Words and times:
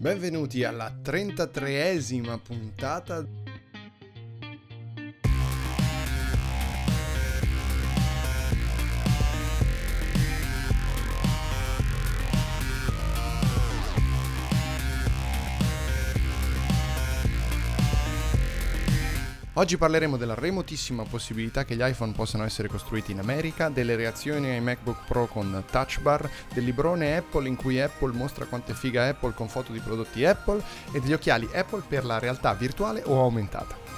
Benvenuti 0.00 0.64
alla 0.64 0.90
33esima 1.04 2.38
puntata 2.38 3.22
Oggi 19.60 19.76
parleremo 19.76 20.16
della 20.16 20.34
remotissima 20.34 21.02
possibilità 21.02 21.66
che 21.66 21.76
gli 21.76 21.82
iPhone 21.82 22.12
possano 22.12 22.44
essere 22.44 22.66
costruiti 22.66 23.12
in 23.12 23.18
America, 23.18 23.68
delle 23.68 23.94
reazioni 23.94 24.48
ai 24.48 24.60
MacBook 24.62 25.04
Pro 25.06 25.26
con 25.26 25.64
Touch 25.70 26.00
Bar, 26.00 26.30
del 26.54 26.64
librone 26.64 27.18
Apple 27.18 27.46
in 27.46 27.56
cui 27.56 27.78
Apple 27.78 28.14
mostra 28.14 28.46
quanto 28.46 28.72
è 28.72 28.74
figa 28.74 29.06
Apple 29.06 29.34
con 29.34 29.50
foto 29.50 29.70
di 29.70 29.80
prodotti 29.80 30.24
Apple 30.24 30.64
e 30.92 31.00
degli 31.00 31.12
occhiali 31.12 31.46
Apple 31.52 31.82
per 31.86 32.06
la 32.06 32.18
realtà 32.18 32.54
virtuale 32.54 33.02
o 33.04 33.20
aumentata. 33.20 33.89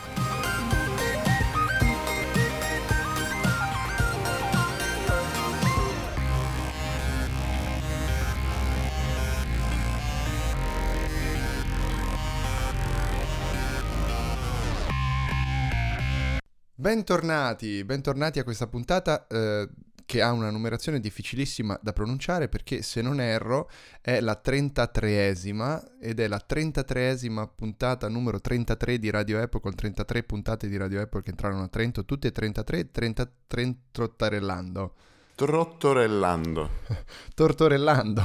Bentornati, 16.82 17.84
bentornati 17.84 18.41
a 18.41 18.42
questa 18.42 18.66
puntata 18.66 19.28
eh, 19.28 19.68
che 20.04 20.20
ha 20.20 20.32
una 20.32 20.50
numerazione 20.50 20.98
difficilissima 20.98 21.78
da 21.80 21.92
pronunciare 21.92 22.48
perché 22.48 22.82
se 22.82 23.00
non 23.00 23.20
erro 23.20 23.70
è 24.00 24.18
la 24.18 24.41
33esima 24.45 25.80
ed 26.00 26.18
è 26.18 26.27
la 26.27 26.45
33esima 26.45 27.48
puntata 27.55 28.08
numero 28.08 28.41
33 28.41 28.98
di 28.98 29.11
Radio 29.11 29.41
Apple 29.41 29.61
con 29.61 29.77
33 29.77 30.24
puntate 30.24 30.66
di 30.66 30.77
Radio 30.77 31.00
Apple 31.00 31.22
che 31.22 31.30
entrarono 31.30 31.62
a 31.62 31.69
Trento, 31.69 32.05
tutte 32.05 32.27
e 32.27 32.33
33, 32.33 32.91
30, 32.91 33.30
trottarellando. 33.92 34.94
Trottorellando. 35.36 36.70
Tortorellando. 37.36 38.22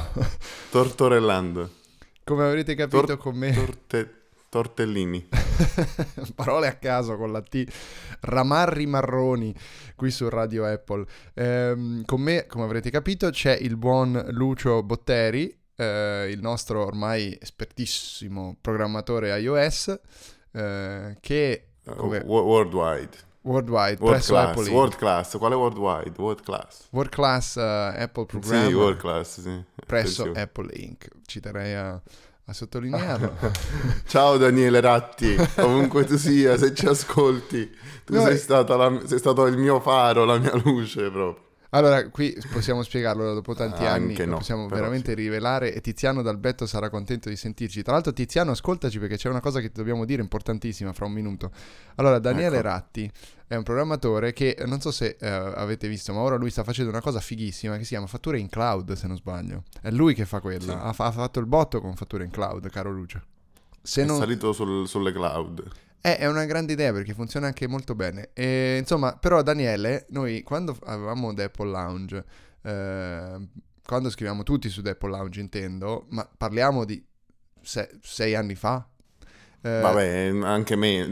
Tortorellando. 0.71 1.71
Come 2.23 2.43
avrete 2.43 2.73
capito 2.73 3.05
Tor- 3.05 3.17
con 3.17 3.35
me... 3.35 3.53
Torte- 3.53 4.16
tortellini. 4.57 5.27
Parole 6.33 6.67
a 6.67 6.73
caso 6.73 7.15
con 7.15 7.31
la 7.31 7.41
T. 7.41 7.63
Ramarri 8.21 8.87
marroni 8.87 9.53
qui 9.95 10.09
su 10.09 10.27
Radio 10.29 10.65
Apple. 10.65 11.05
Ehm, 11.35 12.03
con 12.05 12.21
me, 12.21 12.47
come 12.47 12.63
avrete 12.63 12.89
capito, 12.89 13.29
c'è 13.29 13.55
il 13.55 13.77
buon 13.77 14.29
Lucio 14.29 14.81
Botteri, 14.81 15.55
eh, 15.75 16.27
il 16.31 16.41
nostro 16.41 16.83
ormai 16.83 17.37
espertissimo 17.39 18.57
programmatore 18.59 19.37
iOS, 19.39 19.99
eh, 20.51 21.17
che... 21.19 21.67
Come... 21.85 22.17
Uh, 22.17 22.27
worldwide. 22.27 23.25
Worldwide, 23.41 24.01
world 24.01 24.25
class, 24.25 24.49
Apple 24.49 24.69
World 24.71 24.95
class, 24.95 25.37
quale 25.37 25.55
worldwide? 25.55 26.13
World 26.17 26.41
class. 26.41 26.87
World 26.89 27.11
class 27.11 27.55
uh, 27.55 27.61
Apple 27.61 28.25
Programmer. 28.25 28.67
Sì, 28.67 28.73
world 28.73 28.97
class, 28.97 29.39
sì. 29.39 29.63
Presso 29.85 30.23
Attenzione. 30.23 30.41
Apple 30.41 30.69
Inc. 30.73 31.07
Ci 31.25 31.39
terrei 31.39 31.73
a 31.73 32.01
a 32.49 32.53
sottolinearlo. 32.53 33.33
Ciao 34.07 34.37
Daniele 34.37 34.79
Ratti, 34.79 35.35
ovunque 35.57 36.05
tu 36.05 36.17
sia, 36.17 36.57
se 36.57 36.73
ci 36.73 36.85
ascolti, 36.85 37.69
tu 38.05 38.13
no, 38.13 38.21
sei, 38.21 38.41
la, 38.47 39.01
sei, 39.05 39.19
stato 39.19 39.45
il 39.47 39.57
mio 39.57 39.81
faro, 39.81 40.23
la 40.23 40.37
mia 40.37 40.55
luce 40.63 41.09
proprio. 41.11 41.46
Allora, 41.71 42.09
qui 42.09 42.35
possiamo 42.51 42.81
spiegarlo 42.81 43.33
dopo 43.33 43.53
tanti 43.53 43.83
ah, 43.83 43.93
anni, 43.93 44.15
no, 44.25 44.37
possiamo 44.37 44.67
veramente 44.67 45.09
sì. 45.09 45.15
rivelare 45.15 45.73
e 45.73 45.81
Tiziano 45.81 46.21
Dalbetto 46.21 46.65
sarà 46.65 46.89
contento 46.89 47.27
di 47.29 47.35
sentirci. 47.35 47.81
Tra 47.81 47.93
l'altro 47.93 48.13
Tiziano, 48.13 48.51
ascoltaci 48.51 48.99
perché 48.99 49.17
c'è 49.17 49.29
una 49.29 49.41
cosa 49.41 49.59
che 49.59 49.67
ti 49.67 49.77
dobbiamo 49.77 50.05
dire 50.05 50.21
importantissima 50.21 50.93
fra 50.93 51.05
un 51.05 51.11
minuto. 51.11 51.51
Allora, 51.95 52.19
Daniele 52.19 52.57
ecco. 52.57 52.67
Ratti 52.67 53.11
è 53.47 53.55
un 53.55 53.63
programmatore 53.63 54.33
che 54.33 54.57
non 54.65 54.79
so 54.79 54.91
se 54.91 55.17
eh, 55.19 55.27
avete 55.27 55.87
visto, 55.87 56.13
ma 56.13 56.21
ora 56.21 56.35
lui 56.35 56.49
sta 56.49 56.63
facendo 56.63 56.89
una 56.89 57.01
cosa 57.01 57.19
fighissima 57.19 57.77
che 57.77 57.83
si 57.83 57.89
chiama 57.89 58.07
fatture 58.07 58.39
in 58.39 58.49
cloud, 58.49 58.93
se 58.93 59.07
non 59.07 59.17
sbaglio. 59.17 59.63
È 59.81 59.89
lui 59.91 60.13
che 60.13 60.25
fa 60.25 60.39
quella, 60.39 60.91
sì. 60.93 61.01
ha, 61.01 61.05
ha, 61.05 61.11
fatto 61.11 61.39
il 61.39 61.45
botto 61.45 61.81
con 61.81 61.95
fatture 61.95 62.23
in 62.23 62.31
cloud, 62.31 62.69
caro 62.69 62.91
Lucio. 62.91 63.21
Se 63.81 64.03
è 64.03 64.05
non... 64.05 64.17
salito 64.17 64.53
sul, 64.53 64.87
sulle 64.87 65.11
cloud. 65.11 65.85
Eh, 66.07 66.15
è 66.15 66.25
una 66.25 66.45
grande 66.45 66.71
idea 66.71 66.93
perché 66.93 67.13
funziona 67.13 67.47
anche 67.47 67.67
molto 67.67 67.93
bene. 67.93 68.29
E, 68.31 68.77
insomma, 68.79 69.17
però 69.17 69.41
Daniele, 69.41 70.05
noi 70.11 70.41
quando 70.41 70.77
avevamo 70.85 71.33
The 71.33 71.43
Apple 71.43 71.69
Lounge, 71.69 72.23
eh, 72.61 73.47
quando 73.85 74.09
scriviamo 74.09 74.43
tutti 74.43 74.69
su 74.69 74.81
The 74.81 74.91
Apple 74.91 75.09
Lounge 75.09 75.41
intendo, 75.41 76.05
ma 76.11 76.25
parliamo 76.37 76.85
di 76.85 77.05
se- 77.61 77.97
sei 78.01 78.35
anni 78.35 78.55
fa? 78.55 78.87
Eh, 79.61 79.79
Vabbè, 79.81 80.31
anche 80.43 80.77
me, 80.77 81.09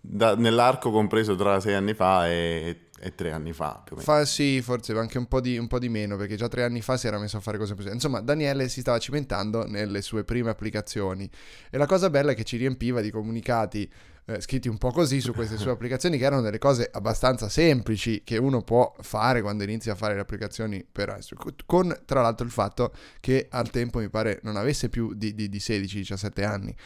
da, 0.00 0.34
nell'arco 0.36 0.90
compreso 0.90 1.34
tra 1.34 1.60
sei 1.60 1.74
anni 1.74 1.92
fa 1.92 2.30
e 2.30 2.87
è 2.98 3.14
tre 3.14 3.32
anni 3.32 3.52
fa 3.52 3.80
più 3.84 3.94
o 3.94 3.98
meno. 3.98 4.12
Fa, 4.12 4.24
sì, 4.24 4.60
forse 4.62 4.92
anche 4.96 5.18
un 5.18 5.26
po, 5.26 5.40
di, 5.40 5.56
un 5.58 5.66
po' 5.66 5.78
di 5.78 5.88
meno, 5.88 6.16
perché 6.16 6.36
già 6.36 6.48
tre 6.48 6.64
anni 6.64 6.80
fa 6.80 6.96
si 6.96 7.06
era 7.06 7.18
messo 7.18 7.36
a 7.36 7.40
fare 7.40 7.58
cose 7.58 7.74
così. 7.74 7.88
Insomma, 7.88 8.20
Daniele 8.20 8.68
si 8.68 8.80
stava 8.80 8.98
cimentando 8.98 9.66
nelle 9.66 10.02
sue 10.02 10.24
prime 10.24 10.50
applicazioni. 10.50 11.28
E 11.70 11.78
la 11.78 11.86
cosa 11.86 12.10
bella 12.10 12.32
è 12.32 12.34
che 12.34 12.44
ci 12.44 12.56
riempiva 12.56 13.00
di 13.00 13.10
comunicati 13.10 13.90
eh, 14.30 14.42
scritti 14.42 14.68
un 14.68 14.76
po' 14.76 14.90
così 14.90 15.22
su 15.22 15.32
queste 15.32 15.56
sue 15.56 15.70
applicazioni, 15.72 16.18
che 16.18 16.24
erano 16.24 16.42
delle 16.42 16.58
cose 16.58 16.88
abbastanza 16.92 17.48
semplici 17.48 18.22
che 18.24 18.36
uno 18.36 18.62
può 18.62 18.94
fare 19.00 19.40
quando 19.40 19.64
inizia 19.64 19.92
a 19.92 19.96
fare 19.96 20.14
le 20.14 20.20
applicazioni 20.20 20.84
per 20.90 21.18
con 21.64 21.98
tra 22.04 22.20
l'altro 22.20 22.44
il 22.44 22.52
fatto 22.52 22.92
che 23.20 23.46
al 23.50 23.70
tempo 23.70 24.00
mi 24.00 24.10
pare 24.10 24.40
non 24.42 24.56
avesse 24.56 24.90
più 24.90 25.14
di, 25.14 25.34
di, 25.34 25.48
di 25.48 25.58
16-17 25.58 26.44
anni. 26.44 26.76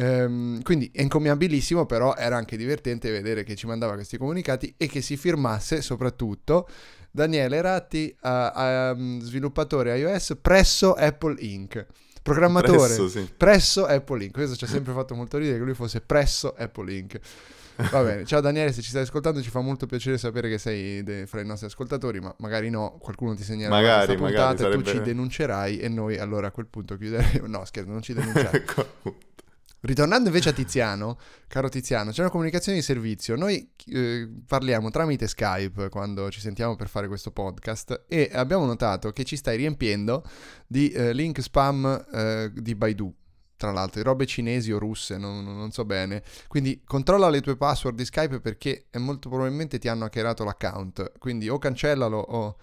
Ehm, 0.00 0.62
quindi 0.62 0.90
è 0.94 1.02
incommiabilissimo, 1.02 1.84
però 1.84 2.14
era 2.16 2.36
anche 2.36 2.56
divertente 2.56 3.10
vedere 3.10 3.44
che 3.44 3.54
ci 3.54 3.66
mandava 3.66 3.94
questi 3.94 4.16
comunicati 4.16 4.72
e 4.78 4.86
che 4.86 5.02
si 5.02 5.18
firmasse 5.18 5.82
soprattutto 5.82 6.66
Daniele 7.10 7.60
Ratti, 7.60 8.16
uh, 8.22 8.28
uh, 8.28 9.20
sviluppatore 9.20 9.98
iOS 9.98 10.38
presso 10.40 10.94
Apple 10.94 11.36
Inc. 11.40 11.86
Programmatore 12.22 12.78
presso, 12.78 13.08
sì. 13.08 13.28
presso 13.36 13.84
Apple 13.84 14.24
Inc. 14.24 14.32
Questo 14.32 14.56
ci 14.56 14.64
ha 14.64 14.68
sempre 14.68 14.94
fatto 14.94 15.14
molto 15.14 15.36
ridere 15.36 15.58
che 15.58 15.64
lui 15.64 15.74
fosse 15.74 16.00
presso 16.00 16.54
Apple 16.56 16.92
Inc. 16.94 17.20
Va 17.90 18.02
bene, 18.02 18.24
ciao 18.24 18.40
Daniele, 18.40 18.72
se 18.72 18.82
ci 18.82 18.90
stai 18.90 19.02
ascoltando 19.02 19.42
ci 19.42 19.48
fa 19.48 19.60
molto 19.60 19.86
piacere 19.86 20.18
sapere 20.18 20.48
che 20.48 20.58
sei 20.58 21.02
de- 21.02 21.26
fra 21.26 21.40
i 21.40 21.46
nostri 21.46 21.66
ascoltatori, 21.66 22.20
ma 22.20 22.34
magari 22.38 22.68
no, 22.68 22.96
qualcuno 22.98 23.34
ti 23.34 23.42
segnerà 23.42 23.70
magari, 23.70 24.06
questa 24.06 24.22
puntata 24.22 24.42
magari, 24.42 24.58
sarebbe... 24.58 24.82
tu 24.82 24.90
ci 24.90 25.00
denuncerai 25.00 25.78
e 25.78 25.88
noi 25.88 26.18
allora 26.18 26.48
a 26.48 26.50
quel 26.50 26.66
punto 26.66 26.96
chiuderemo. 26.96 27.46
No, 27.46 27.64
scherzo, 27.64 27.90
non 27.90 28.02
ci 28.02 28.12
denunciamo. 28.12 28.50
ecco. 28.52 28.86
Ritornando 29.82 30.28
invece 30.28 30.50
a 30.50 30.52
Tiziano, 30.52 31.18
caro 31.48 31.70
Tiziano, 31.70 32.10
c'è 32.10 32.20
una 32.20 32.30
comunicazione 32.30 32.76
di 32.76 32.84
servizio. 32.84 33.34
Noi 33.34 33.72
eh, 33.86 34.28
parliamo 34.46 34.90
tramite 34.90 35.26
Skype 35.26 35.88
quando 35.88 36.30
ci 36.30 36.40
sentiamo 36.40 36.76
per 36.76 36.88
fare 36.88 37.08
questo 37.08 37.30
podcast 37.30 38.04
e 38.06 38.28
abbiamo 38.30 38.66
notato 38.66 39.10
che 39.12 39.24
ci 39.24 39.36
stai 39.36 39.56
riempiendo 39.56 40.22
di 40.66 40.90
eh, 40.90 41.14
link 41.14 41.40
spam 41.40 42.06
eh, 42.12 42.50
di 42.54 42.74
Baidu. 42.74 43.14
Tra 43.56 43.72
l'altro, 43.72 44.00
di 44.00 44.06
robe 44.06 44.24
cinesi 44.24 44.72
o 44.72 44.78
russe, 44.78 45.18
non, 45.18 45.44
non, 45.44 45.70
so 45.70 45.84
bene. 45.84 46.22
Quindi 46.46 46.82
controlla 46.84 47.28
le 47.28 47.42
tue 47.42 47.56
password 47.56 47.96
di 47.96 48.06
Skype 48.06 48.40
perché 48.40 48.86
molto 48.96 49.28
probabilmente 49.28 49.78
ti 49.78 49.88
hanno 49.88 50.04
hackerato 50.04 50.44
l'account. 50.44 51.12
Quindi 51.18 51.48
o 51.48 51.58
cancellalo 51.58 52.18
o 52.18 52.56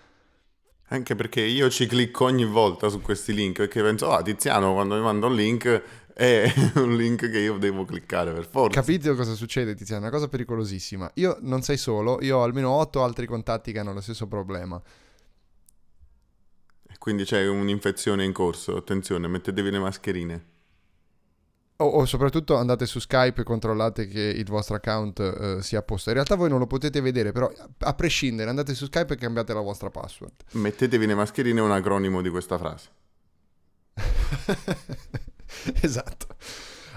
anche 0.89 1.15
perché 1.15 1.41
io 1.41 1.69
ci 1.69 1.85
clicco 1.85 2.23
ogni 2.25 2.45
volta 2.45 2.87
su 2.87 3.01
questi 3.01 3.33
link 3.33 3.57
perché 3.57 3.81
penso, 3.81 4.09
ah, 4.09 4.21
Tiziano 4.21 4.73
quando 4.73 4.95
mi 4.95 5.01
manda 5.01 5.25
un 5.25 5.35
link 5.35 5.83
è 6.17 6.51
un 6.77 6.95
link 6.95 7.29
che 7.29 7.37
io 7.37 7.59
devo 7.59 7.85
cliccare 7.85 8.33
per 8.33 8.47
forza. 8.47 8.79
Capite 8.79 9.13
cosa 9.13 9.35
succede, 9.35 9.75
Tiziano? 9.75 10.05
È 10.05 10.07
una 10.07 10.15
cosa 10.15 10.27
pericolosissima. 10.27 11.11
Io 11.15 11.37
non 11.41 11.61
sei 11.61 11.77
solo, 11.77 12.17
io 12.21 12.37
ho 12.37 12.43
almeno 12.43 12.71
otto 12.71 13.03
altri 13.03 13.27
contatti 13.27 13.71
che 13.71 13.77
hanno 13.77 13.93
lo 13.93 14.01
stesso 14.01 14.25
problema. 14.25 14.81
Quindi 16.97 17.23
c'è 17.23 17.47
un'infezione 17.47 18.23
in 18.23 18.33
corso, 18.33 18.75
attenzione, 18.75 19.27
mettetevi 19.27 19.69
le 19.69 19.77
mascherine. 19.77 20.45
O, 21.75 21.85
o, 21.85 22.05
soprattutto 22.05 22.55
andate 22.55 22.87
su 22.87 22.97
Skype 22.97 23.41
e 23.41 23.43
controllate 23.43 24.07
che 24.07 24.19
il 24.19 24.45
vostro 24.47 24.73
account 24.73 25.19
uh, 25.19 25.59
sia 25.61 25.77
a 25.77 25.83
posto. 25.83 26.09
In 26.09 26.15
realtà 26.15 26.33
voi 26.33 26.49
non 26.49 26.57
lo 26.57 26.65
potete 26.65 26.99
vedere, 26.99 27.31
però 27.31 27.47
a 27.77 27.93
prescindere 27.93 28.49
andate 28.49 28.73
su 28.73 28.85
Skype 28.87 29.13
e 29.13 29.17
cambiate 29.17 29.53
la 29.53 29.61
vostra 29.61 29.91
password. 29.91 30.33
Mettetevi 30.53 31.05
le 31.05 31.13
mascherine 31.13 31.59
è 31.59 31.63
un 31.63 31.71
acronimo 31.71 32.23
di 32.23 32.29
questa 32.29 32.57
frase. 32.57 32.89
esatto. 35.81 36.35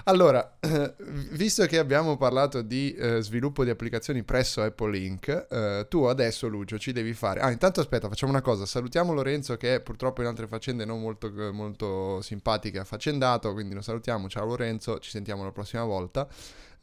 Allora, 0.05 0.57
visto 1.31 1.65
che 1.67 1.77
abbiamo 1.77 2.17
parlato 2.17 2.61
di 2.61 2.93
eh, 2.93 3.21
sviluppo 3.21 3.63
di 3.63 3.69
applicazioni 3.69 4.23
presso 4.23 4.61
Apple 4.63 4.97
Inc., 4.97 5.45
eh, 5.49 5.85
tu 5.89 6.03
adesso, 6.03 6.47
Lucio, 6.47 6.79
ci 6.79 6.91
devi 6.91 7.13
fare... 7.13 7.39
Ah, 7.39 7.51
intanto 7.51 7.81
aspetta, 7.81 8.07
facciamo 8.07 8.31
una 8.31 8.41
cosa. 8.41 8.65
Salutiamo 8.65 9.13
Lorenzo 9.13 9.57
che 9.57 9.75
è 9.75 9.81
purtroppo 9.81 10.21
in 10.21 10.27
altre 10.27 10.47
faccende 10.47 10.85
non 10.85 10.99
molto, 10.99 11.31
molto 11.53 12.19
simpatiche, 12.21 12.79
affaccendato, 12.79 13.53
quindi 13.53 13.75
lo 13.75 13.81
salutiamo. 13.81 14.27
Ciao 14.27 14.45
Lorenzo, 14.45 14.97
ci 14.99 15.11
sentiamo 15.11 15.43
la 15.43 15.51
prossima 15.51 15.83
volta. 15.83 16.27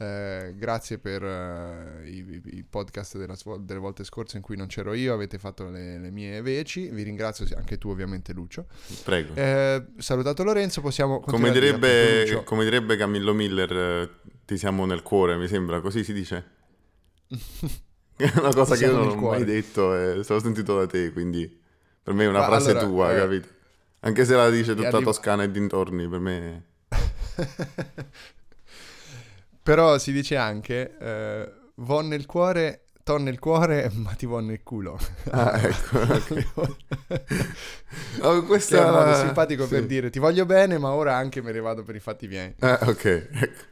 Eh, 0.00 0.54
grazie 0.56 0.98
per 0.98 1.24
eh, 1.24 2.08
i, 2.08 2.40
i, 2.52 2.62
podcast 2.62 3.18
della, 3.18 3.34
delle 3.58 3.80
volte 3.80 4.04
scorse 4.04 4.36
in 4.36 4.44
cui 4.44 4.56
non 4.56 4.68
c'ero 4.68 4.94
io, 4.94 5.12
avete 5.12 5.38
fatto 5.38 5.68
le, 5.68 5.98
le 5.98 6.10
mie 6.12 6.40
veci. 6.40 6.88
Vi 6.88 7.02
ringrazio 7.02 7.44
anche 7.56 7.78
tu, 7.78 7.88
ovviamente, 7.88 8.32
Lucio. 8.32 8.66
Prego. 9.02 9.34
Eh, 9.34 9.86
salutato 9.96 10.44
Lorenzo, 10.44 10.80
possiamo 10.82 11.18
come 11.18 11.50
direbbe, 11.50 12.42
come 12.44 12.62
direbbe 12.62 12.96
Camillo 12.96 13.34
Miller, 13.34 13.72
eh, 13.72 14.10
ti 14.44 14.56
siamo 14.56 14.86
nel 14.86 15.02
cuore, 15.02 15.36
mi 15.36 15.48
sembra, 15.48 15.80
così 15.80 16.04
si 16.04 16.12
dice. 16.12 16.44
È 18.16 18.32
una 18.38 18.54
cosa 18.54 18.76
che 18.76 18.84
io 18.84 18.92
non 18.92 19.08
ho 19.08 19.16
mai 19.16 19.44
detto 19.44 19.96
e 19.96 20.22
se 20.22 20.32
l'ho 20.32 20.40
sentito 20.40 20.78
da 20.78 20.86
te, 20.86 21.12
quindi 21.12 21.60
per 22.00 22.14
me 22.14 22.22
è 22.22 22.28
una 22.28 22.38
Ma 22.38 22.46
frase 22.46 22.70
allora, 22.70 22.86
tua, 22.86 23.12
eh, 23.12 23.18
capito? 23.18 23.48
Anche 24.00 24.24
se 24.24 24.36
la 24.36 24.48
dice 24.48 24.76
tutta 24.76 24.86
arriva... 24.86 25.02
Toscana 25.02 25.42
e 25.42 25.50
dintorni, 25.50 26.08
per 26.08 26.20
me... 26.20 26.66
Però 29.68 29.98
si 29.98 30.12
dice 30.12 30.34
anche, 30.36 30.96
eh, 30.98 31.52
vo 31.74 32.00
nel 32.00 32.24
cuore, 32.24 32.84
ton 33.02 33.22
nel 33.22 33.38
cuore, 33.38 33.90
ma 33.96 34.12
ti 34.12 34.24
vo 34.24 34.38
nel 34.38 34.62
culo. 34.62 34.98
Ah, 35.30 35.60
ecco. 35.60 35.96
Okay. 38.18 38.20
oh, 38.20 38.42
questo 38.44 38.76
è 38.76 38.84
un 38.84 38.92
modo 38.92 39.14
simpatico 39.14 39.64
sì. 39.64 39.70
per 39.70 39.86
dire 39.86 40.10
ti 40.10 40.18
voglio 40.18 40.46
bene, 40.46 40.78
ma 40.78 40.92
ora 40.92 41.16
anche 41.16 41.42
me 41.42 41.52
ne 41.52 41.60
vado 41.60 41.82
per 41.82 41.96
i 41.96 42.00
fatti 42.00 42.28
miei. 42.28 42.54
Ah, 42.60 42.78
ok, 42.82 43.04
ecco. 43.04 43.62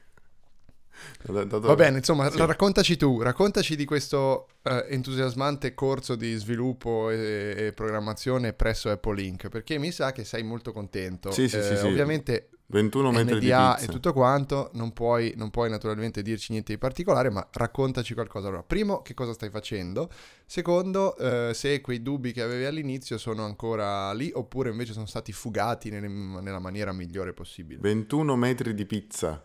Va 1.33 1.75
bene, 1.75 1.99
insomma, 1.99 2.31
sì. 2.31 2.39
raccontaci 2.39 2.97
tu, 2.97 3.21
raccontaci 3.21 3.75
di 3.75 3.85
questo 3.85 4.49
uh, 4.63 4.85
entusiasmante 4.89 5.75
corso 5.75 6.15
di 6.15 6.35
sviluppo 6.35 7.11
e, 7.11 7.55
e, 7.57 7.73
programmazione 7.73 8.53
presso 8.53 8.91
Apple 8.91 9.23
Inc. 9.23 9.49
Perché 9.49 9.79
mi 9.79 9.91
sa 9.93 10.13
che 10.13 10.25
sei 10.25 10.43
molto 10.43 10.73
contento. 10.73 11.31
Sì, 11.31 11.49
sì, 11.49 11.57
eh, 11.57 11.77
sì, 11.77 11.87
Ovviamente 11.87 12.49
21 12.69 13.13
metri 13.13 13.37
NDA 13.37 13.39
di 13.39 13.47
pizza. 13.47 13.79
e 13.79 13.87
tutto 13.87 14.13
quanto, 14.13 14.71
non 14.75 14.93
puoi, 14.93 15.35
non 15.37 15.51
puoi, 15.51 15.71
naturalmente 15.71 16.23
dirci 16.23 16.51
niente 16.51 16.73
di 16.73 16.79
particolare, 16.79 17.31
ma 17.31 17.47
raccontaci 17.53 18.15
qualcosa. 18.15 18.49
Allora, 18.49 18.63
primo, 18.65 19.03
che 19.03 19.15
cosa 19.15 19.33
stai 19.33 19.51
facendo? 19.51 20.11
Secondo, 20.45 21.17
eh, 21.17 21.53
se 21.55 21.81
quei 21.81 22.03
dubbi 22.03 22.33
che 22.33 22.43
avevi 22.43 22.65
all'inizio 22.65 23.19
sono 23.19 23.45
ancora 23.45 24.13
lì 24.13 24.31
oppure 24.35 24.71
invece 24.71 24.93
sono 24.93 25.07
stati 25.07 25.33
fugati 25.33 25.91
nelle, 25.91 26.09
nella 26.09 26.59
maniera 26.59 26.93
migliore 26.93 27.33
possibile. 27.33 27.81
21 27.81 28.35
metri 28.35 28.75
di 28.75 28.85
pizza. 28.85 29.45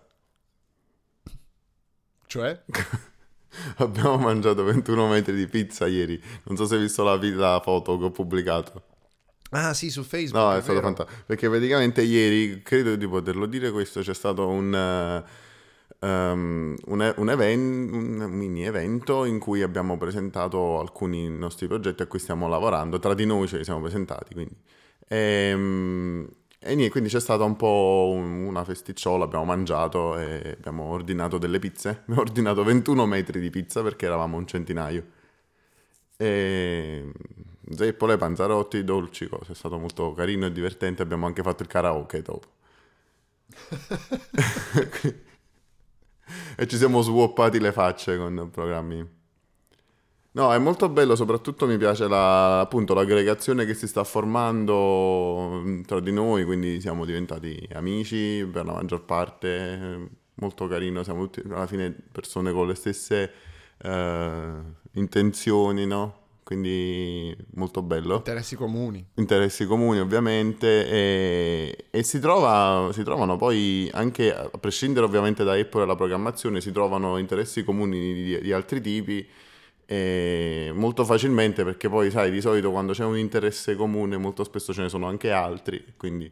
Cioè? 2.26 2.64
Abbiamo 3.78 4.18
mangiato 4.18 4.64
21 4.64 5.08
metri 5.08 5.36
di 5.36 5.48
pizza 5.48 5.86
ieri. 5.86 6.20
Non 6.46 6.56
so 6.58 6.66
se 6.66 6.76
hai 6.76 6.82
visto 6.82 7.04
la, 7.04 7.20
la 7.22 7.60
foto 7.64 7.98
che 8.00 8.06
ho 8.06 8.12
pubblicato. 8.12 8.91
Ah 9.54 9.74
sì, 9.74 9.90
su 9.90 10.04
Facebook. 10.04 10.44
No, 10.44 10.54
è, 10.54 10.58
è 10.60 10.62
stato 10.62 10.80
fantastico. 10.80 11.24
Perché 11.26 11.50
praticamente 11.50 12.02
ieri, 12.02 12.62
credo 12.62 12.96
di 12.96 13.08
poterlo 13.08 13.46
dire 13.46 13.72
questo, 13.72 14.02
c'è 14.02 14.14
stato 14.14 14.48
un, 14.48 15.24
um, 16.00 16.76
un, 16.86 17.14
un, 17.18 17.30
event, 17.30 17.92
un, 17.92 18.30
mini 18.30 18.66
evento 18.66 19.26
in 19.26 19.40
cui 19.40 19.62
abbiamo 19.62 19.98
presentato 19.98 20.80
alcuni 20.80 21.30
nostri 21.30 21.68
progetti 21.68 22.02
a 22.02 22.08
cui 22.08 22.20
stiamo 22.20 22.48
lavorando. 22.48 23.00
Tra 23.00 23.14
di 23.14 23.26
noi 23.26 23.48
ce 23.48 23.58
li 23.58 23.64
siamo 23.66 23.82
presentati, 23.82 24.34
quindi. 24.34 24.56
E, 25.08 25.54
um, 25.54 26.28
e 26.64 26.76
niente, 26.76 26.92
quindi 26.92 27.10
c'è 27.10 27.20
stata 27.20 27.44
un 27.44 27.58
po' 27.58 28.14
una 28.16 28.64
festicciola, 28.64 29.26
abbiamo 29.26 29.44
mangiato 29.44 30.18
e 30.18 30.56
abbiamo 30.58 30.84
ordinato 30.84 31.38
delle 31.38 31.60
pizze. 31.60 31.90
Abbiamo 32.08 32.22
ordinato 32.22 32.64
21 32.64 33.06
metri 33.06 33.42
di 33.42 33.50
pizza 33.50 33.82
perché 33.84 34.06
eravamo 34.06 34.38
un 34.38 34.48
centinaio. 34.48 35.06
E 36.16 37.12
zeppole, 37.76 38.18
panzarotti, 38.18 38.84
dolci, 38.84 39.28
cose. 39.28 39.54
È 39.54 39.56
stato 39.56 39.78
molto 39.78 40.14
carino 40.14 40.46
e 40.46 40.52
divertente. 40.52 41.02
Abbiamo 41.02 41.26
anche 41.26 41.42
fatto 41.44 41.64
il 41.64 41.70
karaoke 41.70 42.22
dopo. 42.22 42.48
e 46.56 46.68
ci 46.68 46.78
siamo 46.78 47.02
swappati 47.02 47.60
le 47.60 47.72
facce 47.72 48.18
con 48.18 48.50
programmi 48.52 49.20
No, 50.34 50.54
è 50.54 50.58
molto 50.60 50.88
bello, 50.88 51.18
soprattutto 51.18 51.68
mi 51.68 51.78
piace 51.78 52.08
la, 52.08 52.62
appunto 52.62 52.94
l'aggregazione 52.94 53.66
che 53.66 53.74
si 53.74 53.86
sta 53.86 54.06
formando 54.06 55.62
mm, 55.62 55.82
tra 55.82 56.00
di 56.00 56.14
noi, 56.14 56.46
quindi 56.46 56.80
siamo 56.80 57.04
diventati 57.04 57.68
amici 57.74 58.48
per 58.50 58.64
la 58.66 58.72
maggior 58.72 59.04
parte, 59.04 60.10
molto 60.36 60.68
carino, 60.68 61.04
siamo 61.04 61.28
tutti 61.28 61.42
alla 61.50 61.68
fine 61.68 61.92
persone 61.92 62.54
con 62.54 62.66
le 62.66 62.76
stesse 62.76 63.32
eh, 63.78 64.54
intenzioni, 64.94 65.86
no? 65.86 66.21
Quindi 66.52 67.34
molto 67.54 67.82
bello. 67.82 68.18
Interessi 68.18 68.58
comuni. 68.58 69.06
Interessi 69.14 69.66
comuni 69.66 70.02
ovviamente 70.02 70.86
e, 70.86 71.86
e 71.90 72.04
si, 72.04 72.20
trova, 72.20 72.90
si 72.92 73.04
trovano 73.04 73.38
poi 73.38 73.90
anche, 73.94 74.36
a 74.36 74.50
prescindere 74.60 75.06
ovviamente 75.06 75.46
da 75.46 75.54
Apple 75.54 75.84
e 75.84 75.86
la 75.86 75.96
programmazione, 75.96 76.60
si 76.60 76.74
trovano 76.74 77.18
interessi 77.18 77.64
comuni 77.64 78.14
di, 78.14 78.42
di 78.42 78.52
altri 78.52 78.82
tipi 78.82 79.26
molto 80.74 81.06
facilmente 81.06 81.64
perché 81.64 81.88
poi 81.90 82.12
sai 82.12 82.32
di 82.32 82.42
solito 82.42 82.72
quando 82.72 82.92
c'è 82.92 83.04
un 83.06 83.18
interesse 83.18 83.76
comune 83.76 84.16
molto 84.16 84.46
spesso 84.46 84.72
ce 84.74 84.84
ne 84.84 84.90
sono 84.90 85.06
anche 85.06 85.32
altri 85.32 85.84
quindi 85.98 86.32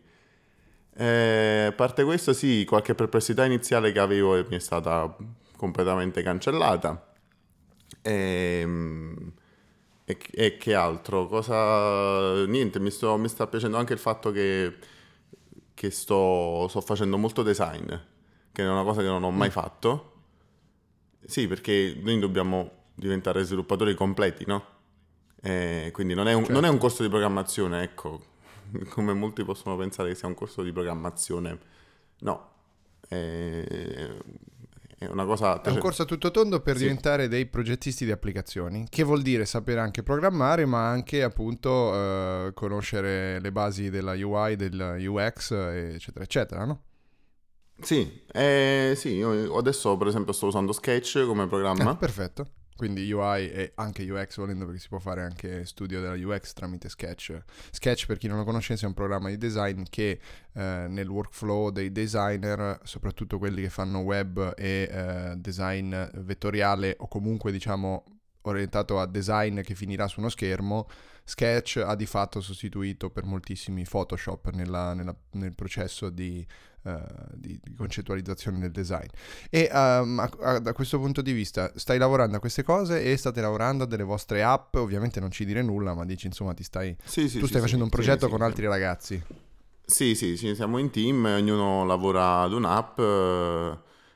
eh, 0.96 1.66
a 1.68 1.72
parte 1.74 2.06
questo 2.06 2.32
sì 2.32 2.64
qualche 2.66 2.96
perplessità 2.96 3.44
iniziale 3.44 3.92
che 3.92 4.00
avevo 4.00 4.36
mi 4.48 4.56
è 4.56 4.60
stata 4.60 5.14
completamente 5.58 6.24
cancellata 6.24 7.14
e, 8.02 8.60
ehm, 8.62 9.34
e, 10.10 10.18
e 10.32 10.58
che 10.58 10.74
altro 10.74 11.28
cosa 11.28 12.46
niente 12.46 12.80
mi, 12.80 12.90
sto, 12.90 13.18
mi, 13.18 13.28
sta 13.28 13.46
piacendo 13.48 13.78
anche 13.78 13.94
il 13.94 14.00
fatto 14.00 14.32
che, 14.32 14.76
che 15.74 15.90
sto, 15.92 16.68
sto 16.68 16.82
facendo 16.82 17.18
molto 17.18 17.44
design 17.44 17.88
che 18.52 18.64
è 18.64 18.68
una 18.68 18.84
cosa 18.84 19.02
che 19.02 19.08
non 19.08 19.24
ho 19.24 19.32
mai 19.32 19.50
mm. 19.50 19.52
fatto 19.52 20.14
sì 21.26 21.48
perché 21.48 21.96
noi 22.02 22.18
dobbiamo 22.20 22.78
diventare 23.00 23.44
sviluppatori 23.44 23.96
completi, 23.96 24.44
no? 24.46 24.78
Eh, 25.42 25.90
quindi 25.94 26.14
non 26.14 26.28
è, 26.28 26.34
un, 26.34 26.44
certo. 26.44 26.54
non 26.54 26.66
è, 26.66 26.68
un, 26.68 26.74
certo. 26.74 26.88
corso 26.88 27.04
di 27.04 27.10
programmazione, 27.10 27.82
ecco, 27.82 28.22
come 28.90 29.14
molti 29.14 29.44
possono 29.44 29.78
pensare 29.78 30.10
che 30.10 30.16
sia 30.16 30.28
un 30.28 30.36
corso 30.36 30.62
di 30.62 30.72
programmazione. 30.72 31.58
No, 32.20 32.50
è, 33.08 34.10
è 35.00 35.08
una 35.08 35.26
cosa... 35.26 35.62
È 35.62 35.70
un 35.70 35.78
corso 35.78 36.02
a 36.02 36.06
tutto 36.06 36.30
tondo 36.30 36.60
per 36.60 36.76
sì. 36.76 36.84
diventare 36.84 37.30
dei 37.30 37.46
progettisti 37.46 38.04
di 38.04 38.12
applicazioni, 38.12 38.86
che 38.90 39.04
vuol 39.04 39.22
dire 39.22 39.46
sapere 39.46 39.80
anche 39.80 40.04
programmare, 40.04 40.66
ma 40.66 40.90
anche 40.90 41.24
appunto 41.24 41.94
eh, 41.94 42.52
conoscere 42.54 43.40
le 43.40 43.52
basi 43.54 43.90
della 43.90 44.12
UI, 44.14 44.58
del 44.58 44.98
UX, 45.00 45.52
eccetera, 45.52 46.24
eccetera, 46.24 46.66
no? 46.66 46.82
Sì, 47.82 48.24
eh, 48.34 48.94
sì, 48.98 49.16
io 49.16 49.56
adesso 49.56 49.96
per 49.96 50.08
esempio 50.08 50.34
sto 50.34 50.48
usando 50.48 50.74
Sketch 50.74 51.26
come 51.26 51.48
programma. 51.48 51.94
Eh, 51.94 51.96
perfetto 51.96 52.48
quindi 52.80 53.12
UI 53.12 53.52
e 53.52 53.74
anche 53.76 54.10
UX 54.10 54.38
volendo 54.38 54.64
perché 54.64 54.80
si 54.80 54.88
può 54.88 55.00
fare 55.00 55.22
anche 55.22 55.66
studio 55.66 56.00
della 56.00 56.14
UX 56.16 56.54
tramite 56.54 56.88
Sketch. 56.88 57.38
Sketch 57.72 58.06
per 58.06 58.18
chi 58.18 58.30
non 58.30 58.38
lo 58.38 58.46
conoscesse 58.46 58.86
è 58.86 58.88
un 58.88 58.94
programma 58.94 59.28
di 59.28 59.38
design 59.38 59.84
che 59.90 60.18
eh, 60.54 60.86
nel 60.88 61.10
workflow 61.10 61.72
dei 61.72 61.92
designer, 61.92 62.80
soprattutto 62.84 63.38
quelli 63.38 63.64
che 63.64 63.70
fanno 63.70 64.00
web 64.00 64.54
e 64.56 64.88
eh, 64.90 65.34
design 65.36 65.94
vettoriale 66.22 66.96
o 67.00 67.10
comunque 67.10 67.52
diciamo 67.52 68.06
orientato 68.44 68.98
a 69.02 69.06
design 69.06 69.60
che 69.60 69.76
finirà 69.76 70.08
su 70.08 70.22
uno 70.22 70.30
schermo, 70.30 70.88
Sketch 71.26 71.84
ha 71.86 71.96
di 71.96 72.06
fatto 72.06 72.40
sostituito 72.40 73.10
per 73.10 73.26
moltissimi 73.26 73.84
Photoshop 73.84 74.52
nella, 74.52 74.94
nella, 74.94 75.14
nel 75.32 75.54
processo 75.54 76.10
di 76.10 76.48
di, 77.36 77.60
di, 77.62 77.74
concettualizzazione 77.76 78.60
del 78.60 78.72
design. 78.72 79.08
E 79.50 79.70
um, 79.72 80.20
a, 80.20 80.30
a, 80.42 80.60
da 80.60 80.74
questo 80.74 81.00
punto 81.00 81.22
di 81.22 81.32
vista 81.32 81.72
stai 81.76 81.98
lavorando 81.98 82.38
a 82.38 82.40
queste 82.40 82.64
cose 82.64 83.04
e 83.04 83.18
state 83.18 83.42
lavorando 83.42 83.84
a 83.84 83.88
delle 83.88 84.04
vostre 84.04 84.44
app, 84.44 84.76
ovviamente 84.76 85.20
non 85.20 85.32
ci 85.32 85.46
dire 85.46 85.62
nulla, 85.62 85.94
ma 85.94 86.06
dici 86.06 86.28
insomma 86.28 86.54
ti 86.54 86.64
stai, 86.64 86.96
sì, 87.04 87.28
sì, 87.28 87.40
tu 87.40 87.46
sì, 87.46 87.50
stai 87.52 87.62
facendo 87.62 87.84
un 87.84 87.90
progetto 87.90 88.30
con 88.30 88.42
altri 88.42 88.66
ragazzi. 88.68 89.22
Sì, 89.86 90.14
sì, 90.14 90.38
sì, 90.38 90.54
siamo 90.54 90.78
in 90.78 90.92
team, 90.92 91.26
ognuno 91.26 91.84
lavora 91.84 92.42
ad 92.42 92.54
un'app 92.54 93.00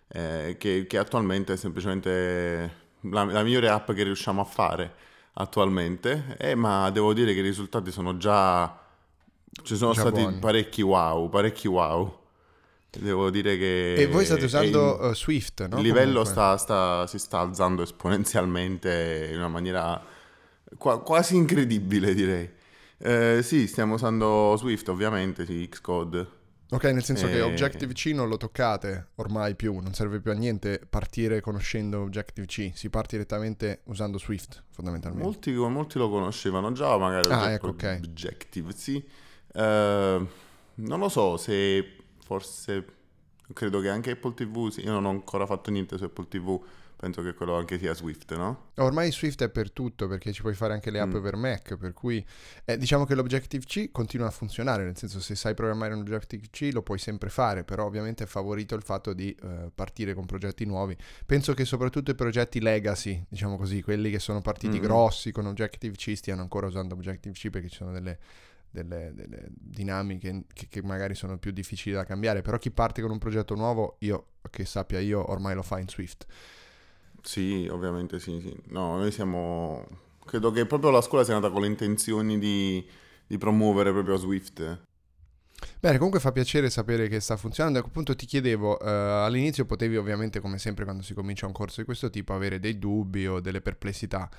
eh, 0.07 0.55
che, 0.59 0.85
che, 0.87 0.97
attualmente 0.97 1.53
è 1.53 1.57
semplicemente 1.57 2.81
la, 3.01 3.23
la, 3.23 3.41
migliore 3.41 3.69
app 3.69 3.91
che 3.91 4.03
riusciamo 4.03 4.41
a 4.41 4.45
fare 4.45 4.93
attualmente, 5.33 6.37
eh, 6.37 6.53
ma 6.53 6.91
devo 6.91 7.13
dire 7.13 7.33
che 7.33 7.39
i 7.39 7.43
risultati 7.43 7.91
sono 7.91 8.17
già... 8.17 8.79
Ci 9.63 9.75
sono 9.75 9.93
già 9.93 10.01
stati 10.01 10.21
buoni. 10.21 10.39
parecchi 10.39 10.81
wow, 10.81 11.29
parecchi 11.29 11.67
wow. 11.67 12.21
Devo 12.99 13.29
dire 13.29 13.57
che... 13.57 13.95
E 13.95 14.07
voi 14.07 14.25
state 14.25 14.45
usando 14.45 14.99
il, 15.01 15.09
uh, 15.09 15.13
Swift, 15.13 15.65
no? 15.67 15.77
Il 15.77 15.83
livello 15.83 16.23
sta, 16.23 16.57
sta, 16.57 17.07
si 17.07 17.17
sta 17.17 17.39
alzando 17.39 17.81
esponenzialmente 17.81 19.29
in 19.31 19.37
una 19.37 19.47
maniera 19.47 20.01
qua, 20.77 21.01
quasi 21.01 21.35
incredibile, 21.35 22.13
direi. 22.13 22.49
Eh, 22.97 23.41
sì, 23.41 23.67
stiamo 23.67 23.95
usando 23.95 24.55
Swift, 24.57 24.87
ovviamente, 24.89 25.45
sì, 25.45 25.67
Xcode. 25.67 26.41
Ok, 26.69 26.85
nel 26.85 27.03
senso 27.03 27.27
e... 27.27 27.31
che 27.31 27.41
Objective-C 27.41 28.11
non 28.13 28.27
lo 28.27 28.37
toccate 28.37 29.09
ormai 29.15 29.55
più, 29.55 29.77
non 29.79 29.93
serve 29.93 30.19
più 30.19 30.31
a 30.31 30.33
niente 30.33 30.81
partire 30.89 31.41
conoscendo 31.41 32.01
Objective-C, 32.01 32.71
si 32.73 32.89
parte 32.89 33.17
direttamente 33.17 33.81
usando 33.85 34.17
Swift, 34.17 34.63
fondamentalmente. 34.71 35.25
Molti, 35.25 35.51
molti 35.51 35.97
lo 35.97 36.09
conoscevano 36.09 36.71
già, 36.71 36.97
magari 36.97 37.31
ah, 37.31 37.51
ecco, 37.51 37.69
okay. 37.69 37.97
Objective-C. 37.97 39.03
Uh, 39.53 40.27
non 40.75 40.99
lo 40.99 41.09
so 41.09 41.37
se 41.37 41.97
forse 42.23 43.01
Credo 43.51 43.81
che 43.81 43.89
anche 43.89 44.11
Apple 44.11 44.33
TV, 44.33 44.73
io 44.77 44.91
non 44.91 45.05
ho 45.05 45.09
ancora 45.09 45.45
fatto 45.45 45.69
niente 45.69 45.97
su 45.97 46.05
Apple 46.05 46.27
TV, 46.29 46.61
penso 46.95 47.21
che 47.21 47.33
quello 47.33 47.57
anche 47.57 47.77
sia 47.77 47.93
Swift, 47.93 48.33
no? 48.37 48.69
Ormai 48.77 49.11
Swift 49.11 49.43
è 49.43 49.49
per 49.49 49.71
tutto 49.71 50.07
perché 50.07 50.31
ci 50.31 50.41
puoi 50.41 50.53
fare 50.53 50.73
anche 50.73 50.89
le 50.89 51.01
app 51.01 51.13
mm. 51.13 51.21
per 51.21 51.35
Mac, 51.35 51.75
per 51.75 51.91
cui 51.91 52.25
eh, 52.63 52.77
diciamo 52.77 53.03
che 53.03 53.15
l'Objective-C 53.15 53.91
continua 53.91 54.27
a 54.27 54.31
funzionare, 54.31 54.85
nel 54.85 54.95
senso 54.97 55.19
se 55.19 55.35
sai 55.35 55.53
programmare 55.55 55.93
un 55.93 55.99
Objective-C 55.99 56.69
lo 56.71 56.81
puoi 56.81 56.99
sempre 56.99 57.29
fare, 57.29 57.65
però 57.65 57.85
ovviamente 57.85 58.23
è 58.23 58.27
favorito 58.27 58.75
il 58.75 58.81
fatto 58.81 59.11
di 59.11 59.35
eh, 59.43 59.69
partire 59.75 60.13
con 60.13 60.25
progetti 60.25 60.65
nuovi. 60.65 60.95
Penso 61.25 61.53
che 61.53 61.65
soprattutto 61.65 62.11
i 62.11 62.15
progetti 62.15 62.61
legacy, 62.61 63.25
diciamo 63.27 63.57
così, 63.57 63.81
quelli 63.81 64.09
che 64.09 64.19
sono 64.19 64.39
partiti 64.39 64.75
mm-hmm. 64.77 64.83
grossi 64.83 65.31
con 65.33 65.45
Objective-C 65.47 66.15
stiano 66.15 66.41
ancora 66.41 66.67
usando 66.67 66.95
Objective-C 66.95 67.49
perché 67.49 67.67
ci 67.67 67.75
sono 67.75 67.91
delle 67.91 68.17
delle, 68.73 69.11
delle 69.13 69.49
dinamiche 69.51 70.45
che, 70.51 70.67
che, 70.67 70.81
magari 70.81 71.13
sono 71.13 71.37
più 71.37 71.51
difficili 71.51 71.93
da 71.93 72.05
cambiare, 72.05 72.41
però 72.41 72.57
chi 72.57 72.71
parte 72.71 73.01
con 73.01 73.11
un 73.11 73.19
progetto 73.19 73.53
nuovo, 73.53 73.97
io 73.99 74.29
che 74.49 74.65
sappia 74.65 74.99
io, 74.99 75.29
ormai 75.29 75.53
lo 75.53 75.61
fa 75.61 75.79
in 75.79 75.87
Swift. 75.87 76.25
Sì, 77.21 77.67
ovviamente 77.71 78.19
sì, 78.19 78.41
sì. 78.41 78.53
No, 78.67 78.97
noi 78.97 79.11
siamo... 79.11 79.85
Credo 80.25 80.51
che 80.51 80.65
proprio 80.65 80.89
la 80.89 81.01
scuola 81.01 81.23
sia 81.23 81.35
nata 81.35 81.51
con 81.51 81.61
le 81.61 81.67
intenzioni 81.67 82.39
di, 82.39 82.85
di 83.27 83.37
promuovere 83.37 83.91
proprio 83.91 84.15
Swift. 84.15 84.81
Bene, 85.79 85.97
comunque 85.97 86.19
fa 86.19 86.31
piacere 86.31 86.69
sapere 86.69 87.07
che 87.07 87.19
sta 87.19 87.37
funzionando. 87.37 87.79
Ecco, 87.79 87.89
appunto 87.89 88.15
ti 88.15 88.25
chiedevo, 88.25 88.79
eh, 88.79 88.89
all'inizio 88.89 89.65
potevi 89.65 89.97
ovviamente, 89.97 90.39
come 90.39 90.57
sempre 90.57 90.83
quando 90.83 91.03
si 91.03 91.13
comincia 91.13 91.45
un 91.45 91.51
corso 91.51 91.81
di 91.81 91.85
questo 91.85 92.09
tipo, 92.09 92.33
avere 92.33 92.59
dei 92.59 92.79
dubbi 92.79 93.27
o 93.27 93.39
delle 93.39 93.61
perplessità 93.61 94.29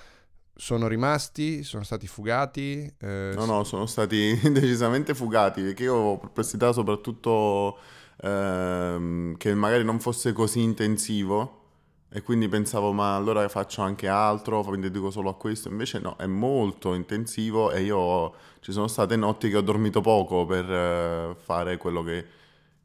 sono 0.57 0.87
rimasti? 0.87 1.63
Sono 1.63 1.83
stati 1.83 2.07
fugati? 2.07 2.93
Eh, 2.99 3.33
no, 3.35 3.45
no, 3.45 3.65
sono 3.65 3.87
stati 3.87 4.39
decisamente 4.51 5.15
fugati 5.15 5.63
perché 5.63 5.85
io 5.85 5.95
ho 5.95 6.19
perplessità 6.19 6.73
soprattutto 6.73 7.79
ehm, 8.23 9.37
che 9.37 9.55
magari 9.55 9.85
non 9.85 9.99
fosse 10.01 10.33
così 10.33 10.61
intensivo 10.63 11.63
e 12.09 12.23
quindi 12.23 12.49
pensavo 12.49 12.93
ma 12.93 13.17
allora 13.17 13.49
faccio 13.49 13.83
anche 13.83 14.07
altro, 14.07 14.63
mi 14.65 14.79
dedico 14.79 15.11
solo 15.11 15.31
a 15.31 15.35
questo, 15.35 15.69
invece 15.69 15.99
no, 15.99 16.17
è 16.17 16.27
molto 16.27 16.95
intensivo 16.95 17.73
e 17.73 17.83
io 17.83 18.33
ci 18.61 18.71
sono 18.71 18.87
state 18.87 19.17
notti 19.17 19.51
che 19.51 19.57
ho 19.57 19.63
dormito 19.63 20.01
poco 20.01 20.47
per 20.47 20.71
eh, 20.71 21.35
fare 21.37 21.77
quello 21.77 22.05
che, 22.05 22.25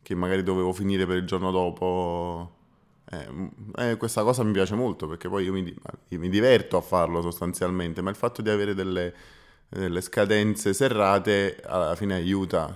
che 0.02 0.16
magari 0.16 0.42
dovevo 0.42 0.74
finire 0.74 1.06
per 1.06 1.18
il 1.18 1.26
giorno 1.28 1.52
dopo 1.52 2.58
eh, 3.12 3.90
eh, 3.90 3.98
questa 3.98 4.22
cosa 4.24 4.44
mi 4.44 4.52
piace 4.52 4.76
molto 4.76 5.08
perché 5.08 5.28
poi 5.30 5.46
io 5.46 5.52
mi, 5.52 5.76
io 6.10 6.20
mi, 6.20 6.30
diverto 6.30 6.78
a 6.78 6.82
farlo 6.82 7.22
sostanzialmente, 7.22 8.02
ma 8.02 8.12
il 8.12 8.16
fatto 8.16 8.44
di 8.44 8.50
avere 8.50 8.76
delle, 8.76 9.14
delle 9.68 10.02
scadenze 10.02 10.74
serrate 10.74 11.60
alla 11.66 11.96
fine 11.96 12.14
aiuta, 12.14 12.76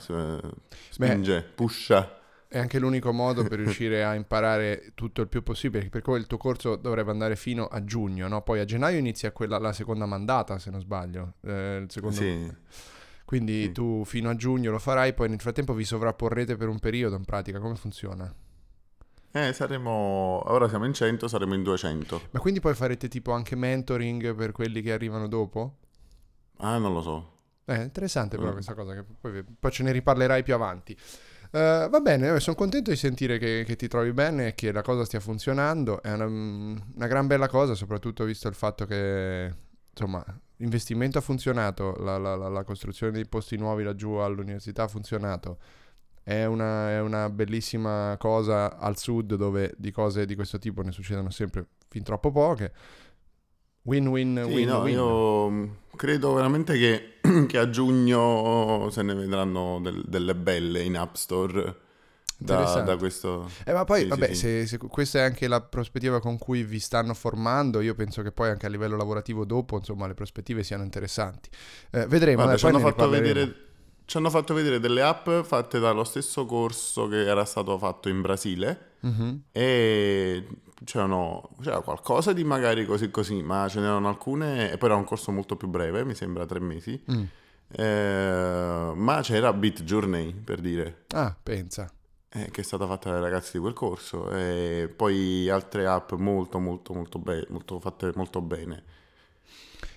spinge, 0.89 1.41
Beh, 1.41 1.47
pusha. 1.53 2.19
È 2.47 2.57
anche 2.57 2.79
l'unico 2.79 3.11
modo 3.11 3.43
per 3.43 3.59
riuscire 3.61 4.03
a 4.03 4.15
imparare 4.15 4.91
tutto 4.95 5.21
il 5.21 5.27
più 5.27 5.43
possibile, 5.43 5.83
perché 5.83 6.01
poi 6.01 6.19
il 6.19 6.27
tuo 6.27 6.37
corso 6.37 6.75
dovrebbe 6.77 7.11
andare 7.11 7.35
fino 7.35 7.67
a 7.67 7.83
giugno, 7.83 8.27
no? 8.27 8.41
Poi 8.41 8.59
a 8.59 8.65
gennaio 8.65 8.97
inizia 8.97 9.31
quella, 9.31 9.59
la 9.59 9.73
seconda 9.73 10.07
mandata, 10.07 10.57
se 10.57 10.71
non 10.71 10.79
sbaglio. 10.79 11.33
Eh, 11.41 11.85
secondo... 11.89 12.15
Sì. 12.15 12.51
Quindi 13.25 13.63
sì. 13.63 13.71
tu 13.71 14.03
fino 14.03 14.29
a 14.29 14.35
giugno 14.35 14.69
lo 14.69 14.79
farai, 14.79 15.13
poi 15.13 15.29
nel 15.29 15.39
frattempo 15.39 15.73
vi 15.73 15.85
sovrapporrete 15.85 16.55
per 16.55 16.67
un 16.67 16.79
periodo 16.79 17.15
in 17.15 17.23
pratica. 17.23 17.59
Come 17.59 17.75
funziona? 17.75 18.31
Eh, 19.35 19.51
saremo... 19.51 20.43
Ora 20.45 20.69
siamo 20.69 20.85
in 20.85 20.93
100, 20.93 21.27
saremo 21.27 21.55
in 21.55 21.63
200. 21.63 22.21
Ma 22.29 22.39
quindi 22.39 22.59
poi 22.59 22.75
farete 22.75 23.07
tipo 23.07 23.31
anche 23.31 23.55
mentoring 23.55 24.35
per 24.35 24.51
quelli 24.51 24.83
che 24.83 24.93
arrivano 24.93 25.27
dopo? 25.27 25.77
Ah, 26.57 26.77
non 26.77 26.93
lo 26.93 27.01
so. 27.01 27.31
Eh, 27.65 27.81
interessante 27.81 28.37
però 28.37 28.51
mm. 28.51 28.53
questa 28.53 28.75
cosa, 28.75 28.93
che 28.93 29.03
poi, 29.19 29.43
poi, 29.59 29.71
ce 29.71 29.81
ne 29.81 29.91
riparlerai 29.91 30.43
più 30.43 30.53
avanti. 30.53 30.95
Uh, 31.49 31.89
va 31.89 31.99
bene, 31.99 32.39
sono 32.39 32.55
contento 32.55 32.91
di 32.91 32.95
sentire 32.95 33.39
che, 33.39 33.63
che, 33.65 33.75
ti 33.75 33.87
trovi 33.87 34.11
bene 34.13 34.47
e 34.47 34.53
che 34.53 34.71
la 34.71 34.83
cosa 34.83 35.03
stia 35.03 35.19
funzionando. 35.19 36.03
È 36.03 36.13
una, 36.13 36.25
una, 36.25 37.07
gran 37.07 37.25
bella 37.25 37.47
cosa, 37.47 37.73
soprattutto 37.73 38.25
visto 38.25 38.47
il 38.47 38.53
fatto 38.53 38.85
che, 38.85 39.51
insomma, 39.89 40.23
l'investimento 40.57 41.17
ha 41.17 41.21
funzionato, 41.21 41.95
la, 41.99 42.19
la, 42.19 42.35
la, 42.35 42.49
la 42.49 42.63
costruzione 42.63 43.11
dei 43.11 43.25
posti 43.25 43.57
nuovi 43.57 43.83
laggiù 43.83 44.13
all'università 44.13 44.83
ha 44.83 44.87
funzionato 44.87 45.57
è 46.23 46.45
una, 46.45 46.91
è 46.91 47.01
una, 47.01 47.29
bellissima 47.29 48.15
cosa 48.17 48.77
al 48.77 48.97
sud 48.97 49.35
dove 49.35 49.73
di 49.77 49.91
cose 49.91 50.25
di 50.25 50.35
questo 50.35 50.57
tipo 50.57 50.81
ne 50.81 50.91
succedono 50.91 51.29
sempre 51.29 51.67
fin 51.89 52.03
troppo 52.03 52.31
poche. 52.31 52.71
Win-win, 53.83 54.41
sì, 54.47 54.53
win, 54.53 54.67
no, 54.67 54.79
win. 54.79 54.93
Io 54.93 55.77
credo 55.97 56.33
veramente 56.33 56.77
che, 56.77 57.19
che, 57.47 57.57
a 57.57 57.69
giugno 57.69 58.87
se 58.89 59.01
ne 59.01 59.13
vedranno 59.13 59.79
del, 59.81 60.01
delle 60.07 60.35
belle 60.35 60.81
in 60.81 60.97
App 60.97 61.15
Store. 61.15 61.81
Da, 62.35 62.81
da, 62.81 62.97
questo 62.97 63.49
eh, 63.63 63.71
ma 63.71 63.85
poi 63.85 64.01
sì, 64.01 64.07
vabbè 64.07 64.27
sì, 64.29 64.35
se, 64.35 64.65
se, 64.65 64.77
questa 64.77 65.19
è 65.19 65.21
anche 65.21 65.47
la 65.47 65.61
prospettiva 65.61 66.19
con 66.19 66.37
cui 66.37 66.63
vi 66.63 66.79
stanno 66.79 67.13
formando 67.13 67.79
io 67.79 67.95
penso 67.95 68.21
che 68.21 68.33
poi 68.33 68.49
anche 68.49 68.65
a 68.65 68.69
livello 68.69 68.97
lavorativo 68.97 69.45
dopo 69.45 69.77
insomma 69.77 70.07
le 70.07 70.13
prospettive 70.13 70.61
siano 70.61 70.83
interessanti 70.83 71.47
eh, 71.91 72.05
vedremo 72.07 72.41
Guarda, 72.41 72.57
ci 72.57 72.65
hanno 72.65 72.79
fatto 72.79 73.07
vedere 73.07 73.72
ci 74.13 74.19
hanno 74.19 74.29
fatto 74.29 74.53
vedere 74.53 74.79
delle 74.79 75.01
app 75.01 75.27
fatte 75.41 75.79
dallo 75.79 76.03
stesso 76.03 76.45
corso 76.45 77.07
che 77.07 77.25
era 77.25 77.45
stato 77.45 77.79
fatto 77.79 78.09
in 78.09 78.21
Brasile 78.21 78.91
mm-hmm. 79.07 79.35
e 79.51 80.47
c'erano, 80.83 81.49
c'era 81.59 81.81
qualcosa 81.81 82.31
di 82.31 82.43
magari 82.43 82.85
così 82.85 83.09
così, 83.09 83.41
ma 83.41 83.67
ce 83.67 83.79
n'erano 83.79 84.07
alcune, 84.07 84.71
e 84.71 84.77
poi 84.77 84.89
era 84.89 84.99
un 84.99 85.03
corso 85.03 85.31
molto 85.31 85.55
più 85.55 85.67
breve, 85.67 86.05
mi 86.05 86.13
sembra 86.13 86.45
tre 86.45 86.59
mesi, 86.59 87.03
mm. 87.11 87.23
eh, 87.71 88.91
ma 88.93 89.21
c'era 89.23 89.51
Beat 89.51 89.81
Journey 89.81 90.31
per 90.31 90.61
dire. 90.61 91.05
Ah, 91.07 91.35
pensa. 91.41 91.91
Eh, 92.29 92.51
che 92.51 92.61
è 92.61 92.63
stata 92.63 92.85
fatta 92.85 93.09
dai 93.09 93.19
ragazzi 93.19 93.53
di 93.53 93.59
quel 93.61 93.73
corso 93.73 94.29
e 94.29 94.93
poi 94.95 95.49
altre 95.49 95.87
app 95.87 96.11
molto 96.11 96.59
molto 96.59 96.93
molto, 96.93 97.17
be- 97.17 97.47
molto 97.49 97.79
fatte 97.79 98.11
molto 98.13 98.41
bene. 98.41 98.83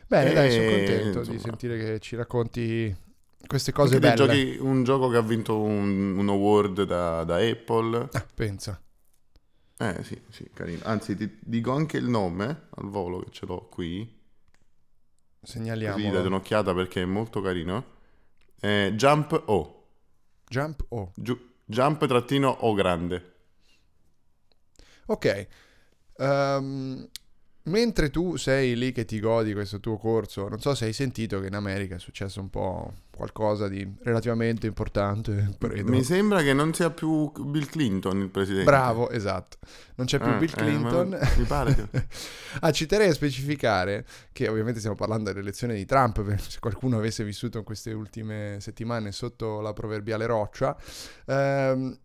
Bene, 0.06 0.30
e, 0.30 0.32
dai, 0.32 0.50
sono 0.52 0.70
contento 0.70 1.18
insomma, 1.18 1.36
di 1.36 1.38
sentire 1.38 1.76
che 1.76 1.98
ci 1.98 2.16
racconti 2.16 3.04
queste 3.46 3.72
cose 3.72 3.98
belle. 3.98 4.14
Giochi, 4.14 4.56
un 4.60 4.84
gioco 4.84 5.08
che 5.08 5.16
ha 5.16 5.22
vinto 5.22 5.58
un, 5.60 6.16
un 6.16 6.28
award 6.28 6.82
da, 6.84 7.24
da 7.24 7.36
Apple. 7.36 8.08
Ah, 8.12 8.26
pensa. 8.34 8.80
Eh 9.78 10.02
sì, 10.04 10.20
sì, 10.30 10.48
carino. 10.52 10.80
Anzi, 10.84 11.16
ti 11.16 11.38
dico 11.42 11.72
anche 11.72 11.98
il 11.98 12.08
nome 12.08 12.68
al 12.70 12.88
volo 12.88 13.20
che 13.20 13.30
ce 13.30 13.46
l'ho 13.46 13.68
qui. 13.68 14.14
Segnaliamo. 15.42 15.96
Così 15.96 16.10
date 16.10 16.26
un'occhiata 16.26 16.74
perché 16.74 17.02
è 17.02 17.04
molto 17.04 17.40
carino. 17.40 17.94
Eh, 18.60 18.92
Jump 18.96 19.42
O. 19.46 19.88
Jump 20.48 20.84
O. 20.88 21.12
Gi- 21.14 21.54
jump 21.64 22.06
trattino 22.06 22.48
O 22.48 22.74
grande. 22.74 23.34
Ok. 25.06 25.46
Um, 26.16 27.06
Mentre 27.66 28.10
tu 28.10 28.36
sei 28.36 28.76
lì 28.76 28.92
che 28.92 29.04
ti 29.04 29.18
godi 29.18 29.52
questo 29.52 29.80
tuo 29.80 29.96
corso, 29.96 30.48
non 30.48 30.60
so 30.60 30.74
se 30.76 30.84
hai 30.84 30.92
sentito 30.92 31.40
che 31.40 31.48
in 31.48 31.54
America 31.54 31.96
è 31.96 31.98
successo 31.98 32.40
un 32.40 32.48
po' 32.48 32.92
qualcosa 33.10 33.66
di 33.66 33.86
relativamente 34.02 34.68
importante. 34.68 35.54
Credo. 35.58 35.90
Mi 35.90 36.04
sembra 36.04 36.42
che 36.42 36.52
non 36.52 36.72
sia 36.74 36.90
più 36.90 37.32
Bill 37.32 37.66
Clinton 37.66 38.20
il 38.20 38.28
presidente. 38.28 38.64
Bravo, 38.64 39.10
esatto. 39.10 39.56
Non 39.96 40.06
c'è 40.06 40.18
più 40.18 40.30
ah, 40.30 40.36
Bill 40.36 40.48
eh, 40.48 40.52
Clinton. 40.52 41.14
Eh, 41.14 41.28
mi 41.38 41.44
pare 41.44 41.74
che... 41.74 42.06
ah, 42.60 42.70
ci 42.70 42.86
terrei 42.86 43.08
a 43.08 43.14
specificare 43.14 44.06
che 44.30 44.46
ovviamente 44.46 44.78
stiamo 44.78 44.96
parlando 44.96 45.32
dell'elezione 45.32 45.74
di 45.74 45.84
Trump, 45.84 46.36
se 46.36 46.60
qualcuno 46.60 46.98
avesse 46.98 47.24
vissuto 47.24 47.58
in 47.58 47.64
queste 47.64 47.92
ultime 47.92 48.58
settimane 48.60 49.10
sotto 49.10 49.60
la 49.60 49.72
proverbiale 49.72 50.26
roccia. 50.26 50.76
Ehm, 51.26 51.98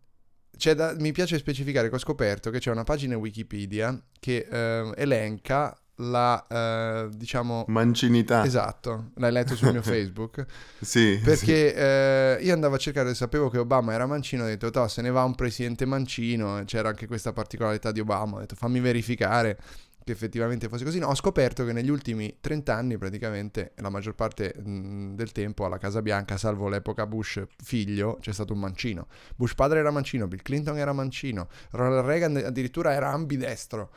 da, 0.75 0.96
mi 1.00 1.12
piace 1.12 1.38
specificare 1.38 1.89
che 1.89 1.96
ho 1.96 2.00
scoperto 2.00 2.50
che 2.50 2.60
c'è 2.60 2.72
una 2.72 2.84
pagina 2.84 3.17
Wikipedia 3.17 4.00
che 4.20 4.48
eh, 4.50 4.91
elenca 4.96 5.75
la, 5.96 6.46
eh, 6.48 7.10
diciamo... 7.15 7.65
Mancinità. 7.67 8.43
Esatto, 8.46 9.12
l'hai 9.15 9.31
letto 9.31 9.55
sul 9.55 9.72
mio 9.72 9.81
Facebook. 9.84 10.46
sì. 10.79 11.20
Perché 11.24 11.70
sì. 11.70 11.75
Eh, 11.75 12.38
io 12.41 12.53
andavo 12.53 12.75
a 12.75 12.77
cercare, 12.77 13.13
sapevo 13.13 13.50
che 13.50 13.60
Obama 13.60 13.93
era 13.93 14.05
mancino, 14.05 14.43
ho 14.43 14.48
detto, 14.48 14.88
se 14.88 15.01
ne 15.01 15.12
va 15.12 15.24
un 15.24 15.36
presidente 15.36 15.86
mancino, 15.86 16.63
c'era 16.65 16.89
anche 16.89 17.08
questa 17.08 17.34
particolarità 17.34 17.91
di 17.91 18.00
Obama, 18.00 18.38
ho 18.38 18.39
detto, 18.39 18.55
fammi 18.55 18.79
verificare 18.79 19.58
che 20.03 20.12
effettivamente 20.12 20.67
fosse 20.67 20.84
così. 20.84 21.00
No, 21.00 21.08
ho 21.08 21.15
scoperto 21.15 21.65
che 21.65 21.74
negli 21.74 21.89
ultimi 21.89 22.38
30 22.39 22.75
anni 22.75 22.98
praticamente 22.98 23.74
la 23.75 23.89
maggior 23.89 24.15
parte 24.15 24.53
del 24.58 25.31
tempo 25.31 25.65
alla 25.65 25.77
Casa 25.77 26.01
Bianca, 26.01 26.38
salvo 26.38 26.70
l'epoca 26.70 27.05
Bush 27.05 27.43
figlio, 27.63 28.17
c'è 28.20 28.34
stato 28.34 28.53
un 28.53 28.60
mancino. 28.60 29.08
Bush 29.36 29.55
padre 29.55 29.79
era 29.79 29.91
mancino, 29.91 30.27
Bill 30.27 30.41
Clinton 30.41 30.77
era 30.77 30.93
mancino, 30.93 31.48
Ronald 31.72 32.05
Reagan 32.05 32.36
addirittura 32.38 32.93
era 32.93 33.12
ambidestro. 33.12 33.91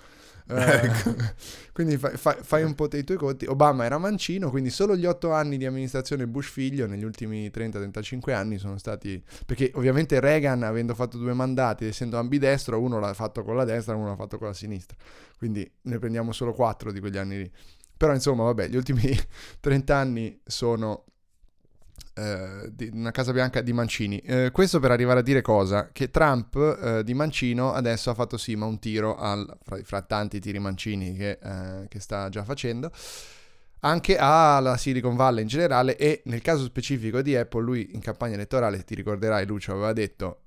Ecco. 0.46 1.10
Eh, 1.10 1.34
quindi 1.72 1.96
fai, 1.96 2.16
fai, 2.16 2.36
fai, 2.42 2.62
un 2.62 2.74
po' 2.74 2.86
dei 2.86 3.04
tuoi 3.04 3.16
conti. 3.16 3.46
Obama 3.46 3.84
era 3.84 3.98
mancino, 3.98 4.50
quindi 4.50 4.70
solo 4.70 4.96
gli 4.96 5.06
otto 5.06 5.32
anni 5.32 5.56
di 5.56 5.64
amministrazione 5.64 6.26
Bush 6.26 6.50
figlio 6.50 6.86
negli 6.86 7.04
ultimi 7.04 7.48
30-35 7.48 8.32
anni 8.32 8.58
sono 8.58 8.76
stati... 8.78 9.22
Perché 9.46 9.72
ovviamente 9.74 10.20
Reagan, 10.20 10.62
avendo 10.62 10.94
fatto 10.94 11.16
due 11.16 11.32
mandati, 11.32 11.86
essendo 11.86 12.18
ambidestro, 12.18 12.80
uno 12.80 12.98
l'ha 12.98 13.14
fatto 13.14 13.42
con 13.42 13.56
la 13.56 13.64
destra, 13.64 13.94
uno 13.94 14.08
l'ha 14.08 14.16
fatto 14.16 14.38
con 14.38 14.48
la 14.48 14.54
sinistra. 14.54 14.96
Quindi 15.38 15.68
ne 15.82 15.98
prendiamo 15.98 16.32
solo 16.32 16.52
quattro 16.52 16.92
di 16.92 17.00
quegli 17.00 17.16
anni 17.16 17.38
lì. 17.38 17.50
Però 17.96 18.12
insomma, 18.12 18.44
vabbè, 18.44 18.68
gli 18.68 18.76
ultimi 18.76 19.16
30 19.60 19.96
anni 19.96 20.40
sono 20.44 21.04
una 22.92 23.10
Casa 23.10 23.32
Bianca 23.32 23.60
di 23.60 23.72
Mancini. 23.72 24.18
Eh, 24.18 24.50
questo 24.52 24.80
per 24.80 24.90
arrivare 24.90 25.20
a 25.20 25.22
dire 25.22 25.42
cosa? 25.42 25.90
Che 25.92 26.10
Trump 26.10 26.56
eh, 26.56 27.04
di 27.04 27.14
Mancino 27.14 27.72
adesso 27.72 28.10
ha 28.10 28.14
fatto 28.14 28.36
sì, 28.36 28.54
ma 28.56 28.66
un 28.66 28.78
tiro 28.78 29.16
al, 29.16 29.56
fra, 29.62 29.78
fra, 29.82 30.02
tanti 30.02 30.40
tiri 30.40 30.58
Mancini 30.58 31.14
che, 31.14 31.38
eh, 31.42 31.88
che 31.88 32.00
sta 32.00 32.28
già 32.28 32.44
facendo 32.44 32.90
anche 33.80 34.16
alla 34.16 34.76
Silicon 34.76 35.14
Valley 35.14 35.42
in 35.42 35.48
generale 35.48 35.96
e 35.96 36.22
nel 36.24 36.40
caso 36.40 36.64
specifico 36.64 37.20
di 37.20 37.36
Apple 37.36 37.62
lui 37.62 37.90
in 37.92 38.00
campagna 38.00 38.34
elettorale, 38.34 38.82
ti 38.82 38.94
ricorderai 38.94 39.44
Lucio, 39.44 39.72
aveva 39.72 39.92
detto 39.92 40.38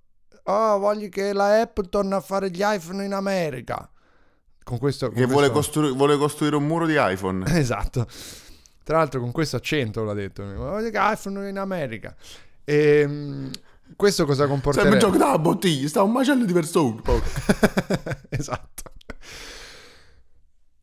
oh 0.48 0.78
voglio 0.80 1.08
che 1.10 1.34
la 1.34 1.62
Apple 1.62 1.90
torni 1.90 2.14
a 2.14 2.22
fare 2.22 2.50
gli 2.50 2.62
iPhone 2.62 3.06
in 3.06 3.14
America. 3.14 3.90
Con 4.64 4.80
questo... 4.80 5.08
Con 5.08 5.16
che 5.16 5.22
questo... 5.22 5.40
Vuole, 5.40 5.52
costru- 5.54 5.96
vuole 5.96 6.18
costruire 6.18 6.56
un 6.56 6.66
muro 6.66 6.86
di 6.86 6.96
iPhone. 6.98 7.46
esatto. 7.58 8.06
Tra 8.88 9.00
l'altro 9.00 9.20
con 9.20 9.34
questo 9.34 9.58
accento 9.58 10.06
l'ha 10.06 10.14
detto, 10.14 10.44
iPhone 10.94 11.50
in 11.50 11.58
America. 11.60 12.16
E 12.64 13.00
ehm, 13.02 13.52
questo 13.98 14.26
cosa 14.26 14.48
comporterebbe? 14.48 14.98
Sempre 14.98 15.12
gioco 15.12 15.30
da 15.30 15.38
bottiglia, 15.38 15.90
sta 15.90 16.04
un 16.04 16.14
macello 16.14 16.46
di 16.46 16.54
persone. 16.54 17.02
esatto. 18.30 18.84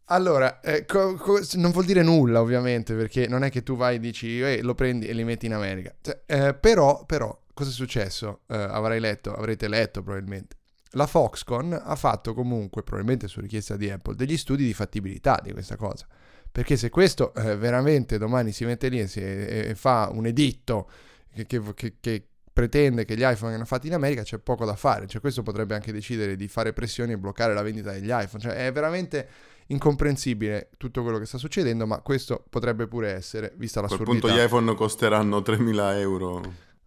Allora, 0.08 0.60
eh, 0.60 0.84
co- 0.84 1.14
co- 1.14 1.40
non 1.54 1.70
vuol 1.70 1.86
dire 1.86 2.02
nulla 2.02 2.42
ovviamente, 2.42 2.92
perché 2.92 3.26
non 3.26 3.42
è 3.42 3.50
che 3.50 3.62
tu 3.62 3.74
vai 3.74 3.94
e 3.94 4.00
dici, 4.00 4.38
eh, 4.38 4.60
lo 4.60 4.74
prendi 4.74 5.06
e 5.06 5.14
li 5.14 5.24
metti 5.24 5.46
in 5.46 5.54
America. 5.54 5.94
Cioè, 5.98 6.24
eh, 6.26 6.52
però, 6.52 7.06
però, 7.06 7.34
cosa 7.54 7.70
è 7.70 7.72
successo? 7.72 8.40
Eh, 8.48 8.54
avrai 8.54 9.00
letto, 9.00 9.32
avrete 9.32 9.66
letto 9.66 10.02
probabilmente. 10.02 10.56
La 10.90 11.06
Foxconn 11.06 11.72
ha 11.72 11.96
fatto 11.96 12.34
comunque, 12.34 12.82
probabilmente 12.82 13.28
su 13.28 13.40
richiesta 13.40 13.78
di 13.78 13.88
Apple, 13.88 14.14
degli 14.14 14.36
studi 14.36 14.66
di 14.66 14.74
fattibilità 14.74 15.40
di 15.42 15.52
questa 15.52 15.76
cosa. 15.76 16.06
Perché 16.54 16.76
se 16.76 16.88
questo 16.88 17.34
eh, 17.34 17.56
veramente 17.56 18.16
domani 18.16 18.52
si 18.52 18.64
mette 18.64 18.86
lì 18.86 19.00
e, 19.00 19.08
si, 19.08 19.18
e, 19.18 19.70
e 19.70 19.74
fa 19.74 20.08
un 20.12 20.24
editto 20.24 20.88
che, 21.34 21.46
che, 21.46 21.94
che, 21.98 22.26
pretende 22.52 23.04
che 23.04 23.16
gli 23.16 23.22
iPhone 23.22 23.48
vengano 23.48 23.64
fatti 23.64 23.88
in 23.88 23.92
America, 23.92 24.22
c'è 24.22 24.38
poco 24.38 24.64
da 24.64 24.76
fare. 24.76 25.08
Cioè, 25.08 25.20
questo 25.20 25.42
potrebbe 25.42 25.74
anche 25.74 25.90
decidere 25.90 26.36
di 26.36 26.46
fare 26.46 26.72
pressioni 26.72 27.10
e 27.10 27.18
bloccare 27.18 27.54
la 27.54 27.62
vendita 27.62 27.90
degli 27.90 28.08
iPhone. 28.08 28.40
Cioè, 28.40 28.66
è 28.66 28.70
veramente 28.70 29.28
incomprensibile 29.66 30.70
tutto 30.76 31.02
quello 31.02 31.18
che 31.18 31.26
sta 31.26 31.38
succedendo, 31.38 31.88
ma 31.88 31.98
questo 32.02 32.44
potrebbe 32.48 32.86
pure 32.86 33.10
essere, 33.10 33.52
vista 33.56 33.80
la 33.80 33.88
A 33.88 33.88
quel 33.88 34.04
punto 34.04 34.30
gli 34.30 34.38
iPhone 34.38 34.76
costeranno 34.76 35.38
3.000 35.38 35.98
euro. 35.98 36.40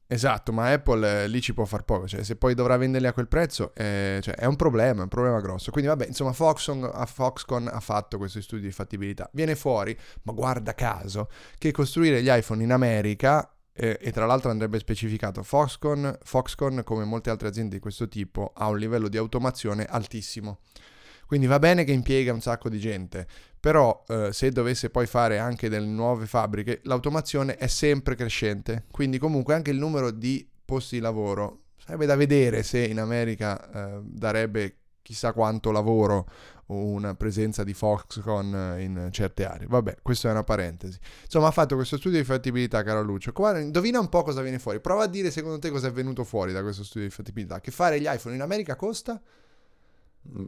Esatto, 0.10 0.54
ma 0.54 0.72
Apple 0.72 1.24
eh, 1.24 1.28
lì 1.28 1.42
ci 1.42 1.54
può 1.54 1.66
far 1.66 1.84
poco, 1.84 2.08
cioè 2.08 2.24
se 2.24 2.38
poi 2.38 2.54
dovrà 2.54 2.78
venderli 2.78 3.08
a 3.08 3.14
quel 3.14 3.28
prezzo 3.28 3.74
eh, 3.76 4.20
cioè, 4.22 4.36
è 4.36 4.46
un 4.46 4.56
problema, 4.56 5.02
è 5.02 5.04
un 5.04 5.10
problema 5.10 5.42
grosso. 5.42 5.70
Quindi 5.70 5.90
vabbè, 5.90 6.06
insomma 6.06 6.32
Foxconn, 6.32 6.86
Foxconn 7.06 7.68
ha 7.68 7.82
fatto 7.82 8.18
questo 8.18 8.42
studio 8.42 8.66
di 8.68 8.74
fattibilità. 8.74 9.30
Viene 9.34 9.56
fuori, 9.56 9.98
ma 10.24 10.32
guarda 10.32 10.74
caso, 10.74 11.30
che 11.58 11.72
costruire 11.72 12.24
gli 12.24 12.30
iPhone 12.30 12.64
in 12.64 12.72
America 12.72 13.54
eh, 13.74 13.98
e 14.00 14.12
tra 14.14 14.26
l'altro 14.26 14.50
andrebbe 14.50 14.80
specificato 14.80 15.44
Foxconn, 15.44 16.08
Foxconn, 16.24 16.80
come 16.84 17.04
molte 17.04 17.30
altre 17.30 17.50
aziende 17.50 17.76
di 17.76 17.82
questo 17.82 18.08
tipo, 18.08 18.54
ha 18.56 18.70
un 18.70 18.78
livello 18.78 19.10
di 19.10 19.18
automazione 19.18 19.84
altissimo. 19.84 20.60
Quindi 21.26 21.48
va 21.48 21.60
bene 21.60 21.84
che 21.84 21.92
impiega 21.92 22.32
un 22.32 22.40
sacco 22.40 22.70
di 22.70 22.80
gente, 22.80 23.28
però 23.68 24.02
eh, 24.08 24.32
se 24.32 24.50
dovesse 24.50 24.90
poi 24.90 25.08
fare 25.08 25.40
anche 25.40 25.68
delle 25.68 25.88
nuove 25.88 26.26
fabbriche, 26.26 26.80
l'automazione 26.84 27.58
è 27.58 27.68
sempre 27.68 28.16
crescente, 28.16 28.86
quindi 28.92 29.18
comunque 29.18 29.56
anche 29.56 29.72
il 29.72 29.78
numero 29.78 30.10
di 30.10 30.50
posti 30.64 30.96
di 30.96 31.02
lavoro 31.02 31.64
sarebbe 31.76 32.06
da 32.06 32.16
vedere 32.16 32.64
se 32.64 32.80
in 32.86 32.98
America 32.98 33.70
eh, 33.70 34.00
darebbe 34.04 34.78
chissà 35.02 35.34
quanto 35.34 35.72
lavoro 35.72 36.30
una 36.68 37.14
presenza 37.16 37.66
di 37.66 37.74
Foxconn 37.74 38.80
in 38.80 39.10
certe 39.12 39.44
aree. 39.44 39.68
Vabbè, 39.68 39.98
questa 40.02 40.30
è 40.30 40.32
una 40.32 40.46
parentesi. 40.46 40.98
Insomma, 41.24 41.48
ha 41.48 41.52
fatto 41.52 41.76
questo 41.76 41.98
studio 41.98 42.20
di 42.20 42.24
fattibilità, 42.24 42.84
caro 42.84 43.02
Lucio. 43.02 43.34
Guarda, 43.34 43.60
indovina 43.60 44.00
un 44.00 44.08
po' 44.08 44.24
cosa 44.24 44.42
viene 44.42 44.60
fuori. 44.60 44.80
Prova 44.80 45.04
a 45.04 45.08
dire 45.08 45.30
secondo 45.30 45.60
te 45.60 45.72
cosa 45.72 45.90
è 45.90 45.92
venuto 45.92 46.24
fuori 46.24 46.54
da 46.54 46.62
questo 46.62 46.86
studio 46.86 47.10
di 47.10 47.14
fattibilità. 47.14 47.60
Che 47.60 47.72
fare 47.72 48.00
gli 48.00 48.08
iPhone 48.08 48.34
in 48.34 48.42
America 48.42 48.78
costa? 48.78 49.22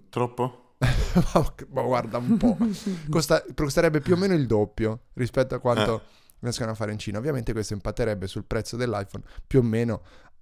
Troppo? 0.08 0.69
ma 1.72 1.82
guarda 1.82 2.18
un 2.18 2.38
po', 2.38 2.58
Costa, 3.10 3.44
costerebbe 3.54 4.00
più 4.00 4.14
o 4.14 4.18
meno 4.18 4.34
il 4.34 4.48
doppio 4.48 5.08
rispetto 5.14 5.56
a 5.56 5.60
quanto 5.60 6.00
eh. 6.00 6.02
riescono 6.40 6.72
a 6.72 6.74
fare 6.74 6.92
in 6.92 7.00
Cina. 7.00 7.18
Ovviamente 7.18 7.52
questo 7.52 7.74
impatterebbe 7.74 8.28
sul 8.28 8.46
prezzo 8.46 8.78
dell'iPhone 8.78 9.24
più 9.46 9.60
o 9.60 9.64
meno 9.64 10.02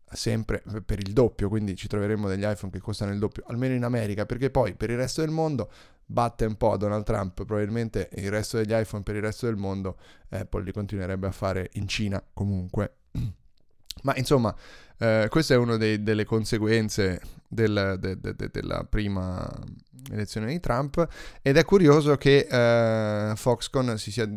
sempre 0.10 0.64
per 0.86 1.00
il 1.00 1.12
doppio, 1.12 1.50
quindi 1.50 1.76
ci 1.76 1.88
troveremo 1.88 2.28
degli 2.28 2.46
iPhone 2.46 2.72
che 2.72 2.80
costano 2.80 3.12
il 3.12 3.20
doppio, 3.20 3.44
almeno 3.48 3.74
in 3.74 3.84
America, 3.84 4.26
perché 4.26 4.50
poi 4.50 4.76
per 4.76 4.90
il 4.90 4.98
resto 4.98 5.22
del 5.22 5.32
mondo 5.32 5.70
batte 6.06 6.46
un 6.46 6.56
po' 6.56 6.78
Donald 6.78 7.04
Trump, 7.04 7.34
probabilmente 7.44 8.10
il 8.14 8.30
resto 8.30 8.58
degli 8.58 8.74
iPhone 8.74 9.04
per 9.04 9.16
il 9.16 9.22
resto 9.22 9.48
del 9.48 9.58
mondo 9.58 9.98
Apple 10.30 10.64
li 10.64 10.72
continuerebbe 10.72 11.28
a 11.28 11.32
fare 11.32 11.70
in 11.74 11.88
Cina 11.88 12.24
comunque. 12.34 12.94
Ma 14.04 14.16
insomma, 14.16 14.56
eh, 15.00 15.28
questa 15.30 15.56
è 15.56 15.58
una 15.58 15.76
delle 15.76 16.24
conseguenze 16.24 17.20
del, 17.48 17.98
de, 18.00 18.20
de, 18.20 18.36
de, 18.36 18.50
della 18.52 18.84
prima 18.84 19.52
elezione 20.12 20.48
di 20.48 20.60
Trump 20.60 21.08
ed 21.42 21.58
è 21.58 21.66
curioso 21.66 22.16
che 22.18 22.48
eh, 22.50 23.36
Foxconn 23.36 23.96
si 23.96 24.12
sia 24.12 24.30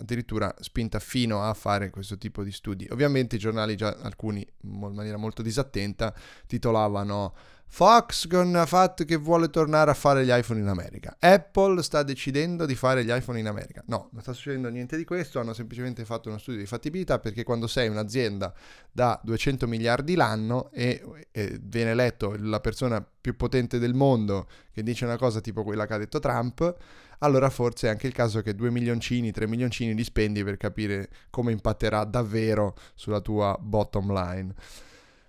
addirittura 0.00 0.54
spinta 0.60 0.98
fino 0.98 1.42
a 1.42 1.52
fare 1.54 1.90
questo 1.90 2.16
tipo 2.16 2.42
di 2.42 2.52
studi. 2.52 2.88
Ovviamente 2.90 3.36
i 3.36 3.38
giornali, 3.38 3.76
già 3.76 3.98
alcuni 4.00 4.46
in 4.62 4.92
maniera 4.94 5.18
molto 5.18 5.42
disattenta, 5.42 6.14
titolavano 6.46 7.34
Foxconn 7.72 8.56
ha 8.56 8.66
fatto 8.66 9.04
che 9.04 9.14
vuole 9.14 9.48
tornare 9.48 9.92
a 9.92 9.94
fare 9.94 10.24
gli 10.24 10.30
iPhone 10.30 10.58
in 10.58 10.66
America. 10.66 11.16
Apple 11.20 11.82
sta 11.84 12.02
decidendo 12.02 12.66
di 12.66 12.74
fare 12.74 13.04
gli 13.04 13.12
iPhone 13.12 13.38
in 13.38 13.46
America. 13.46 13.80
No, 13.86 14.08
non 14.10 14.22
sta 14.22 14.32
succedendo 14.32 14.68
niente 14.68 14.96
di 14.96 15.04
questo, 15.04 15.38
hanno 15.38 15.54
semplicemente 15.54 16.04
fatto 16.04 16.28
uno 16.28 16.38
studio 16.38 16.58
di 16.58 16.66
fattibilità 16.66 17.20
perché 17.20 17.44
quando 17.44 17.68
sei 17.68 17.88
un'azienda 17.88 18.52
da 18.90 19.18
200 19.22 19.68
miliardi 19.68 20.16
l'anno 20.16 20.70
e, 20.72 21.00
e 21.30 21.60
viene 21.62 21.92
eletto 21.92 22.34
la 22.40 22.58
persona 22.58 23.06
più 23.20 23.36
potente 23.36 23.78
del 23.78 23.94
mondo 23.94 24.48
che 24.72 24.82
dice 24.82 25.04
una 25.04 25.16
cosa 25.16 25.40
tipo 25.40 25.62
quella 25.62 25.86
che 25.86 25.94
ha 25.94 25.98
detto 25.98 26.18
Trump, 26.18 26.76
allora 27.18 27.50
forse 27.50 27.86
è 27.86 27.90
anche 27.90 28.08
il 28.08 28.12
caso 28.12 28.42
che 28.42 28.56
2 28.56 28.68
milioncini, 28.70 29.30
3 29.30 29.46
milioncini 29.46 29.94
li 29.94 30.04
spendi 30.04 30.42
per 30.42 30.56
capire 30.56 31.08
come 31.30 31.52
impatterà 31.52 32.02
davvero 32.02 32.74
sulla 32.94 33.20
tua 33.20 33.56
bottom 33.60 34.12
line. 34.12 34.54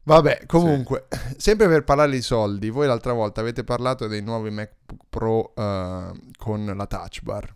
Vabbè, 0.03 0.45
comunque, 0.47 1.07
sì. 1.09 1.35
sempre 1.37 1.67
per 1.67 1.83
parlare 1.83 2.11
di 2.11 2.21
soldi, 2.21 2.69
voi 2.69 2.87
l'altra 2.87 3.13
volta 3.13 3.41
avete 3.41 3.63
parlato 3.63 4.07
dei 4.07 4.21
nuovi 4.21 4.49
MacBook 4.49 5.05
Pro 5.09 5.53
uh, 5.55 6.17
con 6.37 6.73
la 6.75 6.85
touch 6.87 7.21
bar. 7.21 7.55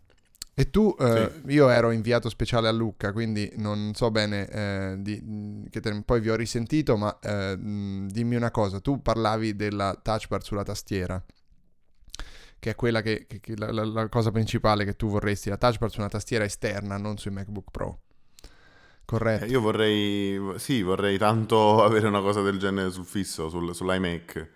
E 0.57 0.69
tu, 0.69 0.95
uh, 0.97 1.05
sì. 1.05 1.53
io 1.53 1.69
ero 1.69 1.91
inviato 1.91 2.29
speciale 2.29 2.67
a 2.67 2.71
Lucca, 2.71 3.11
quindi 3.11 3.51
non 3.57 3.93
so 3.93 4.09
bene 4.11 4.93
uh, 4.93 5.01
di, 5.01 5.67
che 5.69 5.79
te, 5.81 6.01
poi 6.03 6.21
vi 6.21 6.29
ho 6.29 6.35
risentito, 6.35 6.95
ma 6.95 7.17
dimmi 7.19 8.35
una 8.35 8.51
cosa, 8.51 8.79
tu 8.79 9.01
parlavi 9.01 9.55
della 9.55 9.99
touch 10.01 10.27
bar 10.27 10.43
sulla 10.43 10.63
tastiera, 10.63 11.21
che 12.59 12.69
è 12.69 12.75
quella 12.75 13.01
che, 13.01 13.25
che, 13.27 13.39
che 13.41 13.57
la, 13.57 13.71
la, 13.71 13.83
la, 13.83 14.07
cosa 14.07 14.31
principale 14.31 14.85
che 14.85 14.95
tu 14.95 15.07
vorresti, 15.07 15.49
la 15.49 15.57
touch 15.57 15.79
bar 15.79 15.89
su 15.89 15.99
una 15.99 16.09
tastiera 16.09 16.45
esterna, 16.45 16.97
non 16.97 17.17
sui 17.17 17.31
MacBook 17.31 17.71
Pro. 17.71 17.99
Corretto. 19.05 19.45
Eh, 19.45 19.47
io 19.47 19.61
vorrei, 19.61 20.39
sì, 20.57 20.81
vorrei 20.81 21.17
tanto 21.17 21.81
avere 21.85 22.07
una 22.07 22.21
cosa 22.21 22.41
del 22.41 22.57
genere 22.57 22.91
sul 22.91 23.05
fisso, 23.05 23.49
sul, 23.49 23.73
sull'iMac. 23.73 24.47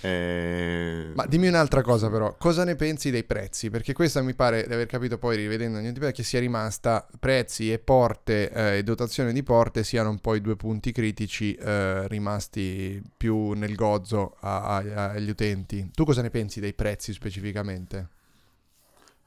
Eh... 0.00 1.12
Ma 1.14 1.26
dimmi 1.26 1.46
un'altra 1.46 1.82
cosa 1.82 2.10
però, 2.10 2.34
cosa 2.36 2.64
ne 2.64 2.74
pensi 2.74 3.10
dei 3.10 3.24
prezzi? 3.24 3.70
Perché 3.70 3.92
questa 3.92 4.22
mi 4.22 4.34
pare 4.34 4.66
di 4.66 4.72
aver 4.72 4.86
capito 4.86 5.18
poi 5.18 5.36
rivedendo 5.36 5.78
niente 5.78 6.12
che 6.12 6.22
sia 6.22 6.40
rimasta 6.40 7.06
prezzi 7.20 7.72
e 7.72 7.78
porte 7.78 8.50
eh, 8.50 8.78
e 8.78 8.82
dotazione 8.82 9.32
di 9.32 9.42
porte 9.42 9.84
siano 9.84 10.10
un 10.10 10.18
po' 10.18 10.34
i 10.34 10.40
due 10.40 10.56
punti 10.56 10.90
critici 10.90 11.54
eh, 11.54 12.08
rimasti 12.08 13.00
più 13.16 13.52
nel 13.52 13.74
gozzo 13.74 14.36
a, 14.40 14.78
a, 14.78 15.10
agli 15.10 15.30
utenti. 15.30 15.88
Tu 15.94 16.04
cosa 16.04 16.22
ne 16.22 16.30
pensi 16.30 16.58
dei 16.58 16.74
prezzi 16.74 17.12
specificamente? 17.12 18.08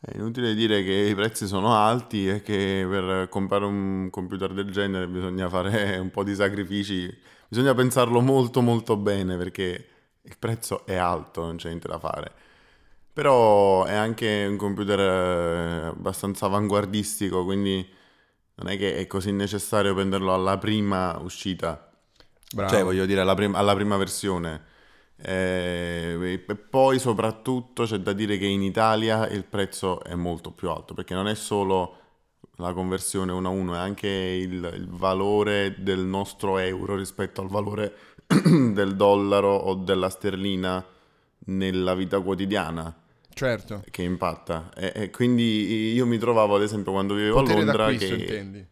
È 0.10 0.16
inutile 0.16 0.56
dire 0.56 0.84
che 0.84 0.94
i 0.94 1.14
prezzi 1.16 1.48
sono 1.48 1.76
alti 1.76 2.30
e 2.30 2.42
che 2.42 2.88
per 2.90 3.28
comprare 3.28 3.66
un 3.66 4.08
computer 4.10 4.54
del 4.54 4.72
genere 4.72 5.06
bisogna 5.06 5.50
fare 5.50 5.98
un 6.00 6.10
po' 6.12 6.24
di 6.24 6.34
sacrifici, 6.34 7.14
bisogna 7.50 7.74
pensarlo 7.74 8.22
molto 8.22 8.62
molto 8.62 8.96
bene 8.96 9.36
perché 9.36 9.88
il 10.22 10.38
prezzo 10.40 10.86
è 10.86 10.96
alto, 10.96 11.42
non 11.42 11.58
c'è 11.58 11.68
niente 11.68 11.90
da 11.90 12.00
fare. 12.00 12.32
Però 13.12 13.84
è 13.84 13.96
anche 13.96 14.46
un 14.50 14.56
computer 14.56 14.98
eh, 14.98 15.88
abbastanza 15.88 16.46
avanguardistico, 16.46 17.44
quindi 17.44 17.86
non 18.56 18.70
è 18.72 18.78
che 18.78 18.96
è 18.96 19.08
così 19.08 19.34
necessario 19.34 19.94
prenderlo 19.94 20.34
alla 20.34 20.58
prima 20.58 21.18
uscita. 21.20 21.92
Bravo. 22.54 22.72
Cioè, 22.72 22.82
voglio 22.82 23.06
dire, 23.06 23.20
alla, 23.20 23.36
prim- 23.36 23.56
alla 23.56 23.76
prima 23.76 23.98
versione. 23.98 24.76
Eh, 25.20 26.40
e 26.48 26.56
poi 26.56 27.00
soprattutto 27.00 27.86
c'è 27.86 27.98
da 27.98 28.14
dire 28.14 28.38
che 28.38 28.46
in 28.46 28.62
Italia 28.62 29.28
il 29.28 29.46
prezzo 29.46 30.04
è 30.04 30.14
molto 30.14 30.52
più 30.52 30.70
alto 30.70 30.94
perché 30.94 31.16
non 31.16 31.28
è 31.28 31.34
solo 31.34 31.98
la 32.58 32.74
conversione 32.74 33.32
1 33.32 33.48
a 33.48 33.52
1, 33.52 33.76
è 33.76 33.78
anche 33.78 34.08
il, 34.08 34.72
il 34.74 34.88
valore 34.90 35.76
del 35.80 36.00
nostro 36.00 36.58
euro 36.58 36.96
rispetto 36.96 37.42
al 37.42 37.48
valore 37.48 37.96
del 38.28 38.96
dollaro 38.96 39.56
o 39.56 39.76
della 39.76 40.10
sterlina 40.10 40.84
nella 41.46 41.96
vita 41.96 42.20
quotidiana. 42.20 42.96
Certo. 43.34 43.84
Che 43.90 44.02
impatta. 44.02 44.72
E, 44.76 44.92
e 44.96 45.10
quindi 45.12 45.94
io 45.94 46.08
mi 46.08 46.18
trovavo 46.18 46.56
ad 46.56 46.64
esempio 46.64 46.92
quando 46.92 47.14
vivevo 47.14 47.42
Potere 47.42 47.62
a 47.62 47.64
Londra 47.64 47.92
che... 47.92 48.08
intendi? 48.08 48.68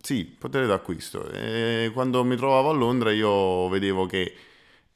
Sì, 0.00 0.24
potere 0.24 0.66
d'acquisto. 0.66 1.30
E 1.30 1.90
quando 1.94 2.24
mi 2.24 2.36
trovavo 2.36 2.70
a 2.70 2.72
Londra 2.74 3.12
io 3.12 3.68
vedevo 3.68 4.06
che 4.06 4.34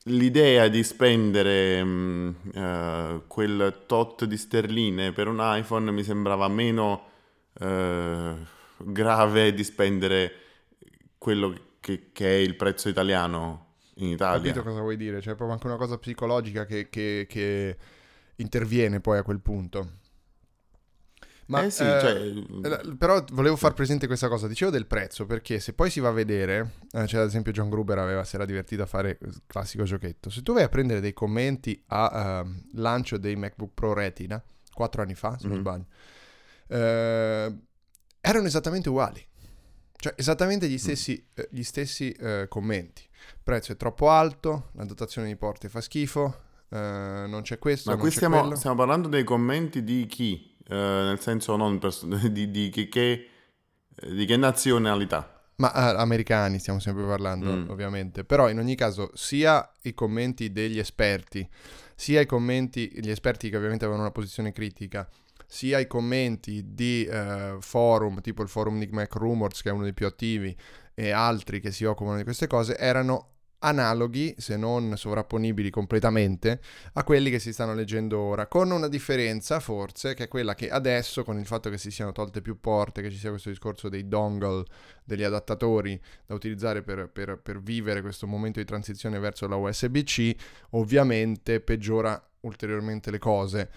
l'idea 0.08 0.68
di 0.68 0.82
spendere 0.82 1.82
mh, 1.84 2.36
uh, 2.54 3.26
quel 3.26 3.84
tot 3.86 4.24
di 4.24 4.36
sterline 4.36 5.12
per 5.12 5.28
un 5.28 5.38
iPhone 5.40 5.90
mi 5.90 6.02
sembrava 6.02 6.48
meno 6.48 7.08
uh, 7.60 8.36
grave 8.78 9.54
di 9.54 9.64
spendere 9.64 10.32
quello 11.18 11.54
che, 11.80 12.10
che, 12.12 12.26
è 12.26 12.34
il 12.34 12.56
prezzo 12.56 12.88
italiano 12.88 13.74
in 13.96 14.08
Italia. 14.08 14.52
Capito 14.52 14.62
cosa 14.62 14.80
vuoi 14.80 14.96
dire? 14.96 15.20
Cioè, 15.20 15.34
è 15.34 15.36
proprio 15.36 15.56
anche 15.56 15.66
una 15.66 15.76
cosa 15.76 15.98
psicologica 15.98 16.64
che, 16.64 16.88
che, 16.88 17.26
che 17.28 17.76
interviene 18.36 19.00
poi 19.00 19.18
a 19.18 19.22
quel 19.22 19.40
punto. 19.40 19.96
Ma, 21.48 21.62
eh 21.62 21.70
sì, 21.70 21.82
eh, 21.82 21.98
cioè... 22.00 22.94
Però 22.96 23.24
volevo 23.32 23.56
far 23.56 23.72
presente 23.72 24.06
questa 24.06 24.28
cosa, 24.28 24.46
dicevo 24.46 24.70
del 24.70 24.86
prezzo, 24.86 25.24
perché 25.24 25.60
se 25.60 25.72
poi 25.72 25.90
si 25.90 25.98
va 26.00 26.08
a 26.08 26.12
vedere, 26.12 26.72
eh, 26.92 27.06
cioè 27.06 27.20
ad 27.20 27.26
esempio 27.26 27.52
John 27.52 27.70
Gruber 27.70 27.98
aveva, 27.98 28.22
si 28.24 28.36
era 28.36 28.44
divertito 28.44 28.82
a 28.82 28.86
fare 28.86 29.18
il 29.22 29.42
classico 29.46 29.84
giochetto, 29.84 30.28
se 30.28 30.42
tu 30.42 30.52
vai 30.52 30.64
a 30.64 30.68
prendere 30.68 31.00
dei 31.00 31.14
commenti 31.14 31.82
a 31.86 32.42
uh, 32.42 32.78
lancio 32.78 33.16
dei 33.16 33.34
MacBook 33.34 33.72
Pro 33.72 33.94
Retina, 33.94 34.42
quattro 34.72 35.00
anni 35.02 35.14
fa, 35.14 35.38
se 35.38 35.46
mm-hmm. 35.46 35.54
non 35.54 35.60
sbaglio, 35.62 35.86
eh, 36.68 37.58
erano 38.20 38.46
esattamente 38.46 38.88
uguali. 38.88 39.26
Cioè, 40.00 40.14
esattamente 40.16 40.68
gli 40.68 40.74
mm. 40.74 40.76
stessi, 40.76 41.26
mm. 41.26 41.32
eh, 41.34 41.48
gli 41.50 41.62
stessi 41.62 42.12
eh, 42.12 42.46
commenti. 42.48 43.02
Il 43.02 43.40
prezzo 43.42 43.72
è 43.72 43.76
troppo 43.76 44.10
alto, 44.10 44.70
la 44.74 44.84
dotazione 44.84 45.26
di 45.26 45.34
porte 45.36 45.68
fa 45.68 45.80
schifo, 45.80 46.42
eh, 46.68 47.24
non 47.26 47.40
c'è 47.42 47.58
questo. 47.58 47.90
Ma 47.90 47.96
qui 47.96 48.10
stiamo, 48.10 48.54
stiamo, 48.54 48.76
parlando 48.76 49.08
dei 49.08 49.24
commenti 49.24 49.82
di 49.82 50.06
chi? 50.06 50.47
Eh, 50.70 50.74
nel 50.74 51.18
senso 51.20 51.56
non 51.56 51.78
pers- 51.78 52.04
di, 52.04 52.30
di, 52.50 52.70
di, 52.70 52.88
che, 52.88 53.28
di, 54.02 54.24
che, 54.26 54.36
nazionalità? 54.36 55.50
Ma 55.56 55.72
eh, 55.72 56.00
americani 56.00 56.58
stiamo 56.58 56.78
sempre 56.78 57.04
parlando, 57.04 57.50
mm. 57.50 57.68
ovviamente. 57.70 58.24
Però 58.24 58.50
in 58.50 58.58
ogni 58.58 58.74
caso, 58.74 59.10
sia 59.14 59.68
i 59.82 59.94
commenti 59.94 60.52
degli 60.52 60.78
esperti, 60.78 61.48
sia 61.94 62.20
i 62.20 62.26
commenti, 62.26 62.90
gli 63.00 63.10
esperti 63.10 63.48
che 63.48 63.56
ovviamente 63.56 63.84
avevano 63.84 64.06
una 64.06 64.14
posizione 64.14 64.52
critica, 64.52 65.08
sia 65.46 65.78
i 65.78 65.86
commenti 65.86 66.74
di 66.74 67.04
eh, 67.04 67.56
forum, 67.60 68.20
tipo 68.20 68.42
il 68.42 68.48
forum 68.48 68.76
Nick 68.76 69.14
Rumors, 69.14 69.62
che 69.62 69.70
è 69.70 69.72
uno 69.72 69.84
dei 69.84 69.94
più 69.94 70.06
attivi, 70.06 70.54
e 70.94 71.10
altri 71.10 71.60
che 71.60 71.72
si 71.72 71.84
occupano 71.84 72.18
di 72.18 72.24
queste 72.24 72.46
cose, 72.46 72.76
erano 72.76 73.37
analoghi, 73.60 74.34
se 74.38 74.56
non 74.56 74.96
sovrapponibili 74.96 75.70
completamente, 75.70 76.60
a 76.94 77.04
quelli 77.04 77.30
che 77.30 77.38
si 77.38 77.52
stanno 77.52 77.74
leggendo 77.74 78.18
ora, 78.18 78.46
con 78.46 78.70
una 78.70 78.88
differenza 78.88 79.60
forse, 79.60 80.14
che 80.14 80.24
è 80.24 80.28
quella 80.28 80.54
che 80.54 80.70
adesso, 80.70 81.24
con 81.24 81.38
il 81.38 81.46
fatto 81.46 81.70
che 81.70 81.78
si 81.78 81.90
siano 81.90 82.12
tolte 82.12 82.40
più 82.40 82.60
porte, 82.60 83.02
che 83.02 83.10
ci 83.10 83.16
sia 83.16 83.30
questo 83.30 83.48
discorso 83.48 83.88
dei 83.88 84.06
dongle, 84.08 84.64
degli 85.04 85.22
adattatori 85.22 86.00
da 86.26 86.34
utilizzare 86.34 86.82
per, 86.82 87.08
per, 87.08 87.38
per 87.38 87.60
vivere 87.60 88.02
questo 88.02 88.26
momento 88.26 88.58
di 88.58 88.66
transizione 88.66 89.18
verso 89.18 89.48
la 89.48 89.56
USB-C, 89.56 90.34
ovviamente 90.70 91.60
peggiora 91.60 92.20
ulteriormente 92.40 93.10
le 93.10 93.18
cose. 93.18 93.70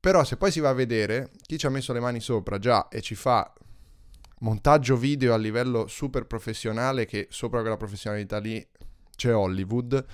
Però 0.00 0.24
se 0.24 0.36
poi 0.36 0.50
si 0.50 0.58
va 0.58 0.70
a 0.70 0.74
vedere, 0.74 1.30
chi 1.46 1.58
ci 1.58 1.66
ha 1.66 1.70
messo 1.70 1.92
le 1.92 2.00
mani 2.00 2.18
sopra 2.18 2.58
già 2.58 2.88
e 2.88 3.00
ci 3.00 3.14
fa 3.14 3.52
montaggio 4.40 4.96
video 4.96 5.32
a 5.32 5.36
livello 5.36 5.86
super 5.86 6.26
professionale, 6.26 7.06
che 7.06 7.28
sopra 7.30 7.60
quella 7.60 7.76
professionalità 7.76 8.38
lì 8.38 8.66
c'è 9.16 9.34
Hollywood, 9.34 10.04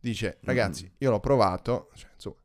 dice 0.00 0.38
ragazzi 0.42 0.84
mm-hmm. 0.84 0.94
io 0.98 1.10
l'ho 1.10 1.20
provato, 1.20 1.90
cioè, 1.94 2.10
insomma, 2.14 2.36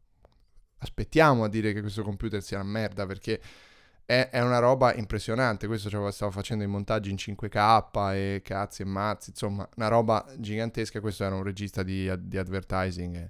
aspettiamo 0.80 1.43
a 1.43 1.49
dire 1.49 1.73
che 1.73 1.82
questo 1.82 2.04
computer 2.04 2.41
sia 2.41 2.60
una 2.60 2.69
merda 2.69 3.06
perché 3.06 3.39
è, 4.06 4.30
è 4.32 4.41
una 4.41 4.60
roba 4.60 4.93
impressionante, 4.93 5.67
questo 5.67 5.89
cioè, 5.89 6.12
stavo 6.12 6.32
facendo 6.32 6.63
i 6.63 6.67
montaggi 6.67 7.10
in 7.10 7.15
5K 7.15 8.13
e 8.13 8.41
cazzi 8.43 8.82
e 8.82 8.86
mazzi, 8.86 9.30
insomma 9.32 9.67
una 9.76 9.88
roba 9.88 10.26
gigantesca, 10.38 10.99
questo 10.99 11.23
era 11.23 11.36
un 11.36 11.43
regista 11.43 11.84
di, 11.84 12.12
di 12.19 12.38
advertising. 12.38 13.15
E, 13.15 13.30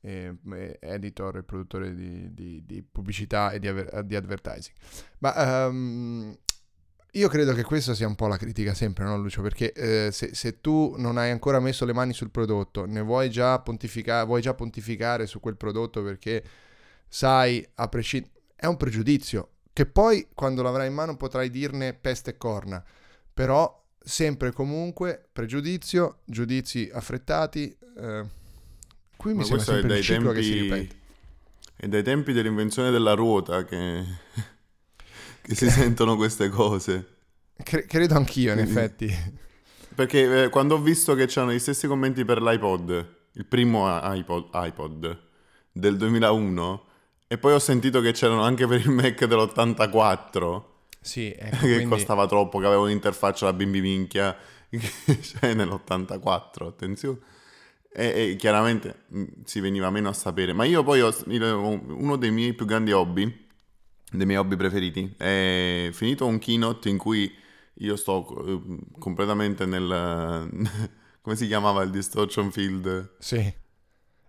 e, 0.00 0.38
e 0.52 0.78
editor 0.80 1.38
e 1.38 1.42
produttore 1.42 1.92
di, 1.92 2.32
di, 2.32 2.62
di, 2.64 2.80
pubblicità 2.80 3.50
e 3.50 3.58
di, 3.58 3.68
di 4.04 4.14
advertising. 4.14 4.76
Ma 5.18 5.66
um, 5.66 6.36
io 7.16 7.28
credo 7.28 7.54
che 7.54 7.62
questa 7.62 7.94
sia 7.94 8.06
un 8.06 8.14
po' 8.14 8.26
la 8.26 8.36
critica 8.36 8.74
sempre, 8.74 9.04
no 9.04 9.16
Lucio? 9.16 9.40
Perché 9.40 9.72
eh, 9.72 10.10
se, 10.12 10.34
se, 10.34 10.60
tu 10.60 10.94
non 10.98 11.16
hai 11.16 11.30
ancora 11.30 11.60
messo 11.60 11.84
le 11.86 11.94
mani 11.94 12.12
sul 12.12 12.30
prodotto, 12.30 12.84
ne 12.84 13.00
vuoi 13.00 13.30
già, 13.30 13.58
pontifica- 13.60 14.24
vuoi 14.24 14.42
già 14.42 14.52
pontificare 14.52 15.26
su 15.26 15.40
quel 15.40 15.56
prodotto 15.56 16.02
perché 16.02 16.44
sai, 17.08 17.66
a 17.76 17.88
prescindere... 17.88 18.32
È 18.54 18.66
un 18.66 18.76
pregiudizio, 18.76 19.50
che 19.72 19.86
poi 19.86 20.28
quando 20.34 20.62
l'avrai 20.62 20.88
in 20.88 20.94
mano 20.94 21.16
potrai 21.16 21.50
dirne 21.50 21.94
peste 21.94 22.30
e 22.30 22.36
corna, 22.36 22.84
però 23.32 23.84
sempre 23.98 24.52
comunque 24.52 25.26
pregiudizio, 25.32 26.18
giudizi 26.24 26.90
affrettati... 26.92 27.76
Eh, 27.98 28.44
Qui 29.16 29.30
mi 29.30 29.38
Ma 29.38 29.44
sembra 29.44 29.64
sempre 29.64 29.96
il 29.96 30.04
ciclo 30.04 30.32
tempi, 30.32 30.38
che 30.38 30.42
si 30.42 30.60
ripete. 30.60 30.96
È 31.76 31.88
dai 31.88 32.02
tempi 32.02 32.32
dell'invenzione 32.34 32.90
della 32.90 33.14
ruota 33.14 33.64
che, 33.64 34.04
che 35.46 35.54
si 35.54 35.70
sentono 35.70 36.16
queste 36.16 36.48
cose. 36.48 37.14
Cre- 37.62 37.86
credo 37.86 38.14
anch'io, 38.16 38.52
in 38.52 38.58
effetti. 38.58 39.14
Perché 39.94 40.44
eh, 40.44 40.48
quando 40.48 40.74
ho 40.74 40.80
visto 40.80 41.14
che 41.14 41.26
c'erano 41.26 41.52
gli 41.52 41.58
stessi 41.58 41.86
commenti 41.86 42.24
per 42.24 42.42
l'iPod, 42.42 43.14
il 43.32 43.46
primo 43.46 43.86
iPod, 43.88 44.48
iPod 44.52 45.20
del 45.72 45.96
2001, 45.96 46.84
e 47.28 47.38
poi 47.38 47.52
ho 47.54 47.58
sentito 47.58 48.00
che 48.00 48.12
c'erano 48.12 48.42
anche 48.42 48.66
per 48.66 48.80
il 48.80 48.90
Mac 48.90 49.24
dell'84. 49.24 50.62
Sì, 51.00 51.34
ecco, 51.36 51.56
che 51.64 51.74
quindi... 51.74 51.86
costava 51.86 52.26
troppo, 52.26 52.58
che 52.58 52.66
aveva 52.66 52.82
un'interfaccia 52.82 53.46
da 53.46 53.52
bimbi 53.52 53.80
minchia. 53.80 54.36
Cioè 54.68 55.54
nell'84, 55.54 56.66
attenzione 56.66 57.18
e, 57.96 58.30
e 58.32 58.36
chiaramente 58.36 59.04
mm, 59.14 59.24
si 59.44 59.60
veniva 59.60 59.90
meno 59.90 60.10
a 60.10 60.12
sapere. 60.12 60.52
Ma 60.52 60.64
io 60.64 60.82
poi 60.82 61.00
ho, 61.00 61.14
uno 61.26 62.16
dei 62.16 62.30
miei 62.30 62.52
più 62.52 62.66
grandi 62.66 62.92
hobby, 62.92 63.45
dei 64.10 64.26
miei 64.26 64.38
hobby 64.38 64.56
preferiti, 64.56 65.14
è 65.16 65.90
finito 65.92 66.26
un 66.26 66.38
keynote 66.38 66.88
in 66.88 66.98
cui 66.98 67.32
io 67.74 67.96
sto 67.96 68.26
uh, 68.28 68.98
completamente 68.98 69.66
nel... 69.66 70.48
come 71.20 71.36
si 71.36 71.46
chiamava 71.48 71.82
il 71.82 71.90
distortion 71.90 72.52
field? 72.52 73.16
Sì, 73.18 73.52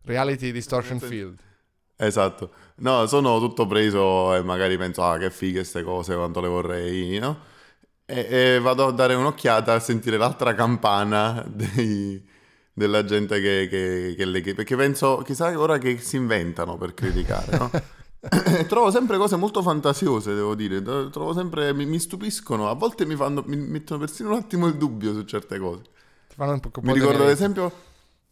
reality 0.04 0.52
distortion 0.52 1.00
field. 1.00 1.40
Esatto, 1.96 2.52
no, 2.78 3.06
sono 3.08 3.40
tutto 3.40 3.66
preso 3.66 4.36
e 4.36 4.44
magari 4.44 4.78
penso, 4.78 5.04
ah 5.04 5.18
che 5.18 5.32
fighe 5.32 5.60
queste 5.60 5.84
cose, 5.84 6.16
quanto 6.16 6.42
le 6.42 6.48
vorrei, 6.48 7.18
no? 7.20 7.40
E, 8.06 8.28
e, 8.30 8.60
vado 8.60 8.88
a 8.88 8.92
dare 8.92 9.16
un'occhiata 9.16 9.74
a 9.74 9.80
sentire 9.80 10.18
l'altra 10.18 10.54
campana 10.56 11.44
dei, 11.50 12.24
della 12.72 13.04
gente 13.04 13.42
che, 13.42 13.68
che, 13.70 14.16
che, 14.16 14.26
le, 14.26 14.42
perché 14.54 14.76
penso, 14.76 15.18
chissà 15.26 15.60
ora 15.60 15.78
che 15.78 15.98
si 15.98 16.16
inventano 16.18 16.78
per 16.78 16.94
criticare, 16.94 17.58
no? 17.58 17.70
trovo 18.68 18.92
sempre 18.92 19.18
cose 19.18 19.36
molto 19.36 19.62
fantasiose, 19.62 20.34
devo 20.34 20.56
dire, 20.56 20.82
trovo 20.82 21.34
sempre, 21.34 21.74
mi, 21.74 21.86
mi 21.86 22.00
stupiscono, 22.00 22.70
a 22.70 22.74
volte 22.74 23.06
mi, 23.06 23.16
fanno, 23.16 23.44
mi 23.46 23.58
mettono 23.58 24.00
persino 24.00 24.30
un 24.30 24.36
attimo 24.36 24.68
il 24.68 24.76
dubbio 24.76 25.14
su 25.14 25.24
certe 25.24 25.58
cose. 25.58 25.82
Un 26.38 26.60
po 26.60 26.82
mi 26.82 26.94
ricordo 26.94 27.24
ad 27.24 27.30
esempio, 27.30 27.72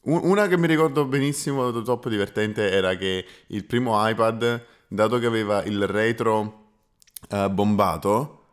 una 0.01 0.47
che 0.47 0.58
mi 0.58 0.67
ricordo 0.67 1.05
benissimo, 1.05 1.81
troppo 1.81 2.10
divertente, 2.10 2.69
era 2.69 2.95
che 2.95 3.25
il 3.47 3.65
primo 3.65 4.08
iPad, 4.08 4.63
dato 4.88 5.17
che 5.17 5.25
aveva 5.25 5.63
il 5.63 5.88
retro 5.88 6.67
uh, 7.29 7.49
bombato, 7.49 8.43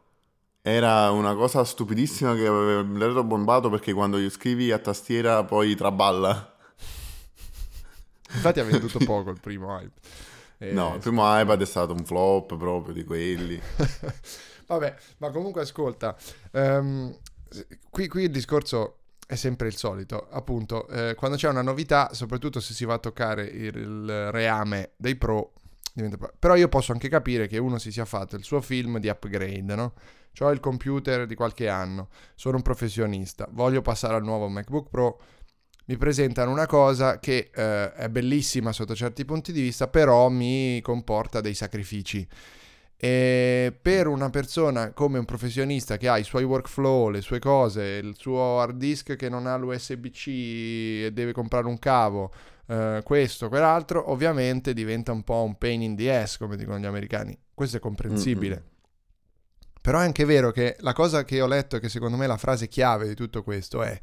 era 0.62 1.10
una 1.10 1.34
cosa 1.34 1.64
stupidissima 1.64 2.34
che 2.34 2.46
aveva 2.46 2.82
l'ero 2.82 3.24
bombato 3.24 3.68
perché 3.68 3.92
quando 3.92 4.18
gli 4.18 4.30
scrivi 4.30 4.70
a 4.70 4.78
tastiera 4.78 5.44
poi 5.44 5.74
traballa. 5.74 6.56
Infatti 8.32 8.60
ha 8.60 8.64
venduto 8.64 8.98
poco 9.04 9.30
il 9.30 9.40
primo 9.40 9.76
iPad. 9.76 9.90
Eh, 10.62 10.70
no, 10.70 10.94
il 10.94 11.00
primo 11.00 11.22
iPad 11.40 11.60
è 11.60 11.66
stato 11.66 11.92
un 11.92 12.04
flop 12.04 12.56
proprio 12.56 12.94
di 12.94 13.02
quelli. 13.02 13.60
Vabbè, 14.68 14.94
ma 15.18 15.30
comunque 15.30 15.62
ascolta, 15.62 16.16
um, 16.52 17.12
qui, 17.90 18.06
qui, 18.06 18.22
il 18.22 18.30
discorso 18.30 18.98
è 19.26 19.34
sempre 19.34 19.66
il 19.66 19.76
solito. 19.76 20.28
Appunto, 20.30 20.86
eh, 20.86 21.16
quando 21.16 21.36
c'è 21.36 21.48
una 21.48 21.62
novità, 21.62 22.10
soprattutto 22.12 22.60
se 22.60 22.74
si 22.74 22.84
va 22.84 22.94
a 22.94 22.98
toccare 22.98 23.42
il, 23.42 23.76
il 23.76 24.30
reame 24.30 24.92
dei 24.96 25.16
pro, 25.16 25.54
diventa... 25.92 26.30
Però 26.38 26.54
io 26.54 26.68
posso 26.68 26.92
anche 26.92 27.08
capire 27.08 27.48
che 27.48 27.58
uno 27.58 27.78
si 27.78 27.90
sia 27.90 28.04
fatto 28.04 28.36
il 28.36 28.44
suo 28.44 28.60
film 28.60 28.98
di 28.98 29.08
upgrade, 29.08 29.74
no? 29.74 29.94
ho 30.38 30.50
il 30.50 30.60
computer 30.60 31.26
di 31.26 31.34
qualche 31.34 31.68
anno, 31.68 32.08
sono 32.36 32.56
un 32.56 32.62
professionista, 32.62 33.48
voglio 33.50 33.82
passare 33.82 34.14
al 34.14 34.22
nuovo 34.22 34.48
MacBook 34.48 34.88
Pro, 34.88 35.20
mi 35.86 35.96
presentano 35.96 36.50
una 36.50 36.66
cosa 36.66 37.18
che 37.18 37.50
eh, 37.52 37.92
è 37.92 38.08
bellissima 38.08 38.72
sotto 38.72 38.94
certi 38.94 39.24
punti 39.24 39.52
di 39.52 39.60
vista, 39.60 39.88
però 39.88 40.28
mi 40.28 40.80
comporta 40.80 41.40
dei 41.40 41.54
sacrifici. 41.54 42.26
E 42.96 43.76
per 43.82 44.06
una 44.06 44.30
persona 44.30 44.92
come 44.92 45.18
un 45.18 45.24
professionista 45.24 45.96
che 45.96 46.08
ha 46.08 46.18
i 46.18 46.22
suoi 46.22 46.44
workflow, 46.44 47.08
le 47.08 47.20
sue 47.20 47.40
cose, 47.40 48.00
il 48.00 48.14
suo 48.16 48.60
hard 48.60 48.76
disk 48.76 49.16
che 49.16 49.28
non 49.28 49.48
ha 49.48 49.56
l'USB-C 49.56 50.26
e 50.28 51.10
deve 51.12 51.32
comprare 51.32 51.66
un 51.66 51.80
cavo, 51.80 52.32
eh, 52.68 53.00
questo, 53.02 53.48
quell'altro, 53.48 54.12
ovviamente 54.12 54.72
diventa 54.72 55.10
un 55.10 55.24
po' 55.24 55.42
un 55.42 55.58
pain 55.58 55.82
in 55.82 55.96
the 55.96 56.16
ass, 56.16 56.36
come 56.36 56.56
dicono 56.56 56.78
gli 56.78 56.86
americani. 56.86 57.36
Questo 57.52 57.78
è 57.78 57.80
comprensibile. 57.80 58.54
Mm-hmm. 58.54 58.70
Però 59.80 59.98
è 59.98 60.04
anche 60.04 60.24
vero 60.24 60.52
che 60.52 60.76
la 60.78 60.92
cosa 60.92 61.24
che 61.24 61.40
ho 61.40 61.48
letto, 61.48 61.80
che 61.80 61.88
secondo 61.88 62.16
me 62.16 62.24
è 62.24 62.28
la 62.28 62.36
frase 62.36 62.68
chiave 62.68 63.08
di 63.08 63.14
tutto 63.16 63.42
questo 63.42 63.82
è, 63.82 64.00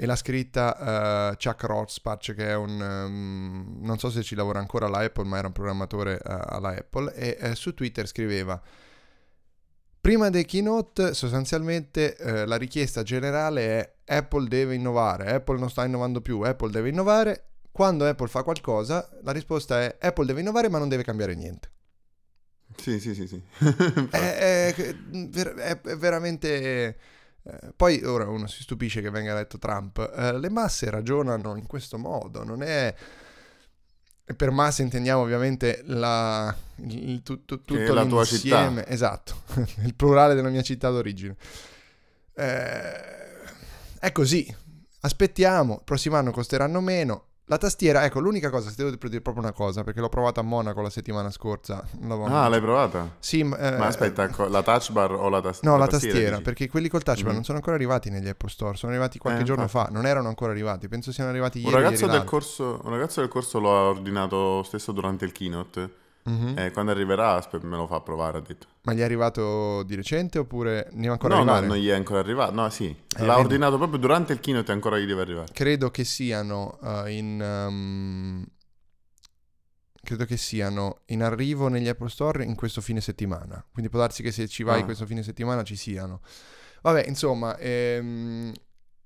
e 0.00 0.06
l'ha 0.06 0.14
scritta 0.14 1.32
uh, 1.32 1.36
Chuck 1.36 1.64
Rothspach, 1.64 2.32
che 2.32 2.46
è 2.46 2.54
un, 2.54 2.80
um, 2.80 3.78
non 3.80 3.98
so 3.98 4.10
se 4.10 4.22
ci 4.22 4.36
lavora 4.36 4.60
ancora 4.60 4.86
alla 4.86 4.98
Apple, 4.98 5.24
ma 5.24 5.38
era 5.38 5.48
un 5.48 5.52
programmatore 5.52 6.20
uh, 6.24 6.38
alla 6.40 6.68
Apple, 6.68 7.12
e 7.14 7.36
uh, 7.40 7.54
su 7.54 7.74
Twitter 7.74 8.06
scriveva, 8.06 8.62
prima 10.00 10.30
dei 10.30 10.44
keynote 10.44 11.14
sostanzialmente 11.14 12.16
la 12.46 12.54
richiesta 12.54 13.02
generale 13.02 13.96
è 14.04 14.14
Apple 14.14 14.46
deve 14.46 14.76
innovare, 14.76 15.32
Apple 15.32 15.58
non 15.58 15.68
sta 15.68 15.84
innovando 15.84 16.20
più, 16.20 16.42
Apple 16.42 16.70
deve 16.70 16.90
innovare, 16.90 17.48
quando 17.72 18.06
Apple 18.06 18.28
fa 18.28 18.44
qualcosa 18.44 19.10
la 19.24 19.32
risposta 19.32 19.80
è 19.80 19.96
Apple 20.00 20.26
deve 20.26 20.40
innovare 20.40 20.68
ma 20.68 20.78
non 20.78 20.88
deve 20.88 21.02
cambiare 21.02 21.34
niente. 21.34 21.70
Sì, 22.76 23.00
sì, 23.00 23.16
sì, 23.16 23.26
sì. 23.26 23.42
è, 24.10 24.72
è, 24.72 24.74
è, 24.74 25.80
è, 25.80 25.96
veramente... 25.96 27.16
Eh, 27.50 27.72
poi 27.74 28.04
ora 28.04 28.28
uno 28.28 28.46
si 28.46 28.62
stupisce 28.62 29.00
che 29.00 29.10
venga 29.10 29.32
eletto 29.32 29.58
Trump. 29.58 29.98
Eh, 30.14 30.38
le 30.38 30.50
masse 30.50 30.90
ragionano 30.90 31.56
in 31.56 31.66
questo 31.66 31.98
modo, 31.98 32.44
non 32.44 32.62
è... 32.62 32.94
Per 34.36 34.50
masse 34.50 34.82
intendiamo 34.82 35.22
ovviamente 35.22 35.80
la, 35.86 36.54
il, 36.76 37.22
tu, 37.22 37.46
tu, 37.46 37.64
tutto 37.64 37.94
la 37.94 38.04
tua 38.04 38.26
città. 38.26 38.86
Esatto, 38.86 39.44
il 39.84 39.94
plurale 39.94 40.34
della 40.34 40.50
mia 40.50 40.60
città 40.60 40.90
d'origine. 40.90 41.34
Eh, 42.34 42.92
è 43.98 44.12
così. 44.12 44.54
Aspettiamo, 45.00 45.76
il 45.76 45.82
prossimo 45.82 46.16
anno 46.16 46.30
costeranno 46.30 46.82
meno, 46.82 47.27
la 47.48 47.58
tastiera, 47.58 48.04
ecco, 48.04 48.20
l'unica 48.20 48.50
cosa, 48.50 48.68
se 48.68 48.76
devo 48.76 48.90
dire 48.90 49.20
proprio 49.20 49.42
una 49.42 49.52
cosa, 49.52 49.82
perché 49.82 50.00
l'ho 50.00 50.08
provata 50.08 50.40
a 50.40 50.42
Monaco 50.42 50.80
la 50.82 50.90
settimana 50.90 51.30
scorsa. 51.30 51.82
Ah, 52.26 52.48
l'hai 52.48 52.60
provata? 52.60 53.16
Sì, 53.18 53.42
ma, 53.42 53.56
eh, 53.58 53.76
ma 53.76 53.86
aspetta, 53.86 54.30
la 54.48 54.62
touch 54.62 54.92
bar 54.92 55.12
o 55.12 55.28
la, 55.28 55.40
tas- 55.40 55.62
no, 55.62 55.72
la, 55.72 55.78
la 55.78 55.86
tastiera? 55.86 56.14
No, 56.14 56.20
la 56.20 56.26
tastiera, 56.26 56.40
perché 56.40 56.68
quelli 56.68 56.88
col 56.88 57.02
touch 57.02 57.22
bar 57.22 57.32
mm. 57.32 57.34
non 57.34 57.44
sono 57.44 57.56
ancora 57.58 57.76
arrivati 57.76 58.10
negli 58.10 58.28
Apple 58.28 58.50
Store, 58.50 58.76
sono 58.76 58.92
arrivati 58.92 59.18
qualche 59.18 59.40
eh, 59.40 59.44
giorno 59.44 59.66
fa, 59.66 59.88
non 59.90 60.06
erano 60.06 60.28
ancora 60.28 60.52
arrivati, 60.52 60.88
penso 60.88 61.10
siano 61.10 61.30
arrivati 61.30 61.58
un 61.58 61.64
ieri. 61.64 61.82
Ragazzo 61.82 62.06
ieri 62.06 62.24
corso, 62.24 62.80
un 62.84 62.90
ragazzo 62.90 63.20
del 63.20 63.30
corso 63.30 63.58
lo 63.58 63.76
ha 63.76 63.88
ordinato 63.88 64.62
stesso 64.62 64.92
durante 64.92 65.24
il 65.24 65.32
keynote 65.32 66.06
Mm-hmm. 66.28 66.58
Eh, 66.58 66.72
quando 66.72 66.92
arriverà 66.92 67.46
me 67.62 67.76
lo 67.76 67.86
fa 67.86 68.00
provare, 68.00 68.38
ha 68.38 68.40
detto. 68.40 68.66
Ma 68.82 68.92
gli 68.92 68.98
è 68.98 69.02
arrivato 69.02 69.82
di 69.82 69.94
recente 69.94 70.38
oppure 70.38 70.88
ne 70.92 71.06
è 71.06 71.10
ancora 71.10 71.34
no, 71.34 71.40
arrivare? 71.40 71.66
No, 71.66 71.72
non 71.72 71.82
gli 71.82 71.88
è 71.88 71.94
ancora 71.94 72.20
arrivato. 72.20 72.52
No, 72.52 72.68
sì. 72.70 72.94
Eh, 73.16 73.24
L'ha 73.24 73.38
ordinato 73.38 73.76
proprio 73.76 73.98
durante 73.98 74.32
il 74.32 74.40
keynote 74.40 74.70
e 74.70 74.74
ancora 74.74 74.98
gli 74.98 75.06
deve 75.06 75.22
arrivare. 75.22 75.48
Credo 75.52 75.90
che 75.90 76.04
siano 76.04 76.78
uh, 76.80 77.06
in... 77.06 77.66
Um, 77.68 78.46
credo 80.02 80.24
che 80.24 80.38
siano 80.38 81.00
in 81.06 81.22
arrivo 81.22 81.68
negli 81.68 81.88
Apple 81.88 82.08
Store 82.08 82.42
in 82.42 82.54
questo 82.54 82.80
fine 82.80 83.00
settimana. 83.00 83.62
Quindi 83.70 83.90
può 83.90 84.00
darsi 84.00 84.22
che 84.22 84.32
se 84.32 84.48
ci 84.48 84.62
vai 84.62 84.80
ah. 84.80 84.84
questo 84.84 85.04
fine 85.04 85.22
settimana 85.22 85.62
ci 85.62 85.76
siano. 85.76 86.20
Vabbè, 86.80 87.04
insomma, 87.06 87.58
ehm, 87.58 88.52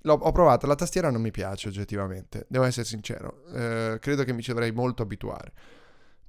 ho 0.05 0.33
provato, 0.33 0.67
la 0.67 0.75
tastiera 0.75 1.11
non 1.11 1.21
mi 1.21 1.31
piace 1.31 1.69
oggettivamente, 1.69 2.47
devo 2.49 2.65
essere 2.65 2.87
sincero. 2.87 3.45
Eh, 3.53 3.99
credo 4.01 4.25
che 4.25 4.33
mi 4.33 4.43
ci 4.43 4.51
dovrei 4.51 4.73
molto 4.73 5.03
abituare. 5.03 5.53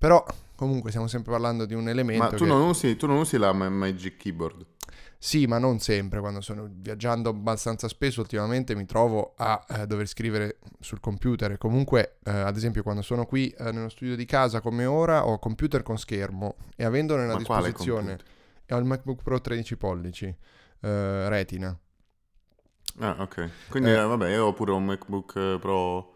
Però 0.03 0.21
comunque 0.57 0.89
stiamo 0.89 1.07
sempre 1.07 1.31
parlando 1.31 1.63
di 1.63 1.73
un 1.73 1.87
elemento. 1.87 2.23
Ma 2.23 2.29
tu, 2.31 2.43
che... 2.43 2.45
non, 2.45 2.61
usi, 2.63 2.97
tu 2.97 3.07
non 3.07 3.19
usi 3.19 3.37
la 3.37 3.53
Magic 3.53 4.17
Keyboard? 4.17 4.65
Sì, 5.17 5.45
ma 5.45 5.59
non 5.59 5.79
sempre. 5.79 6.19
Quando 6.19 6.41
sono 6.41 6.69
viaggiando 6.69 7.29
abbastanza 7.29 7.87
spesso 7.87 8.19
ultimamente 8.19 8.75
mi 8.75 8.85
trovo 8.85 9.33
a 9.37 9.65
eh, 9.69 9.87
dover 9.87 10.05
scrivere 10.07 10.57
sul 10.81 10.99
computer. 10.99 11.57
Comunque, 11.57 12.17
eh, 12.25 12.31
ad 12.31 12.57
esempio, 12.57 12.83
quando 12.83 13.01
sono 13.01 13.25
qui 13.25 13.47
eh, 13.51 13.71
nello 13.71 13.87
studio 13.87 14.17
di 14.17 14.25
casa 14.25 14.59
come 14.59 14.83
ora, 14.83 15.25
ho 15.25 15.39
computer 15.39 15.83
con 15.83 15.97
schermo 15.97 16.57
e 16.75 16.83
avendo 16.83 17.15
nella 17.15 17.31
ma 17.31 17.37
disposizione 17.37 18.19
ho 18.69 18.77
il 18.77 18.85
MacBook 18.85 19.23
Pro 19.23 19.39
13 19.39 19.77
pollici 19.77 20.25
eh, 20.25 21.29
Retina. 21.29 21.77
Ah, 22.99 23.15
ok. 23.19 23.49
Quindi, 23.69 23.91
eh, 23.91 24.01
vabbè, 24.01 24.31
io 24.31 24.47
ho 24.47 24.53
pure 24.53 24.73
un 24.73 24.83
MacBook 24.83 25.59
Pro 25.59 26.12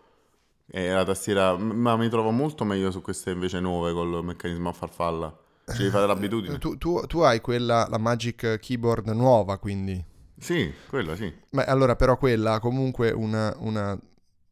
e 0.69 0.89
la 0.91 1.05
tastiera, 1.05 1.55
ma 1.57 1.95
mi 1.95 2.09
trovo 2.09 2.31
molto 2.31 2.65
meglio 2.65 2.91
su 2.91 3.01
queste 3.01 3.31
invece 3.31 3.59
nuove 3.59 3.93
col 3.93 4.23
meccanismo 4.23 4.69
a 4.69 4.73
farfalla. 4.73 5.37
Ci 5.65 5.77
devi 5.77 5.89
fare 5.89 6.07
l'abitudine. 6.07 6.57
Tu, 6.59 6.77
tu, 6.77 7.01
tu 7.07 7.19
hai 7.19 7.41
quella, 7.41 7.87
la 7.89 7.97
Magic 7.97 8.57
Keyboard 8.59 9.07
nuova, 9.09 9.57
quindi? 9.57 10.03
Sì, 10.37 10.71
quella 10.87 11.15
sì. 11.15 11.33
Ma 11.51 11.63
allora 11.65 11.95
però 11.95 12.17
quella 12.17 12.53
ha 12.53 12.59
comunque 12.59 13.11
una, 13.11 13.53
una 13.59 13.97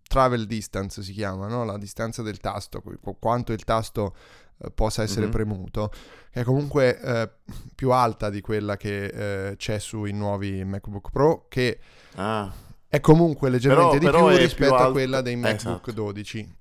travel 0.08 0.46
distance 0.46 1.04
si 1.04 1.14
chiama, 1.14 1.48
no? 1.48 1.64
la 1.64 1.78
distanza 1.78 2.22
del 2.22 2.40
tasto, 2.40 2.82
quanto 3.20 3.54
il 3.54 3.64
tasto 3.64 4.16
eh, 4.58 4.72
possa 4.72 5.04
essere 5.04 5.24
mm-hmm. 5.24 5.32
premuto, 5.32 5.92
che 6.32 6.42
è 6.42 6.44
comunque 6.44 7.00
eh, 7.00 7.32
più 7.74 7.92
alta 7.92 8.30
di 8.30 8.42
quella 8.42 8.78
che 8.78 9.06
eh, 9.50 9.56
c'è 9.58 9.80
sui 9.80 10.12
nuovi 10.12 10.64
MacBook 10.64 11.12
Pro, 11.12 11.46
che 11.50 11.80
ah. 12.16 12.52
È 12.96 13.02
comunque 13.02 13.50
leggermente 13.50 13.98
però, 13.98 14.00
di 14.00 14.06
però 14.06 14.28
più 14.30 14.38
rispetto 14.38 14.76
più 14.76 14.86
a 14.86 14.92
quella 14.92 15.20
dei 15.20 15.36
MacBook 15.36 15.88
esatto. 15.88 15.92
12. 15.92 16.56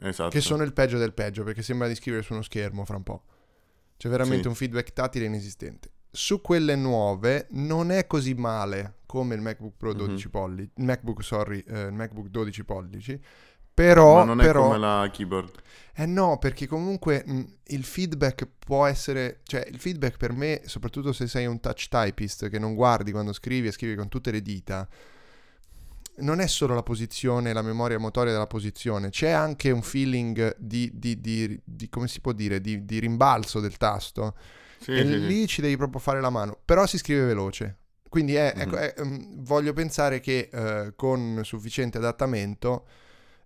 Esatto. 0.00 0.30
Che 0.30 0.40
sono 0.40 0.64
il 0.64 0.72
peggio 0.72 0.98
del 0.98 1.12
peggio, 1.14 1.44
perché 1.44 1.62
sembra 1.62 1.86
di 1.86 1.94
scrivere 1.94 2.24
su 2.24 2.32
uno 2.32 2.42
schermo 2.42 2.84
fra 2.84 2.96
un 2.96 3.04
po'. 3.04 3.22
C'è 3.96 4.08
veramente 4.08 4.42
sì. 4.42 4.48
un 4.48 4.54
feedback 4.56 4.92
tattile 4.92 5.26
inesistente. 5.26 5.92
Su 6.10 6.40
quelle 6.40 6.74
nuove 6.74 7.46
non 7.50 7.92
è 7.92 8.08
così 8.08 8.34
male 8.34 8.96
come 9.06 9.36
il 9.36 9.40
MacBook 9.40 9.74
Pro 9.76 9.92
12 9.92 10.14
mm-hmm. 10.14 10.30
pollici, 10.30 10.70
il 10.74 10.84
MacBook, 10.84 11.22
sorry, 11.22 11.64
eh, 11.68 11.82
il 11.82 11.92
MacBook 11.92 12.26
12 12.26 12.64
pollici, 12.64 13.20
però... 13.72 14.16
Ma 14.16 14.24
non 14.24 14.40
è 14.40 14.44
però, 14.44 14.64
come 14.64 14.78
la 14.78 15.08
keyboard. 15.12 15.52
Eh 15.94 16.06
no, 16.06 16.38
perché 16.38 16.66
comunque 16.66 17.22
mh, 17.24 17.44
il 17.66 17.84
feedback 17.84 18.48
può 18.58 18.84
essere... 18.84 19.42
Cioè, 19.44 19.64
il 19.70 19.78
feedback 19.78 20.16
per 20.16 20.32
me, 20.32 20.62
soprattutto 20.64 21.12
se 21.12 21.28
sei 21.28 21.46
un 21.46 21.60
touch 21.60 21.86
typist, 21.88 22.48
che 22.48 22.58
non 22.58 22.74
guardi 22.74 23.12
quando 23.12 23.32
scrivi 23.32 23.68
e 23.68 23.72
scrivi 23.72 23.94
con 23.94 24.08
tutte 24.08 24.32
le 24.32 24.42
dita 24.42 24.88
non 26.20 26.40
è 26.40 26.46
solo 26.46 26.74
la 26.74 26.82
posizione, 26.82 27.52
la 27.52 27.62
memoria 27.62 27.98
motoria 27.98 28.32
della 28.32 28.46
posizione, 28.46 29.10
c'è 29.10 29.30
anche 29.30 29.70
un 29.70 29.82
feeling 29.82 30.56
di, 30.58 30.90
di, 30.94 31.20
di, 31.20 31.60
di 31.64 31.88
come 31.88 32.08
si 32.08 32.20
può 32.20 32.32
dire, 32.32 32.60
di, 32.60 32.98
rimbalzo 32.98 33.60
del 33.60 33.76
tasto. 33.76 34.34
Sì, 34.80 34.92
e 34.92 35.04
sì, 35.04 35.26
lì 35.26 35.40
sì. 35.40 35.46
ci 35.46 35.60
devi 35.60 35.76
proprio 35.76 36.00
fare 36.00 36.20
la 36.20 36.30
mano, 36.30 36.58
però 36.64 36.86
si 36.86 36.98
scrive 36.98 37.24
veloce. 37.24 37.76
Quindi 38.08 38.34
è, 38.34 38.52
mm-hmm. 38.54 38.66
ecco, 38.66 38.76
è, 38.76 38.94
um, 38.98 39.42
voglio 39.42 39.72
pensare 39.72 40.20
che 40.20 40.48
uh, 40.52 40.94
con 40.96 41.40
sufficiente 41.44 41.98
adattamento 41.98 42.86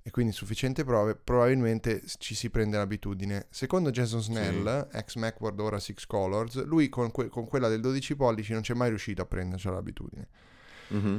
e 0.02 0.11
quindi 0.11 0.32
sufficiente 0.32 0.85
prove, 0.85 1.14
probabilmente 1.14 2.02
ci 2.18 2.35
si 2.35 2.50
prende 2.50 2.76
l'abitudine. 2.76 3.46
Secondo 3.50 3.90
Jason 3.90 4.20
Snell, 4.20 4.88
ex 4.92 5.14
Macworld 5.14 5.61
ora 5.61 5.78
Six 5.78 6.06
Colors, 6.06 6.64
lui 6.64 6.88
con, 6.88 7.11
que- 7.12 7.28
con, 7.28 7.46
quella 7.46 7.68
del 7.68 7.80
12 7.80 8.16
pollici 8.16 8.52
non 8.52 8.62
c'è 8.62 8.74
mai 8.74 8.88
riuscito 8.88 9.22
a 9.22 9.26
prenderci 9.26 9.68
l'abitudine. 9.68 10.28
Mm-hmm. 10.92 11.18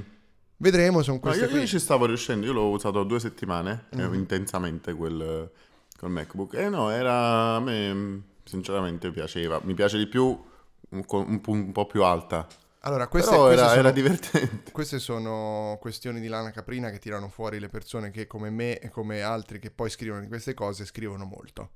Vedremo, 0.63 1.03
sono 1.03 1.19
queste 1.19 1.45
no, 1.45 1.51
io, 1.51 1.57
io 1.57 1.67
ci 1.67 1.77
stavo 1.77 2.05
riuscendo, 2.05 2.45
io 2.45 2.53
l'ho 2.53 2.69
usato 2.69 3.03
due 3.03 3.19
settimane, 3.19 3.87
mm-hmm. 3.93 4.13
intensamente 4.13 4.93
quel, 4.93 5.51
quel 5.99 6.09
MacBook. 6.09 6.53
E 6.53 6.69
no, 6.69 6.89
era, 6.89 7.55
a 7.55 7.59
me 7.59 8.21
sinceramente 8.45 9.11
piaceva, 9.11 9.59
mi 9.63 9.73
piace 9.73 9.97
di 9.97 10.07
più 10.07 10.23
un, 10.23 11.03
un, 11.05 11.41
un 11.45 11.71
po' 11.73 11.85
più 11.85 12.03
alta. 12.03 12.47
Allora, 12.85 13.09
queste, 13.09 13.31
Però 13.31 13.43
queste 13.43 13.59
era, 13.59 13.69
sono, 13.71 13.81
era, 13.81 13.91
divertente. 13.91 14.71
Queste 14.71 14.99
sono 14.99 15.77
questioni 15.81 16.21
di 16.21 16.27
lana 16.27 16.51
caprina 16.51 16.89
che 16.91 16.99
tirano 16.99 17.27
fuori 17.27 17.59
le 17.59 17.67
persone 17.67 18.09
che 18.09 18.25
come 18.25 18.49
me 18.49 18.79
e 18.79 18.87
come 18.89 19.21
altri 19.21 19.59
che 19.59 19.69
poi 19.69 19.89
scrivono 19.89 20.21
di 20.21 20.27
queste 20.27 20.53
cose 20.53 20.85
scrivono 20.85 21.25
molto. 21.25 21.71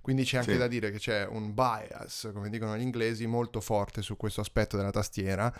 Quindi 0.00 0.24
c'è 0.24 0.38
anche 0.38 0.52
sì. 0.52 0.58
da 0.58 0.66
dire 0.66 0.90
che 0.90 0.98
c'è 0.98 1.26
un 1.26 1.54
bias, 1.54 2.30
come 2.32 2.48
dicono 2.48 2.76
gli 2.76 2.82
inglesi, 2.82 3.26
molto 3.26 3.60
forte 3.60 4.02
su 4.02 4.16
questo 4.16 4.40
aspetto 4.40 4.76
della 4.76 4.90
tastiera, 4.90 5.52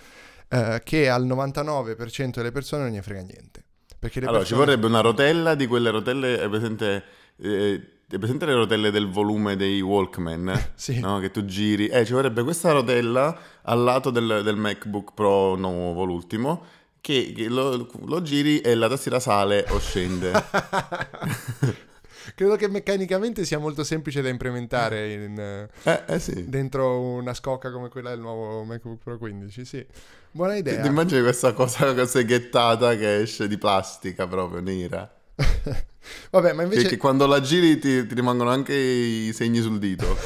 eh, 0.48 0.81
che 0.85 1.09
al 1.09 1.27
99% 1.27 2.31
delle 2.31 2.53
persone 2.53 2.83
non 2.85 2.92
ne 2.92 3.03
frega 3.03 3.22
niente. 3.22 3.64
Perché 3.98 4.20
allora, 4.20 4.38
persone... 4.38 4.61
ci 4.61 4.66
vorrebbe 4.66 4.87
una 4.87 5.01
rotella 5.01 5.55
di 5.55 5.66
quelle 5.66 5.90
rotelle, 5.90 6.40
è 6.40 6.48
presente... 6.48 7.05
Eh, 7.37 7.92
è 8.11 8.16
presente 8.16 8.46
le 8.46 8.55
rotelle 8.55 8.90
del 8.90 9.11
volume 9.11 9.55
dei 9.55 9.83
Walkman? 9.83 10.70
sì. 10.74 10.98
No? 10.98 11.18
Che 11.18 11.31
tu 11.31 11.44
giri. 11.44 11.88
Eh, 11.88 12.07
ci 12.07 12.14
vorrebbe 12.14 12.42
questa 12.42 12.72
rotella 12.72 13.38
al 13.62 13.83
lato 13.83 14.09
del, 14.09 14.40
del 14.42 14.57
MacBook 14.57 15.12
Pro 15.12 15.57
nuovo, 15.57 16.05
l'ultimo, 16.05 16.64
che, 17.03 17.35
che 17.37 17.48
lo, 17.48 17.87
lo, 18.07 18.22
giri 18.22 18.61
e 18.61 18.74
la 18.74 18.88
tastiera 18.88 19.20
sale 19.20 19.66
o 19.68 19.79
scende. 19.79 20.33
Credo 22.35 22.57
che 22.57 22.69
meccanicamente 22.69 23.45
sia 23.45 23.59
molto 23.59 23.85
semplice 23.85 24.23
da 24.23 24.29
implementare 24.29 25.12
in, 25.12 25.38
eh, 25.38 26.03
eh 26.07 26.19
sì. 26.19 26.49
dentro 26.49 27.01
una 27.01 27.35
scocca 27.35 27.71
come 27.71 27.88
quella 27.88 28.11
del 28.11 28.21
nuovo 28.21 28.64
MacBook 28.64 29.03
Pro 29.03 29.19
15. 29.19 29.64
Sì, 29.64 29.87
buona 30.31 30.57
idea. 30.57 30.81
Ti 30.81 30.88
immagini 30.88 31.23
questa 31.23 31.53
cosa 31.53 31.95
seghettata 32.07 32.97
che 32.97 33.21
esce 33.23 33.49
di 33.49 33.59
plastica 33.59 34.27
proprio 34.27 34.61
nera? 34.61 35.11
Vabbè, 36.31 36.53
ma 36.53 36.62
invece... 36.62 36.83
Che, 36.83 36.88
che 36.91 36.97
quando 36.97 37.27
la 37.27 37.41
giri 37.41 37.79
ti, 37.79 38.07
ti, 38.07 38.14
rimangono 38.14 38.51
anche 38.51 38.75
i 38.75 39.33
segni 39.33 39.61
sul 39.61 39.79
dito. 39.79 40.07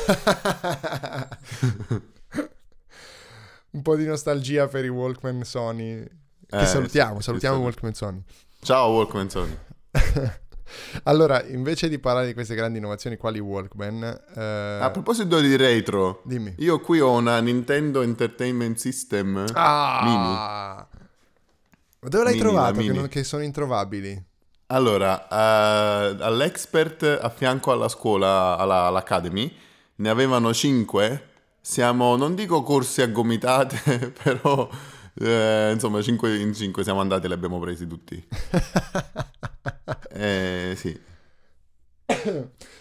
Un 3.71 3.83
po' 3.83 3.97
di 3.97 4.05
nostalgia 4.05 4.69
per 4.69 4.85
i 4.85 4.89
Walkman 4.89 5.45
Sony. 5.45 6.05
Che 6.47 6.61
eh, 6.61 6.67
salutiamo, 6.67 7.21
salutiamo 7.21 7.59
Walkman 7.59 7.95
Sony. 7.95 8.23
Ciao 8.61 8.93
Walkman 8.93 9.31
Sony. 9.31 9.59
Allora, 11.05 11.43
invece 11.45 11.89
di 11.89 11.99
parlare 11.99 12.27
di 12.27 12.35
queste 12.35 12.55
grandi 12.55 12.79
innovazioni, 12.79 13.17
quali 13.17 13.39
Walkman? 13.39 14.21
Eh... 14.35 14.79
A 14.81 14.91
proposito 14.91 15.41
di 15.41 15.57
retro, 15.57 16.23
dimmi. 16.25 16.55
io 16.59 16.81
qui 16.81 17.01
ho 17.01 17.13
una 17.13 17.41
Nintendo 17.41 18.03
Entertainment 18.03 18.77
System 18.77 19.47
ah! 19.55 20.01
mini. 20.05 22.11
Dove 22.11 22.25
l'hai 22.25 22.35
mini, 22.35 22.45
trovato? 22.45 22.81
Che, 22.81 22.93
non, 22.93 23.09
che, 23.09 23.25
sono 23.25 23.43
introvabili. 23.43 24.31
Allora, 24.67 25.27
uh, 25.31 26.23
all'Expert 26.23 27.19
a 27.21 27.29
fianco 27.29 27.73
alla 27.73 27.89
scuola, 27.89 28.57
alla, 28.57 28.85
all'Academy, 28.85 29.55
ne 29.97 30.09
avevano 30.09 30.53
5. 30.53 31.29
Siamo, 31.61 32.17
non 32.17 32.35
dico 32.35 32.63
corsi 32.63 33.03
a 33.03 33.07
gomitate, 33.07 34.13
però 34.23 34.69
eh, 35.15 35.71
insomma 35.73 36.01
5 36.01 36.39
in 36.39 36.55
5 36.55 36.83
siamo 36.83 37.01
andati 37.01 37.27
e 37.27 37.29
li 37.29 37.35
abbiamo 37.35 37.61
presi 37.61 37.87
tutti. 37.87 38.23
eh, 40.15 40.75
sì. 40.77 41.01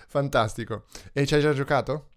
Fantastico. 0.07 0.83
E 1.13 1.25
ci 1.25 1.35
hai 1.35 1.41
già 1.41 1.53
giocato? 1.53 2.07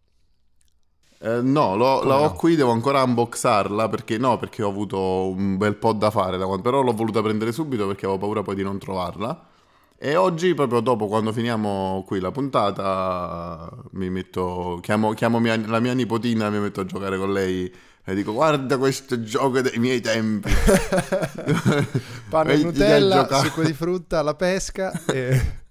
Eh, 1.20 1.40
no, 1.40 1.74
lo, 1.76 2.02
la 2.02 2.18
ho 2.18 2.28
no? 2.28 2.32
qui, 2.34 2.54
devo 2.54 2.72
ancora 2.72 3.02
unboxarla 3.02 3.88
perché 3.88 4.18
no, 4.18 4.36
perché 4.36 4.62
ho 4.62 4.68
avuto 4.68 5.28
un 5.28 5.56
bel 5.56 5.74
po' 5.76 5.92
da 5.92 6.10
fare, 6.10 6.36
da, 6.36 6.46
però 6.60 6.82
l'ho 6.82 6.92
voluta 6.92 7.22
prendere 7.22 7.50
subito 7.52 7.86
perché 7.86 8.04
avevo 8.04 8.20
paura 8.20 8.42
poi 8.42 8.54
di 8.54 8.62
non 8.62 8.78
trovarla. 8.78 9.48
E 9.96 10.16
oggi, 10.16 10.52
proprio 10.54 10.80
dopo, 10.80 11.06
quando 11.06 11.32
finiamo 11.32 12.04
qui 12.06 12.20
la 12.20 12.30
puntata, 12.30 13.70
mi 13.92 14.10
metto, 14.10 14.78
chiamo, 14.82 15.12
chiamo 15.14 15.38
mia, 15.40 15.56
la 15.66 15.80
mia 15.80 15.94
nipotina 15.94 16.48
e 16.48 16.50
mi 16.50 16.58
metto 16.58 16.80
a 16.82 16.84
giocare 16.84 17.16
con 17.16 17.32
lei 17.32 17.72
e 18.06 18.14
dico 18.14 18.32
guarda 18.32 18.76
questo 18.76 19.22
gioco 19.22 19.62
dei 19.62 19.78
miei 19.78 20.00
tempi. 20.00 20.52
Panno 22.28 22.50
e 22.50 22.56
Nutella, 22.58 23.26
succo 23.42 23.62
di 23.62 23.72
frutta, 23.72 24.20
la 24.20 24.34
pesca 24.34 24.92
e, 25.06 25.62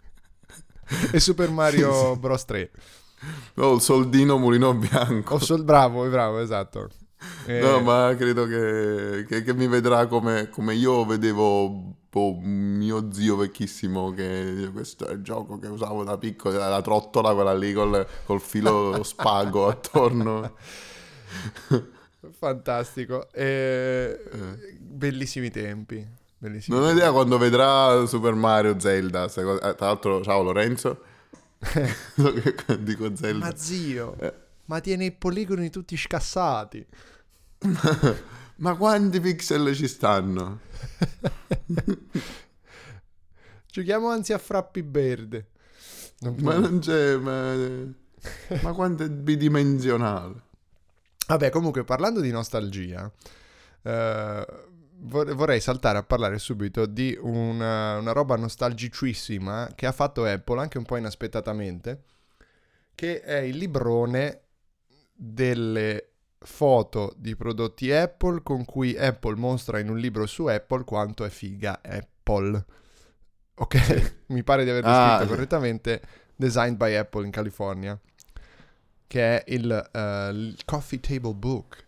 e 1.12 1.20
Super 1.20 1.52
Mario. 1.52 2.16
Bros 2.16 2.46
3. 2.46 2.72
Oh, 3.56 3.76
il 3.76 3.82
soldino 3.82 4.38
mulino 4.38 4.74
bianco. 4.74 5.36
Oh, 5.36 5.40
sol- 5.40 5.64
bravo, 5.64 6.08
bravo, 6.10 6.40
esatto. 6.40 6.90
E... 7.46 7.60
No, 7.60 7.80
ma 7.82 8.14
credo 8.18 8.46
che, 8.48 9.26
che, 9.28 9.44
che 9.44 9.54
mi 9.54 9.68
vedrà 9.68 10.08
come, 10.08 10.50
come 10.50 10.74
io 10.74 11.06
vedevo 11.06 11.96
oh, 12.12 12.40
mio 12.42 13.12
zio 13.12 13.36
vecchissimo 13.36 14.12
che 14.12 14.70
questo 14.74 15.06
è 15.08 15.14
il 15.14 15.22
gioco 15.22 15.60
che 15.60 15.68
usavo 15.68 16.04
da 16.04 16.18
piccolo, 16.18 16.58
la 16.58 16.82
trottola 16.82 17.34
quella 17.34 17.54
lì 17.54 17.74
col, 17.74 18.06
col 18.26 18.42
filo 18.42 19.02
spago 19.06 19.68
attorno. 19.68 20.56
Fantastico. 22.32 23.32
E... 23.32 24.20
Eh. 24.32 24.78
Bellissimi 24.80 25.50
tempi. 25.50 26.06
Bellissimi 26.38 26.78
non 26.78 26.88
ho 26.88 26.92
idea 26.92 27.12
quando 27.12 27.38
vedrà 27.38 28.06
Super 28.06 28.34
Mario 28.34 28.80
Zelda. 28.80 29.28
Tra 29.28 29.76
l'altro, 29.80 30.22
ciao 30.24 30.44
Lorenzo. 30.44 31.02
Dico 32.80 33.16
Zelda. 33.16 33.46
Ma 33.46 33.56
zio, 33.56 34.18
eh. 34.20 34.34
ma 34.66 34.80
tiene 34.80 35.06
i 35.06 35.12
poligoni 35.12 35.70
tutti 35.70 35.96
scassati. 35.96 36.86
ma 38.58 38.76
quanti 38.76 39.20
pixel 39.20 39.74
ci 39.74 39.88
stanno? 39.88 40.60
Giochiamo 43.72 44.10
anzi 44.10 44.34
a 44.34 44.38
Frappi 44.38 44.84
Verde. 44.86 45.48
Non 46.20 46.36
ma 46.40 46.58
non 46.58 46.80
c'è, 46.80 47.18
ma, 47.18 47.56
ma 48.62 48.74
quanto 48.74 49.04
è 49.04 49.10
bidimensionale. 49.10 50.52
Vabbè, 51.28 51.50
comunque 51.50 51.84
parlando 51.84 52.20
di 52.20 52.32
nostalgia, 52.32 53.10
eh, 53.84 54.46
vorrei 55.06 55.60
saltare 55.60 55.98
a 55.98 56.04
parlare 56.04 56.40
subito 56.40 56.86
di 56.86 57.18
una, 57.20 57.98
una 57.98 58.12
roba 58.12 58.36
nostalgicissima 58.36 59.72
che 59.76 59.86
ha 59.86 59.92
fatto 59.92 60.26
Apple 60.26 60.60
anche 60.60 60.78
un 60.78 60.86
po' 60.86 60.98
inaspettatamente, 60.98 62.04
che 62.96 63.22
è 63.22 63.38
il 63.40 63.58
librone 63.58 64.42
delle 65.14 66.10
foto 66.40 67.14
di 67.18 67.36
prodotti 67.36 67.92
Apple 67.92 68.42
con 68.44 68.66
cui 68.66 68.98
Apple 68.98 69.36
mostra 69.36 69.80
in 69.80 69.90
un 69.90 69.98
libro 69.98 70.26
su 70.26 70.46
Apple 70.46 70.84
quanto 70.84 71.24
è 71.24 71.30
figa 71.30 71.80
Apple. 71.82 72.66
Ok, 73.56 74.26
mi 74.28 74.44
pare 74.44 74.64
di 74.64 74.70
aver 74.70 74.84
descritto 74.84 75.24
ah, 75.24 75.28
correttamente. 75.28 76.02
Designed 76.36 76.78
by 76.78 76.96
Apple 76.96 77.26
in 77.26 77.32
California, 77.32 77.98
che 79.14 79.44
è 79.44 79.52
il, 79.54 79.90
uh, 79.94 80.34
il 80.34 80.58
Coffee 80.66 81.00
Table 81.00 81.36
Book. 81.36 81.86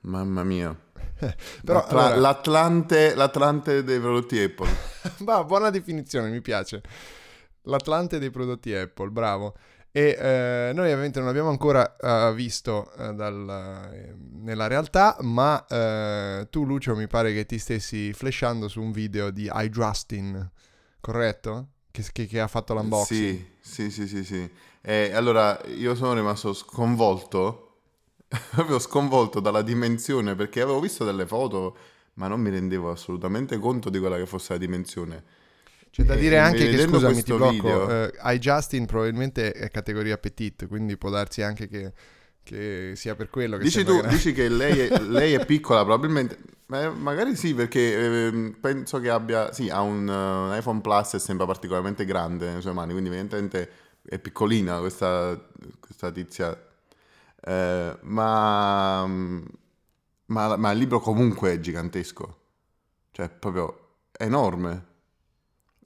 Mamma 0.00 0.44
mia. 0.44 0.76
Però, 1.64 1.78
L'Atla- 1.80 2.04
allora... 2.04 2.16
l'Atlante, 2.20 3.14
L'Atlante 3.14 3.82
dei 3.82 3.98
prodotti 3.98 4.38
Apple. 4.38 4.68
Ma 5.24 5.42
buona 5.44 5.70
definizione, 5.70 6.28
mi 6.28 6.42
piace. 6.42 6.82
L'Atlante 7.62 8.18
dei 8.18 8.28
prodotti 8.28 8.74
Apple, 8.74 9.08
bravo. 9.08 9.54
E 9.90 10.18
eh, 10.20 10.72
noi 10.74 10.84
ovviamente 10.92 11.18
non 11.18 11.30
abbiamo 11.30 11.48
ancora 11.48 11.96
uh, 11.98 12.34
visto 12.34 12.92
uh, 12.98 13.14
dal, 13.14 13.90
eh, 13.90 14.14
nella 14.42 14.66
realtà, 14.66 15.16
ma 15.20 15.64
uh, 15.66 16.46
tu 16.50 16.66
Lucio 16.66 16.94
mi 16.94 17.06
pare 17.06 17.32
che 17.32 17.46
ti 17.46 17.58
stessi 17.58 18.12
flashando 18.12 18.68
su 18.68 18.82
un 18.82 18.92
video 18.92 19.30
di 19.30 19.50
iJustin, 19.50 20.50
corretto? 21.00 21.68
Che, 21.90 22.04
che, 22.12 22.26
che, 22.26 22.38
ha 22.38 22.48
fatto 22.48 22.74
l'unboxing. 22.74 23.46
Sì, 23.60 23.90
sì, 23.90 23.90
sì, 23.90 24.06
sì. 24.06 24.24
sì. 24.24 24.50
E 24.80 25.12
allora 25.12 25.60
io 25.66 25.94
sono 25.94 26.14
rimasto 26.14 26.52
sconvolto, 26.52 27.76
proprio 28.50 28.78
sconvolto 28.78 29.40
dalla 29.40 29.62
dimensione, 29.62 30.34
perché 30.34 30.60
avevo 30.60 30.80
visto 30.80 31.04
delle 31.04 31.26
foto, 31.26 31.76
ma 32.14 32.28
non 32.28 32.40
mi 32.40 32.50
rendevo 32.50 32.90
assolutamente 32.90 33.58
conto 33.58 33.90
di 33.90 33.98
quella 33.98 34.16
che 34.16 34.26
fosse 34.26 34.54
la 34.54 34.58
dimensione. 34.58 35.24
C'è 35.90 36.02
da 36.04 36.14
dire 36.14 36.38
anche 36.38 36.68
che, 36.68 36.78
scusami, 36.78 37.22
ti 37.22 37.32
blocco, 37.32 37.90
eh, 37.90 38.12
iJustin 38.22 38.86
probabilmente 38.86 39.52
è 39.52 39.70
categoria 39.70 40.18
petit, 40.18 40.66
quindi 40.66 40.96
può 40.96 41.10
darsi 41.10 41.42
anche 41.42 41.66
che, 41.66 41.92
che 42.42 42.92
sia 42.94 43.14
per 43.14 43.30
quello 43.30 43.56
che 43.56 43.64
Dici 43.64 43.84
tu, 43.84 44.00
dici 44.06 44.32
che 44.32 44.48
lei 44.48 44.78
è, 44.80 44.98
lei 45.02 45.32
è 45.34 45.44
piccola, 45.44 45.84
probabilmente... 45.84 46.38
Eh, 46.70 46.90
magari 46.90 47.34
sì, 47.34 47.54
perché 47.54 48.26
eh, 48.26 48.54
penso 48.60 49.00
che 49.00 49.08
abbia... 49.08 49.52
Sì, 49.52 49.70
ha 49.70 49.80
un, 49.80 50.06
uh, 50.06 50.50
un, 50.50 50.56
iPhone 50.56 50.80
Plus 50.82 51.14
e 51.14 51.18
sembra 51.18 51.46
particolarmente 51.46 52.04
grande 52.04 52.46
nelle 52.46 52.60
sue 52.60 52.72
mani, 52.72 52.92
quindi 52.92 53.08
evidentemente 53.08 53.70
è 54.08 54.18
piccolina 54.18 54.78
questa, 54.78 55.38
questa 55.78 56.10
tizia. 56.10 56.66
Eh, 57.40 57.98
ma, 58.00 59.06
ma, 59.06 60.56
ma 60.56 60.70
il 60.70 60.78
libro 60.78 61.00
comunque 61.00 61.52
è 61.52 61.60
gigantesco. 61.60 62.40
Cioè, 63.10 63.28
proprio 63.28 63.96
enorme. 64.12 64.86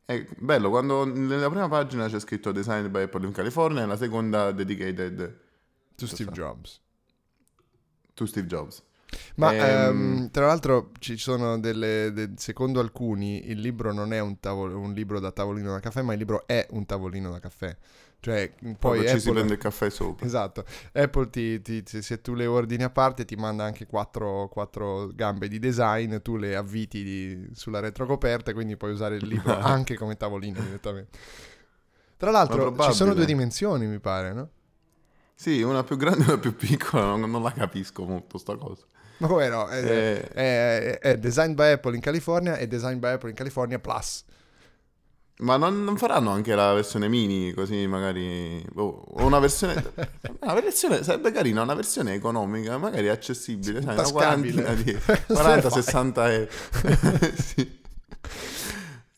È 0.04 0.24
bello, 0.38 0.70
quando 0.70 1.04
nella 1.04 1.48
prima 1.48 1.68
pagina 1.68 2.08
c'è 2.08 2.20
scritto 2.20 2.52
Designed 2.52 2.90
by 2.90 3.02
Apple 3.02 3.26
in 3.26 3.32
California 3.32 3.78
e 3.78 3.82
nella 3.82 3.96
seconda 3.96 4.52
Dedicated 4.52 5.40
to 5.96 6.06
Steve 6.06 6.30
Jobs. 6.30 6.80
To 8.14 8.26
Steve 8.26 8.46
Jobs. 8.46 8.82
Ma 9.36 9.52
ehm... 9.52 9.60
ehm, 9.60 10.30
tra 10.30 10.46
l'altro 10.46 10.90
ci 10.98 11.16
sono 11.16 11.58
delle, 11.58 12.12
de, 12.12 12.30
secondo 12.36 12.80
alcuni 12.80 13.50
il 13.50 13.60
libro 13.60 13.92
non 13.92 14.12
è 14.12 14.20
un, 14.20 14.38
tavolo, 14.40 14.78
un, 14.78 14.92
libro 14.92 15.20
da 15.20 15.30
tavolino 15.30 15.72
da 15.72 15.80
caffè, 15.80 16.02
ma 16.02 16.12
il 16.12 16.18
libro 16.18 16.46
è 16.46 16.66
un 16.70 16.86
tavolino 16.86 17.30
da 17.30 17.38
caffè. 17.38 17.76
Cioè, 18.20 18.52
poi 18.78 19.00
Apple, 19.00 19.10
ci 19.10 19.20
si 19.20 19.30
prende 19.32 19.54
il 19.54 19.58
caffè 19.58 19.90
sopra. 19.90 20.24
Esatto. 20.24 20.64
Apple, 20.92 21.28
ti, 21.28 21.60
ti, 21.60 21.82
se 21.84 22.20
tu 22.20 22.34
le 22.34 22.46
ordini 22.46 22.84
a 22.84 22.90
parte, 22.90 23.24
ti 23.24 23.34
manda 23.34 23.64
anche 23.64 23.84
quattro, 23.86 24.48
quattro 24.48 25.08
gambe 25.08 25.48
di 25.48 25.58
design, 25.58 26.18
tu 26.22 26.36
le 26.36 26.54
avviti 26.54 27.02
di, 27.02 27.48
sulla 27.52 27.80
retrocoperta, 27.80 28.52
quindi 28.52 28.76
puoi 28.76 28.92
usare 28.92 29.16
il 29.16 29.26
libro 29.26 29.52
anche 29.58 29.96
come 29.96 30.16
tavolino 30.16 30.60
direttamente. 30.60 31.18
Tra 32.16 32.30
l'altro, 32.30 32.76
ci 32.78 32.92
sono 32.92 33.12
due 33.12 33.24
dimensioni, 33.24 33.86
mi 33.86 33.98
pare, 33.98 34.32
no? 34.32 34.48
Sì, 35.34 35.60
una 35.62 35.82
più 35.82 35.96
grande 35.96 36.22
e 36.22 36.28
una 36.28 36.38
più 36.38 36.54
piccola, 36.54 37.04
non, 37.16 37.28
non 37.28 37.42
la 37.42 37.50
capisco 37.50 38.04
molto 38.04 38.38
sta 38.38 38.54
cosa. 38.54 38.84
Ma 39.22 39.28
come 39.28 39.48
no? 39.48 39.68
È, 39.68 39.84
eh... 39.84 40.28
è, 40.30 40.98
è, 40.98 41.16
Design 41.16 41.54
by 41.54 41.70
Apple 41.70 41.94
in 41.94 42.00
California 42.00 42.56
e 42.56 42.66
Design 42.66 42.98
by 42.98 43.12
Apple 43.12 43.30
in 43.30 43.36
California 43.36 43.78
Plus. 43.78 44.24
Ma 45.38 45.56
non, 45.56 45.84
non, 45.84 45.96
faranno 45.96 46.30
anche 46.30 46.56
la 46.56 46.72
versione 46.72 47.08
mini, 47.08 47.52
così 47.52 47.86
magari... 47.86 48.64
Oh, 48.74 49.04
o 49.10 49.24
una 49.24 49.38
versione... 49.38 49.92
una 50.40 50.54
versione... 50.54 51.04
Sarebbe 51.04 51.30
carina, 51.30 51.62
una 51.62 51.74
versione 51.74 52.14
economica, 52.14 52.78
magari 52.78 53.08
accessibile, 53.08 53.80
sai, 53.80 53.94
una 53.94 54.10
quarantina 54.10 54.74
di... 54.74 54.90
40-60 54.92 56.30
euro. 56.30 56.48
sì. 57.38 57.80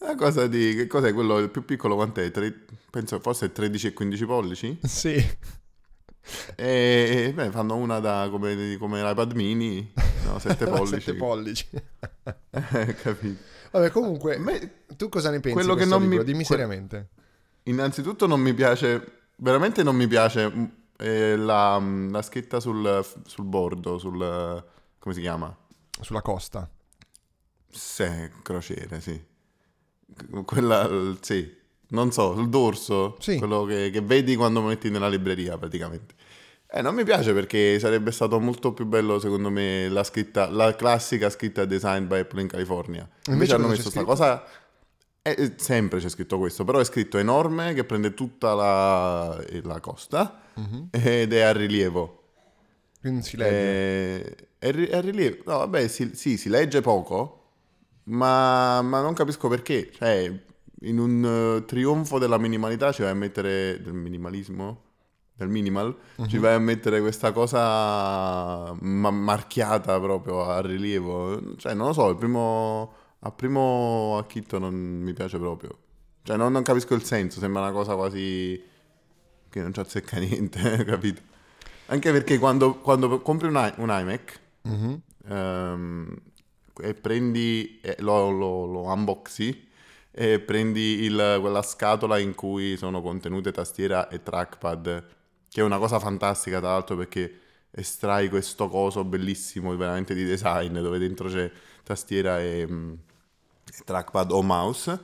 Una 0.00 0.14
cosa 0.16 0.46
di... 0.46 0.74
Che 0.74 0.86
cos'è 0.86 1.14
quello 1.14 1.38
il 1.38 1.48
più 1.48 1.64
piccolo? 1.64 1.94
Quant'è? 1.94 2.30
Tre, 2.30 2.54
penso 2.90 3.20
forse 3.20 3.52
13 3.52 3.86
e 3.86 3.92
15 3.94 4.26
pollici? 4.26 4.78
Sì. 4.82 5.36
E, 6.56 7.32
beh, 7.34 7.50
fanno 7.50 7.76
una 7.76 8.00
da 8.00 8.28
come, 8.30 8.76
come 8.78 9.02
l'iPad 9.02 9.32
mini, 9.32 9.92
no, 10.24 10.38
7 10.40 10.66
pollici. 10.66 11.00
7 11.00 11.14
pollici. 11.14 11.68
eh, 12.50 12.94
capito. 12.94 13.42
Vabbè, 13.70 13.90
comunque, 13.90 14.38
Me, 14.38 14.84
tu 14.96 15.08
cosa 15.08 15.30
ne 15.30 15.40
pensi 15.40 15.56
quello 15.56 15.74
che 15.74 15.84
non 15.84 16.02
libro? 16.02 16.18
Mi, 16.18 16.24
Dimmi 16.24 16.38
que- 16.38 16.44
seriamente. 16.44 17.08
Innanzitutto 17.64 18.26
non 18.26 18.40
mi 18.40 18.54
piace, 18.54 19.26
veramente 19.36 19.82
non 19.82 19.96
mi 19.96 20.06
piace 20.06 20.48
mm, 20.48 20.64
eh, 20.98 21.36
la, 21.36 21.78
mm, 21.80 22.10
la, 22.12 22.22
scritta 22.22 22.60
sul, 22.60 23.04
sul 23.26 23.44
bordo, 23.44 23.98
sul... 23.98 24.64
come 24.98 25.14
si 25.14 25.20
chiama? 25.20 25.54
Sulla 26.00 26.22
costa. 26.22 26.68
Sì, 27.68 28.30
crociere, 28.42 29.00
sì. 29.00 29.22
Quella, 30.44 31.16
sì. 31.20 31.62
Non 31.94 32.12
so, 32.12 32.34
sul 32.34 32.48
dorso, 32.50 33.16
Sì. 33.20 33.38
quello 33.38 33.64
che, 33.64 33.88
che 33.90 34.00
vedi 34.02 34.36
quando 34.36 34.60
metti 34.60 34.90
nella 34.90 35.08
libreria 35.08 35.56
praticamente. 35.56 36.14
Eh, 36.70 36.82
non 36.82 36.94
mi 36.94 37.04
piace 37.04 37.32
perché 37.32 37.78
sarebbe 37.78 38.10
stato 38.10 38.38
molto 38.40 38.72
più 38.72 38.84
bello 38.84 39.18
secondo 39.20 39.48
me 39.48 39.88
la 39.88 40.02
scritta, 40.02 40.50
la 40.50 40.74
classica 40.74 41.30
scritta 41.30 41.64
design 41.64 42.06
by 42.06 42.18
Apple 42.20 42.40
in 42.42 42.48
California. 42.48 43.02
Invece, 43.02 43.30
Invece 43.32 43.54
hanno 43.54 43.68
messo 43.68 43.82
questa 43.82 44.02
cosa, 44.04 44.44
eh, 45.22 45.34
eh, 45.38 45.52
sempre 45.56 46.00
c'è 46.00 46.08
scritto 46.08 46.36
questo, 46.38 46.64
però 46.64 46.80
è 46.80 46.84
scritto 46.84 47.16
enorme 47.18 47.74
che 47.74 47.84
prende 47.84 48.12
tutta 48.12 48.54
la, 48.54 49.40
eh, 49.48 49.60
la 49.62 49.78
costa 49.80 50.40
Mhm. 50.54 50.88
ed 50.90 51.32
è 51.32 51.40
a 51.42 51.52
rilievo. 51.52 52.22
Quindi 53.00 53.22
si 53.22 53.36
legge. 53.36 54.34
Eh, 54.36 54.36
è, 54.58 54.70
ri- 54.72 54.86
è 54.86 55.00
rilievo. 55.00 55.42
No, 55.46 55.58
vabbè, 55.58 55.86
si, 55.88 56.10
sì, 56.14 56.36
si 56.36 56.48
legge 56.48 56.80
poco, 56.80 57.42
ma, 58.04 58.80
ma 58.82 59.00
non 59.00 59.12
capisco 59.14 59.46
perché. 59.48 59.90
Cioè, 59.92 60.32
in 60.84 60.98
un 60.98 61.24
eh, 61.60 61.64
trionfo 61.64 62.18
della 62.18 62.38
minimalità 62.38 62.92
ci 62.92 63.02
vai 63.02 63.10
a 63.10 63.14
mettere... 63.14 63.80
del 63.82 63.92
minimalismo? 63.94 64.82
Del 65.36 65.48
minimal? 65.48 65.96
Ci 66.28 66.38
vai 66.38 66.54
a 66.54 66.58
mettere 66.58 67.00
questa 67.00 67.32
cosa 67.32 68.72
ma- 68.80 69.10
marchiata 69.10 69.98
proprio 70.00 70.44
a 70.44 70.60
rilievo. 70.60 71.56
Cioè, 71.56 71.74
non 71.74 71.88
lo 71.88 71.92
so, 71.92 72.08
il 72.10 72.16
primo... 72.16 72.92
A 73.26 73.30
primo 73.32 74.18
acchitto 74.18 74.58
non 74.58 74.74
mi 74.74 75.12
piace 75.14 75.38
proprio. 75.38 75.78
Cioè, 76.22 76.36
non, 76.36 76.52
non 76.52 76.62
capisco 76.62 76.94
il 76.94 77.02
senso, 77.04 77.40
sembra 77.40 77.62
una 77.62 77.72
cosa 77.72 77.94
quasi... 77.96 78.62
che 79.48 79.60
non 79.60 79.72
ci 79.72 79.80
azzecca 79.80 80.18
niente, 80.20 80.84
capito? 80.84 81.22
Anche 81.86 82.12
perché 82.12 82.38
quando, 82.38 82.74
quando 82.76 83.20
compri 83.22 83.48
un, 83.48 83.54
i- 83.56 83.80
un 83.80 83.88
iMac 83.90 84.40
Mhm. 84.62 85.00
ehm, 85.28 86.16
e 86.80 86.94
prendi, 86.94 87.80
e 87.82 87.96
lo, 88.00 88.30
lo, 88.30 88.64
lo 88.66 88.82
unboxi 88.84 89.68
e 90.14 90.40
prendi 90.40 91.02
il- 91.02 91.38
quella 91.40 91.62
scatola 91.62 92.18
in 92.18 92.34
cui 92.34 92.76
sono 92.76 93.02
contenute 93.02 93.52
tastiera 93.52 94.08
e 94.08 94.22
trackpad, 94.22 95.04
che 95.48 95.60
è 95.60 95.64
una 95.64 95.78
cosa 95.78 95.98
fantastica 95.98 96.60
tra 96.60 96.68
l'altro 96.70 96.96
perché 96.96 97.40
estrai 97.70 98.28
questo 98.28 98.68
coso 98.68 99.04
bellissimo 99.04 99.76
veramente 99.76 100.14
di 100.14 100.24
design 100.24 100.78
dove 100.78 100.98
dentro 100.98 101.28
c'è 101.28 101.50
tastiera 101.82 102.40
e, 102.40 102.64
mm, 102.68 102.92
e 102.92 103.82
trackpad 103.84 104.30
o 104.30 104.42
mouse 104.42 104.98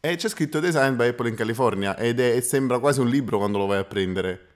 e 0.00 0.16
c'è 0.16 0.28
scritto 0.28 0.60
design 0.60 0.94
by 0.96 1.08
Apple 1.08 1.28
in 1.28 1.34
California 1.34 1.96
ed 1.98 2.20
è- 2.20 2.40
sembra 2.40 2.78
quasi 2.78 3.00
un 3.00 3.08
libro 3.08 3.38
quando 3.38 3.58
lo 3.58 3.66
vai 3.66 3.78
a 3.78 3.84
prendere 3.84 4.48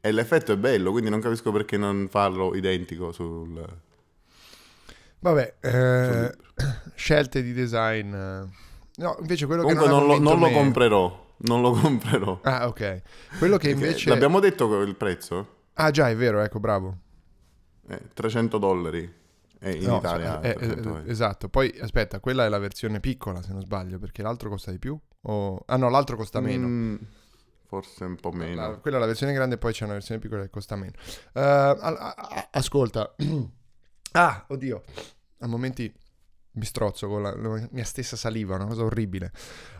e 0.00 0.10
l'effetto 0.12 0.52
è 0.52 0.56
bello 0.56 0.90
quindi 0.90 1.10
non 1.10 1.20
capisco 1.20 1.52
perché 1.52 1.76
non 1.76 2.08
farlo 2.10 2.54
identico 2.56 3.12
sul, 3.12 3.64
Vabbè, 5.20 5.54
eh, 5.60 6.32
scelte 6.94 7.42
di 7.42 7.52
design. 7.52 8.14
Eh. 8.98 9.02
No, 9.02 9.16
invece 9.20 9.46
quello 9.46 9.62
Comunque 9.62 9.86
che 9.86 9.90
non, 9.92 10.06
non, 10.06 10.16
lo, 10.16 10.22
non 10.22 10.38
lo 10.40 10.46
me- 10.46 10.52
comprerò. 10.52 11.24
Non 11.38 11.60
lo 11.60 11.72
comprerò. 11.72 12.40
Ah, 12.44 12.66
ok. 12.66 13.02
Quello 13.38 13.56
che 13.58 13.70
invece... 13.70 14.08
L'abbiamo 14.10 14.40
detto 14.40 14.80
il 14.80 14.96
prezzo? 14.96 15.54
Ah, 15.74 15.90
già, 15.90 16.08
è 16.08 16.16
vero, 16.16 16.40
ecco, 16.40 16.58
bravo. 16.60 16.96
Eh, 17.88 18.00
300 18.14 18.56
dollari. 18.58 19.24
E 19.58 19.70
in 19.72 19.84
No, 19.86 19.96
Italia 19.98 20.40
eh, 20.40 20.50
eh, 20.50 20.54
300 20.54 20.88
euro. 20.88 21.02
esatto. 21.04 21.48
Poi 21.48 21.76
aspetta, 21.80 22.20
quella 22.20 22.44
è 22.44 22.48
la 22.48 22.58
versione 22.58 23.00
piccola, 23.00 23.42
se 23.42 23.52
non 23.52 23.60
sbaglio, 23.62 23.98
perché 23.98 24.22
l'altro 24.22 24.48
costa 24.48 24.70
di 24.70 24.78
più. 24.78 24.98
O... 25.22 25.62
Ah, 25.66 25.76
no, 25.76 25.88
l'altro 25.90 26.16
costa 26.16 26.40
meno. 26.40 26.66
Mm, 26.66 26.96
forse 27.66 28.04
un 28.04 28.16
po' 28.16 28.32
meno. 28.32 28.54
La- 28.70 28.76
quella 28.78 28.96
è 28.96 29.00
la 29.00 29.06
versione 29.06 29.32
grande, 29.32 29.58
poi 29.58 29.72
c'è 29.72 29.84
una 29.84 29.94
versione 29.94 30.20
piccola 30.20 30.42
che 30.42 30.50
costa 30.50 30.76
meno. 30.76 30.92
Eh, 31.34 31.40
al- 31.40 31.78
a- 31.80 32.14
a- 32.16 32.48
ascolta. 32.52 33.14
ah, 34.12 34.44
oddio. 34.48 34.82
A 35.40 35.46
momenti 35.46 35.92
mi 36.56 36.64
strozzo 36.64 37.08
con 37.08 37.22
la, 37.22 37.34
la 37.34 37.68
mia 37.70 37.84
stessa 37.84 38.16
saliva, 38.16 38.56
una 38.56 38.66
cosa 38.66 38.84
orribile. 38.84 39.32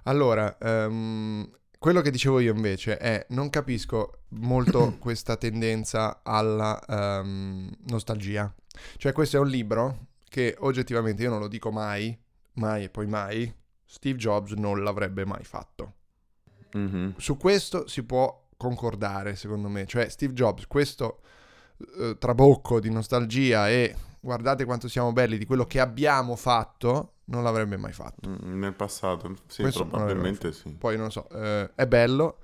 Allora, 0.05 0.57
ehm, 0.59 1.51
quello 1.79 2.01
che 2.01 2.11
dicevo 2.11 2.41
io 2.41 2.55
invece 2.55 2.97
è 2.97 3.27
non 3.31 3.51
capisco 3.51 4.21
molto 4.31 4.97
questa 5.01 5.37
tendenza 5.37 6.21
alla 6.23 6.81
ehm, 6.87 7.71
nostalgia. 7.89 8.53
Cioè, 8.97 9.13
questo 9.13 9.37
è 9.37 9.41
un 9.41 9.49
libro 9.49 10.07
che 10.29 10.55
oggettivamente 10.61 11.23
io 11.23 11.31
non 11.31 11.41
lo 11.41 11.49
dico 11.49 11.71
mai, 11.71 12.19
mai 12.55 12.85
e 12.85 12.89
poi 12.91 13.07
mai. 13.07 13.55
Steve 13.85 14.19
Jobs 14.19 14.53
non 14.53 14.83
l'avrebbe 14.83 15.25
mai 15.25 15.45
fatto 15.45 15.93
Mhm. 16.77 17.15
su 17.17 17.37
questo 17.37 17.87
si 17.89 18.03
può 18.03 18.49
concordare, 18.57 19.37
secondo 19.37 19.69
me. 19.69 19.87
Cioè, 19.87 20.09
Steve 20.09 20.33
Jobs, 20.33 20.67
questo 20.67 21.21
eh, 21.99 22.17
trabocco 22.19 22.81
di 22.81 22.91
nostalgia 22.91 23.69
e 23.69 23.95
guardate 24.27 24.65
quanto 24.65 24.89
siamo 24.89 25.13
belli 25.13 25.39
di 25.39 25.47
quello 25.47 25.65
che 25.67 25.79
abbiamo 25.79 26.35
fatto, 26.35 27.13
non 27.27 27.45
l'avrebbe 27.45 27.77
mai 27.77 27.93
fatto. 27.93 28.29
Mm, 28.29 28.59
Nel 28.59 28.75
passato, 28.75 29.37
sì, 29.47 29.63
Questo 29.63 29.87
probabilmente 29.87 30.53
sì. 30.53 30.71
Poi 30.71 30.97
non 30.97 31.13
so, 31.13 31.29
eh, 31.31 31.71
è 31.77 31.87
bello. 31.87 32.39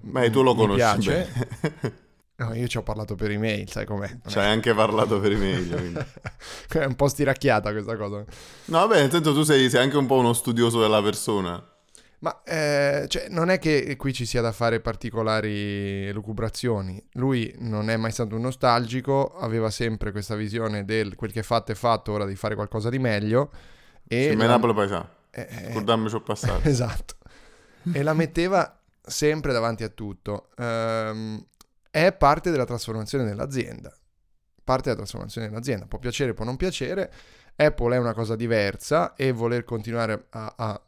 Beh, 0.00 0.30
tu 0.30 0.42
lo 0.42 0.54
conosci. 0.54 1.10
No, 2.38 2.54
io 2.54 2.68
ci 2.68 2.76
ho 2.76 2.84
parlato 2.84 3.16
per 3.16 3.32
email, 3.32 3.68
sai 3.68 3.84
com'è. 3.84 4.16
Ci 4.24 4.38
hai 4.38 4.48
anche 4.48 4.72
parlato 4.72 5.18
per 5.18 5.32
email. 5.32 5.66
quindi. 5.74 6.00
è 6.68 6.84
un 6.84 6.94
po' 6.94 7.08
stiracchiata 7.08 7.72
questa 7.72 7.96
cosa. 7.96 8.24
No, 8.66 8.78
vabbè, 8.78 9.00
nel 9.00 9.10
senso 9.10 9.34
tu 9.34 9.42
sei, 9.42 9.68
sei 9.68 9.82
anche 9.82 9.96
un 9.96 10.06
po' 10.06 10.18
uno 10.18 10.32
studioso 10.32 10.80
della 10.80 11.02
persona. 11.02 11.60
Ma 12.20 12.42
eh, 12.42 13.04
cioè, 13.08 13.28
non 13.28 13.48
è 13.48 13.58
che 13.60 13.94
qui 13.96 14.12
ci 14.12 14.26
sia 14.26 14.40
da 14.40 14.50
fare 14.50 14.80
particolari 14.80 16.06
elucubrazioni. 16.06 17.00
Lui 17.12 17.54
non 17.58 17.90
è 17.90 17.96
mai 17.96 18.10
stato 18.10 18.34
un 18.34 18.42
nostalgico, 18.42 19.36
aveva 19.36 19.70
sempre 19.70 20.10
questa 20.10 20.34
visione 20.34 20.84
del 20.84 21.14
quel 21.14 21.30
che 21.30 21.40
è 21.40 21.44
fatto 21.44 21.70
è 21.72 21.76
fatto, 21.76 22.12
ora 22.12 22.24
di 22.26 22.34
fare 22.34 22.54
qualcosa 22.56 22.88
di 22.88 22.98
meglio. 22.98 23.52
E 24.08 24.30
Se 24.30 24.36
me 24.36 24.46
la- 24.46 24.52
Napoli 24.54 24.74
paesà. 24.74 25.08
eh, 25.30 25.46
eh, 25.48 25.70
Scordammi 25.72 26.08
ciò 26.08 26.20
passato. 26.20 26.60
esatto. 26.68 27.16
e 27.92 28.02
la 28.02 28.14
metteva 28.14 28.80
sempre 29.00 29.52
davanti 29.52 29.84
a 29.84 29.88
tutto. 29.88 30.48
Ehm, 30.56 31.44
è 31.90 32.12
parte 32.12 32.50
della 32.50 32.64
trasformazione 32.64 33.24
dell'azienda. 33.24 33.94
Parte 34.64 34.82
della 34.90 34.96
trasformazione 34.96 35.48
dell'azienda. 35.48 35.86
Può 35.86 35.98
piacere, 36.00 36.34
può 36.34 36.44
non 36.44 36.56
piacere. 36.56 37.12
Apple 37.54 37.94
è 37.94 37.98
una 37.98 38.12
cosa 38.12 38.34
diversa 38.36 39.14
e 39.14 39.30
voler 39.32 39.64
continuare 39.64 40.26
a, 40.30 40.54
a 40.56 40.82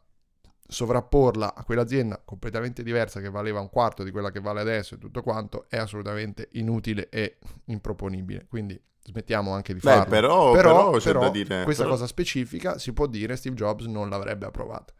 sovrapporla 0.71 1.53
a 1.53 1.63
quell'azienda 1.65 2.21
completamente 2.23 2.81
diversa 2.81 3.19
che 3.19 3.29
valeva 3.29 3.59
un 3.59 3.69
quarto 3.69 4.03
di 4.03 4.11
quella 4.11 4.31
che 4.31 4.39
vale 4.39 4.61
adesso 4.61 4.95
e 4.95 4.97
tutto 4.97 5.21
quanto 5.21 5.65
è 5.67 5.75
assolutamente 5.75 6.47
inutile 6.53 7.09
e 7.09 7.39
improponibile. 7.65 8.45
Quindi 8.47 8.81
smettiamo 9.03 9.51
anche 9.53 9.73
di 9.73 9.81
Beh, 9.81 9.89
farlo. 9.89 10.09
però, 10.09 10.51
però 10.53 10.91
c'è 10.91 11.11
da 11.11 11.27
dire... 11.29 11.63
questa 11.63 11.83
però- 11.83 11.95
cosa 11.95 12.07
specifica 12.07 12.77
si 12.77 12.93
può 12.93 13.05
dire 13.07 13.35
Steve 13.35 13.55
Jobs 13.55 13.85
non 13.85 14.09
l'avrebbe 14.09 14.45
approvata. 14.45 14.93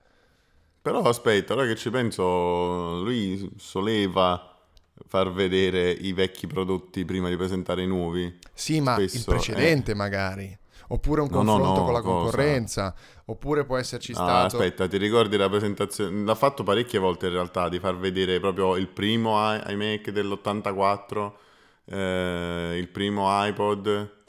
Però 0.82 1.00
aspetta, 1.04 1.54
ora 1.54 1.66
che 1.66 1.76
ci 1.76 1.90
penso, 1.90 3.02
lui 3.02 3.50
soleva 3.58 4.60
far 5.08 5.32
vedere 5.32 5.92
i 5.92 6.12
vecchi 6.12 6.48
prodotti 6.48 7.06
prima 7.06 7.30
di 7.30 7.38
presentare 7.38 7.84
i 7.84 7.88
nuovi. 7.88 8.40
Sì, 8.54 8.82
ma 8.82 8.98
il 8.98 9.08
Spesso, 9.10 9.32
precedente 9.32 9.94
magari. 9.94 10.58
Oppure 10.90 11.22
un 11.22 11.30
No, 11.30 11.42
no, 11.44 11.58
confronto 11.58 11.60
no, 11.60 11.84
con 11.84 11.94
la 11.94 12.02
cosa? 12.02 12.64
concorrenza. 12.72 12.96
Oppure 13.26 13.66
può 13.66 13.78
esserci 13.78 14.14
Ah, 14.14 14.44
stato... 14.44 14.44
aspetta, 14.44 14.88
ti 14.90 14.98
ricordi 14.98 15.38
la 15.38 15.48
presentazione? 15.50 16.26
L'ha 16.26 16.36
fatto 16.36 16.64
parecchie 16.64 17.00
volte 17.00 17.28
in 17.28 17.32
realtà 17.34 17.70
di 17.70 17.80
far 17.80 17.98
vedere 17.98 18.40
proprio 18.42 18.76
il 18.76 18.88
primo 18.90 19.38
i- 19.56 19.62
iMac 19.72 20.10
dell'84, 20.10 21.38
eh, 21.86 22.76
il 22.78 22.90
primo 22.90 23.26
iPod. 23.46 24.20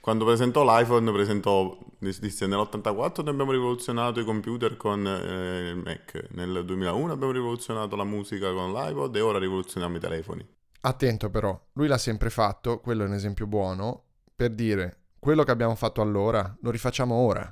Quando 0.00 0.24
presentò 0.24 0.62
l'iPhone, 0.64 1.10
presentò, 1.12 1.76
disse 1.98 2.46
nell'84 2.46 3.24
noi 3.24 3.32
abbiamo 3.34 3.52
rivoluzionato 3.52 4.20
i 4.20 4.24
computer 4.24 4.76
con 4.76 5.04
eh, 5.06 5.70
il 5.70 5.76
Mac, 5.76 6.28
nel 6.32 6.64
2001 6.64 7.12
abbiamo 7.12 7.32
rivoluzionato 7.32 7.96
la 7.96 8.04
musica 8.04 8.52
con 8.52 8.72
l'iPod 8.72 9.16
e 9.16 9.20
ora 9.20 9.38
rivoluzioniamo 9.38 9.96
i 9.96 10.00
telefoni. 10.00 10.46
Attento 10.82 11.30
però, 11.30 11.58
lui 11.72 11.88
l'ha 11.88 11.98
sempre 11.98 12.30
fatto, 12.30 12.78
quello 12.80 13.02
è 13.04 13.06
un 13.06 13.14
esempio 13.14 13.46
buono, 13.46 14.04
per 14.36 14.50
dire 14.54 15.03
quello 15.24 15.42
che 15.42 15.50
abbiamo 15.52 15.74
fatto 15.74 16.02
allora 16.02 16.54
lo 16.60 16.70
rifacciamo 16.70 17.14
ora. 17.14 17.50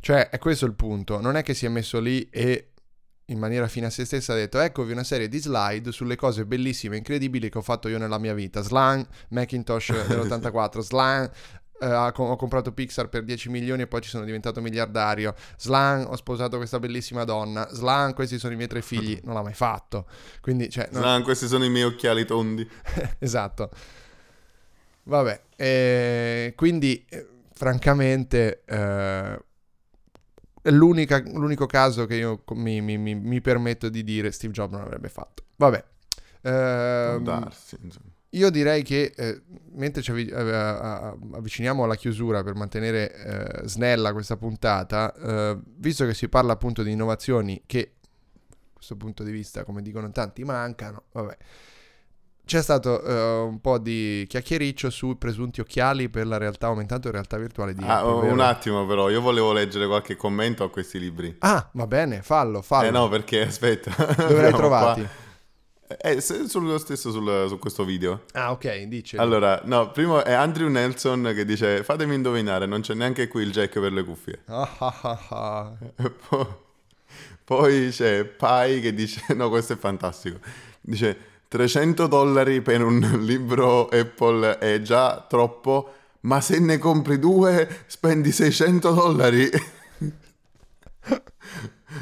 Cioè, 0.00 0.30
è 0.30 0.38
questo 0.38 0.66
il 0.66 0.74
punto. 0.74 1.20
Non 1.20 1.36
è 1.36 1.44
che 1.44 1.54
si 1.54 1.64
è 1.64 1.68
messo 1.68 2.00
lì 2.00 2.28
e 2.28 2.70
in 3.26 3.38
maniera 3.38 3.68
fine 3.68 3.86
a 3.86 3.90
se 3.90 4.04
stessa 4.04 4.32
ha 4.32 4.36
detto 4.36 4.58
eccovi 4.58 4.90
una 4.90 5.04
serie 5.04 5.28
di 5.28 5.38
slide 5.38 5.92
sulle 5.92 6.16
cose 6.16 6.44
bellissime 6.44 6.96
e 6.96 6.98
incredibili 6.98 7.50
che 7.50 7.58
ho 7.58 7.62
fatto 7.62 7.86
io 7.86 7.98
nella 7.98 8.18
mia 8.18 8.34
vita. 8.34 8.62
Slang, 8.62 9.06
Macintosh 9.28 9.92
dell'84, 10.08 10.80
Slang, 10.80 11.30
co- 11.78 12.24
ho 12.24 12.34
comprato 12.34 12.72
Pixar 12.72 13.08
per 13.08 13.22
10 13.22 13.48
milioni 13.48 13.82
e 13.82 13.86
poi 13.86 14.00
ci 14.00 14.08
sono 14.08 14.24
diventato 14.24 14.60
miliardario. 14.60 15.36
Slang, 15.56 16.08
ho 16.10 16.16
sposato 16.16 16.56
questa 16.56 16.80
bellissima 16.80 17.22
donna. 17.22 17.68
Slang, 17.70 18.12
questi 18.12 18.40
sono 18.40 18.54
i 18.54 18.56
miei 18.56 18.68
tre 18.68 18.82
figli. 18.82 19.20
Non 19.22 19.34
l'ha 19.34 19.42
mai 19.42 19.54
fatto. 19.54 20.08
Quindi, 20.40 20.68
cioè, 20.68 20.88
no- 20.90 21.04
Ah, 21.04 21.22
questi 21.22 21.46
sono 21.46 21.64
i 21.64 21.70
miei 21.70 21.84
occhiali 21.84 22.24
tondi. 22.24 22.68
esatto. 23.20 23.70
Vabbè, 25.04 25.42
eh, 25.56 26.52
quindi 26.56 27.04
eh, 27.08 27.28
francamente 27.52 28.62
eh, 28.66 29.38
l'unico 30.62 31.66
caso 31.66 32.06
che 32.06 32.16
io 32.16 32.42
mi, 32.54 32.80
mi- 32.80 32.98
mi- 32.98 33.14
mi 33.14 33.40
permetto 33.40 33.88
di 33.88 34.02
dire 34.02 34.30
Steve 34.32 34.52
Jobs 34.52 34.72
non 34.72 34.82
avrebbe 34.82 35.08
fatto. 35.08 35.44
Vabbè. 35.56 35.84
Ehm, 36.42 37.22
darsi, 37.22 37.78
io 38.30 38.50
direi 38.50 38.82
che 38.82 39.12
eh, 39.16 39.42
mentre 39.72 40.02
ci 40.02 40.10
avvi- 40.10 40.28
eh, 40.28 40.34
avviciniamo 40.34 41.84
alla 41.84 41.94
chiusura 41.94 42.42
per 42.42 42.54
mantenere 42.54 43.62
eh, 43.62 43.68
snella 43.68 44.12
questa 44.12 44.36
puntata, 44.36 45.14
eh, 45.14 45.58
visto 45.76 46.04
che 46.06 46.14
si 46.14 46.28
parla 46.28 46.52
appunto 46.52 46.82
di 46.82 46.90
innovazioni 46.92 47.62
che 47.66 47.92
questo 48.72 48.96
punto 48.96 49.22
di 49.22 49.30
vista, 49.30 49.64
come 49.64 49.82
dicono 49.82 50.10
tanti, 50.10 50.44
mancano. 50.44 51.04
Vabbè. 51.12 51.36
C'è 52.46 52.60
stato 52.60 53.02
uh, 53.02 53.46
un 53.46 53.58
po' 53.60 53.78
di 53.78 54.26
chiacchiericcio 54.28 54.90
sui 54.90 55.16
presunti 55.16 55.60
occhiali 55.60 56.10
per 56.10 56.26
la 56.26 56.36
realtà 56.36 56.66
aumentata 56.66 57.08
e 57.08 57.12
realtà 57.12 57.38
virtuale 57.38 57.72
di 57.74 57.82
ah, 57.84 58.00
Apple, 58.00 58.30
un 58.30 58.40
attimo 58.40 58.84
però, 58.84 59.08
io 59.08 59.22
volevo 59.22 59.52
leggere 59.52 59.86
qualche 59.86 60.14
commento 60.14 60.62
a 60.62 60.70
questi 60.70 60.98
libri. 60.98 61.34
Ah, 61.38 61.68
va 61.72 61.86
bene, 61.86 62.20
fallo, 62.20 62.60
fallo. 62.60 62.86
Eh 62.86 62.90
no, 62.90 63.08
perché 63.08 63.46
aspetta. 63.46 63.90
Dove 64.14 64.42
l'hai 64.42 64.52
trovati? 64.54 65.08
Eh, 65.86 66.20
sullo 66.20 66.78
stesso 66.78 67.10
sul, 67.10 67.46
su 67.48 67.58
questo 67.58 67.84
video. 67.84 68.24
Ah, 68.32 68.50
ok, 68.50 68.82
dice. 68.84 69.16
Allora, 69.16 69.60
no, 69.64 69.90
primo 69.90 70.24
è 70.24 70.32
Andrew 70.32 70.68
Nelson 70.68 71.32
che 71.34 71.44
dice 71.44 71.82
fatemi 71.82 72.14
indovinare, 72.14 72.66
non 72.66 72.80
c'è 72.80 72.94
neanche 72.94 73.28
qui 73.28 73.42
il 73.42 73.52
jack 73.52 73.78
per 73.80 73.92
le 73.92 74.04
cuffie. 74.04 74.42
Ah, 74.46 74.68
ah, 74.78 74.98
ah, 75.02 75.26
ah. 75.28 75.76
Poi 77.44 77.90
c'è 77.90 78.24
Pai 78.24 78.80
che 78.80 78.94
dice, 78.94 79.22
no, 79.34 79.50
questo 79.50 79.74
è 79.74 79.76
fantastico. 79.76 80.38
Dice 80.80 81.32
300 81.54 82.08
dollari 82.08 82.62
per 82.62 82.82
un 82.82 82.98
libro 83.22 83.86
Apple 83.86 84.58
è 84.58 84.82
già 84.82 85.24
troppo, 85.28 85.92
ma 86.22 86.40
se 86.40 86.58
ne 86.58 86.78
compri 86.78 87.20
due 87.20 87.84
spendi 87.86 88.32
600 88.32 88.90
dollari. 88.92 89.48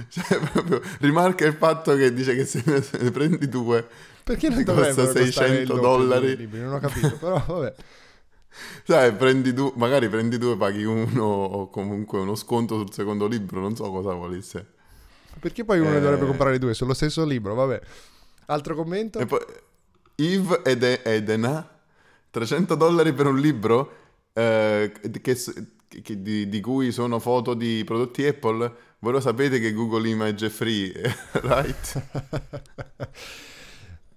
cioè, 0.09 0.39
proprio, 0.51 0.81
rimarca 1.01 1.45
il 1.45 1.53
fatto 1.53 1.95
che 1.97 2.15
dice 2.15 2.35
che 2.35 2.47
se 2.47 2.63
ne, 2.65 3.11
prendi 3.11 3.47
due 3.51 3.87
Perché 4.25 4.49
non 4.49 4.65
costa 4.65 4.73
dovrebbero 4.73 5.13
600 5.13 5.75
dollari. 5.79 6.35
Libri, 6.35 6.61
non 6.61 6.73
ho 6.73 6.79
capito, 6.79 7.15
però 7.19 7.45
vabbè. 7.47 7.75
Sai, 8.89 9.13
prendi 9.13 9.53
due, 9.53 9.73
magari 9.75 10.09
prendi 10.09 10.39
due, 10.39 10.57
paghi 10.57 10.85
uno 10.85 11.25
o 11.25 11.69
comunque 11.69 12.21
uno 12.21 12.37
sconto 12.37 12.79
sul 12.79 12.91
secondo 12.91 13.27
libro, 13.27 13.61
non 13.61 13.77
so 13.77 13.91
cosa 13.91 14.15
volesse. 14.15 14.67
Perché 15.39 15.63
poi 15.67 15.79
uno 15.79 15.91
ne 15.91 16.01
dovrebbe 16.01 16.25
Eh. 16.25 16.29
comprare 16.29 16.59
due 16.59 16.73
sullo 16.73 16.95
stesso 16.95 17.23
libro, 17.27 17.55
vabbè. 17.55 17.81
Altro 18.47 18.75
commento? 18.75 19.19
E 19.19 19.27
poi 19.27 19.41
Yves 20.17 20.61
ed 20.65 20.83
Edena, 20.83 21.69
300 22.31 22.75
dollari 22.75 23.13
per 23.13 23.27
un 23.27 23.39
libro 23.39 23.97
eh, 24.33 24.93
che, 25.21 25.37
che- 26.03 26.23
di, 26.23 26.49
di 26.49 26.61
cui 26.61 26.93
sono 26.93 27.19
foto 27.19 27.55
di 27.55 27.83
prodotti 27.85 28.25
Apple. 28.27 28.73
Voi 28.99 29.13
lo 29.13 29.21
sapete 29.21 29.59
che 29.59 29.73
Google 29.73 30.09
Image 30.09 30.47
è 30.47 30.49
free, 30.49 30.93
right? 31.43 32.03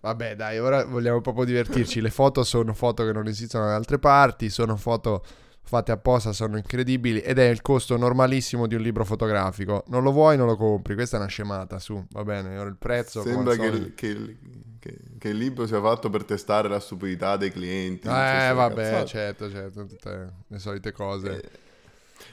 Vabbè, 0.05 0.36
dai, 0.36 0.59
ora 0.59 0.86
vogliamo 0.86 1.19
proprio 1.21 1.45
divertirci. 1.45 1.99
Le 1.99 2.11
foto 2.11 2.43
sono 2.43 2.73
foto 2.76 3.03
che 3.03 3.11
non 3.11 3.28
esistono 3.28 3.65
da 3.65 3.76
altre 3.76 3.97
parti, 3.97 4.49
sono 4.51 4.76
foto 4.76 5.26
fatte 5.66 5.91
apposta, 5.91 6.32
sono 6.32 6.57
incredibili 6.57 7.20
ed 7.20 7.39
è 7.39 7.49
il 7.49 7.61
costo 7.61 7.97
normalissimo 7.97 8.68
di 8.68 8.76
un 8.76 8.82
libro 8.82 9.03
fotografico. 9.03 9.84
Non 9.88 10.03
lo 10.03 10.11
vuoi, 10.11 10.38
non 10.38 10.47
lo 10.47 10.55
compri. 10.55 10.93
Questa 10.93 11.18
è 11.18 11.20
una 11.20 11.28
scemata, 11.30 11.80
su, 11.80 12.01
va 12.11 12.24
bene, 12.24 12.57
ora 12.57 12.70
il 12.70 12.78
prezzo... 12.78 13.22
Sembra 13.22 13.55
che 13.55 13.66
il, 13.66 13.93
che 13.95 14.07
il- 14.07 14.38
che- 14.80 14.99
che 15.18 15.30
il 15.30 15.38
libro 15.38 15.66
sia 15.66 15.82
fatto 15.82 16.11
per 16.11 16.24
testare 16.26 16.70
la 16.70 16.80
stupidità 16.80 17.38
dei 17.38 17.51
clienti. 17.51 18.07
Eh, 18.07 18.51
vabbè, 18.53 18.76
cazzate. 18.76 19.05
certo, 19.07 19.49
certo, 19.49 19.86
tutte 19.88 20.34
le 20.47 20.59
solite 20.59 20.91
cose. 20.91 21.41
Eh, 21.41 21.49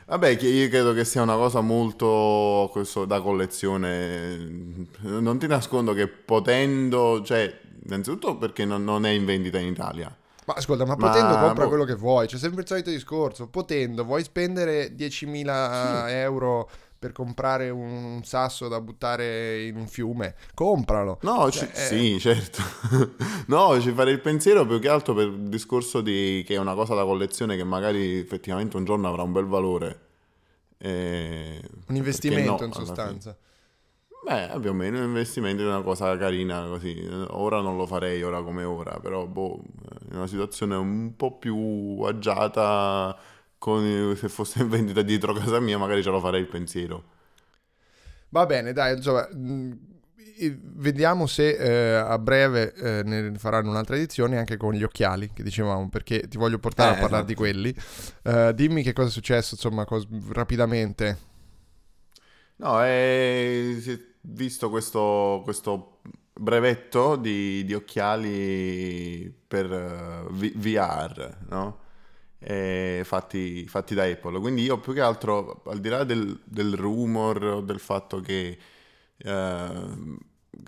Vabbè, 0.06 0.28
io 0.28 0.68
credo 0.68 0.92
che 0.92 1.04
sia 1.04 1.22
una 1.22 1.36
cosa 1.36 1.60
molto 1.60 2.68
questo, 2.70 3.04
da 3.06 3.20
collezione. 3.22 4.36
Non 5.00 5.38
ti 5.38 5.46
nascondo 5.46 5.94
che 5.94 6.06
potendo, 6.08 7.22
cioè, 7.24 7.58
innanzitutto 7.84 8.36
perché 8.36 8.64
non, 8.66 8.84
non 8.84 9.06
è 9.06 9.10
in 9.10 9.24
vendita 9.24 9.58
in 9.58 9.68
Italia. 9.68 10.14
Ma 10.52 10.58
ascolta, 10.58 10.84
ma 10.84 10.96
Ma, 10.96 11.08
potendo 11.08 11.36
compra 11.38 11.64
boh. 11.64 11.68
quello 11.68 11.84
che 11.84 11.94
vuoi, 11.94 12.26
c'è 12.26 12.36
sempre 12.38 12.62
il 12.62 12.66
solito 12.66 12.90
discorso. 12.90 13.48
Potendo, 13.48 14.04
vuoi 14.04 14.22
spendere 14.22 14.94
10.000 14.94 16.08
euro 16.08 16.68
per 16.98 17.10
comprare 17.12 17.68
un 17.70 18.20
sasso 18.24 18.68
da 18.68 18.80
buttare 18.80 19.64
in 19.64 19.76
un 19.76 19.88
fiume? 19.88 20.36
Compralo. 20.54 21.18
No, 21.22 21.50
Cioè, 21.50 21.70
ci- 21.72 21.80
eh, 21.80 21.84
sì, 21.86 22.20
certo. 22.20 22.62
no, 23.48 23.80
ci 23.80 23.90
farei 23.92 24.12
il 24.12 24.20
pensiero 24.20 24.64
più 24.66 24.78
che 24.78 24.88
altro 24.88 25.12
per 25.14 25.26
il 25.26 25.48
discorso 25.48 26.00
di 26.00 26.44
che 26.46 26.54
è 26.54 26.58
una 26.58 26.74
cosa 26.74 26.94
da 26.94 27.04
collezione 27.04 27.56
che 27.56 27.64
magari 27.64 28.18
effettivamente 28.18 28.76
un 28.76 28.84
giorno 28.84 29.08
avrà 29.08 29.22
un 29.22 29.32
bel 29.32 29.46
valore. 29.46 30.00
Eh, 30.78 31.60
Un 31.88 31.96
investimento 31.96 32.58
no, 32.60 32.66
in 32.66 32.72
sostanza. 32.72 33.36
Beh, 34.24 34.56
più 34.60 34.70
o 34.70 34.72
meno 34.72 34.98
un 34.98 35.04
investimento 35.06 35.62
è 35.62 35.66
una 35.66 35.82
cosa 35.82 36.16
carina 36.16 36.64
così. 36.68 36.96
Ora 37.30 37.60
non 37.60 37.76
lo 37.76 37.86
farei 37.86 38.22
ora 38.22 38.40
come 38.42 38.62
ora, 38.62 39.00
però 39.00 39.26
boh, 39.26 39.60
in 40.10 40.16
una 40.16 40.28
situazione 40.28 40.76
un 40.76 41.16
po' 41.16 41.38
più 41.38 42.00
agiata, 42.06 43.18
con, 43.58 44.14
se 44.16 44.28
fosse 44.28 44.60
in 44.62 44.68
vendita 44.68 45.02
dietro 45.02 45.32
casa 45.32 45.58
mia, 45.58 45.76
magari 45.76 46.02
ce 46.04 46.10
lo 46.10 46.20
farei 46.20 46.40
il 46.40 46.46
pensiero. 46.48 47.02
Va 48.30 48.46
bene, 48.46 48.72
dai, 48.72 48.96
insomma, 48.96 49.28
i- 50.38 50.58
vediamo 50.58 51.26
se 51.26 51.56
eh, 51.56 51.94
a 51.96 52.18
breve 52.18 52.72
eh, 52.74 53.02
ne 53.04 53.32
faranno 53.38 53.70
un'altra 53.70 53.96
edizione 53.96 54.38
anche 54.38 54.56
con 54.56 54.72
gli 54.72 54.82
occhiali 54.82 55.30
che 55.32 55.42
dicevamo, 55.42 55.88
perché 55.90 56.26
ti 56.28 56.38
voglio 56.38 56.58
portare 56.58 56.90
Eh, 56.90 56.92
a 56.92 56.96
parlare 56.96 57.24
esatto. 57.24 57.26
di 57.26 57.34
quelli. 57.34 57.74
Eh, 58.22 58.52
dimmi 58.54 58.82
che 58.82 58.92
cosa 58.94 59.08
è 59.08 59.10
successo, 59.10 59.54
insomma, 59.54 59.84
cos- 59.84 60.06
rapidamente. 60.30 61.30
No, 62.58 62.78
si 63.80 63.90
è 63.92 63.98
visto 64.22 64.70
questo, 64.70 65.40
questo 65.44 66.00
brevetto 66.32 67.16
di, 67.16 67.64
di 67.64 67.74
occhiali 67.74 69.32
per 69.46 69.72
eh, 69.72 70.26
V- 70.30 70.56
VR, 70.56 71.36
no? 71.48 71.80
Fatti, 73.04 73.66
fatti 73.68 73.94
da 73.94 74.04
Apple. 74.04 74.40
Quindi 74.40 74.62
io 74.62 74.78
più 74.80 74.92
che 74.92 75.00
altro, 75.00 75.62
al 75.66 75.80
di 75.80 75.88
là 75.88 76.04
del, 76.04 76.40
del 76.44 76.74
rumor 76.74 77.62
del 77.62 77.78
fatto 77.78 78.20
che, 78.20 78.58
eh, 79.16 79.70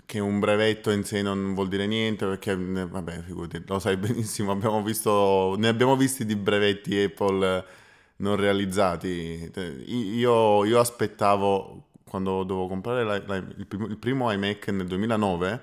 che 0.05 0.19
un 0.19 0.39
brevetto 0.39 0.91
in 0.91 1.03
sé 1.03 1.21
non 1.21 1.53
vuol 1.53 1.67
dire 1.67 1.85
niente, 1.87 2.25
perché 2.25 2.51
eh, 2.51 2.55
vabbè, 2.87 3.21
figurati, 3.23 3.63
lo 3.65 3.79
sai 3.79 3.97
benissimo, 3.97 4.51
abbiamo 4.51 4.81
visto, 4.83 5.55
ne 5.57 5.67
abbiamo 5.67 5.95
visti 5.95 6.25
di 6.25 6.35
brevetti 6.35 6.97
Apple 6.97 7.65
non 8.17 8.35
realizzati. 8.35 9.51
Io, 9.87 10.63
io 10.65 10.79
aspettavo, 10.79 11.87
quando 12.15 12.43
dovevo 12.43 12.67
comprare 12.67 13.03
la- 13.03 13.21
la- 13.25 13.35
il, 13.35 13.65
primo, 13.67 13.85
il 13.87 13.97
primo 13.97 14.31
iMac 14.31 14.69
nel 14.69 14.87
2009, 14.87 15.61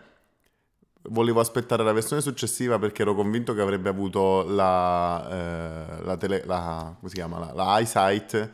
volevo 1.08 1.40
aspettare 1.40 1.82
la 1.82 1.92
versione 1.92 2.22
successiva 2.22 2.78
perché 2.78 3.02
ero 3.02 3.14
convinto 3.14 3.54
che 3.54 3.60
avrebbe 3.60 3.88
avuto 3.88 4.44
la, 4.48 5.28
eh, 5.98 6.02
la, 6.04 6.16
tele- 6.16 6.44
la- 6.46 6.94
come 6.96 7.08
si 7.08 7.14
chiama? 7.16 7.38
La, 7.38 7.52
la 7.52 7.78
eyesight 7.78 8.50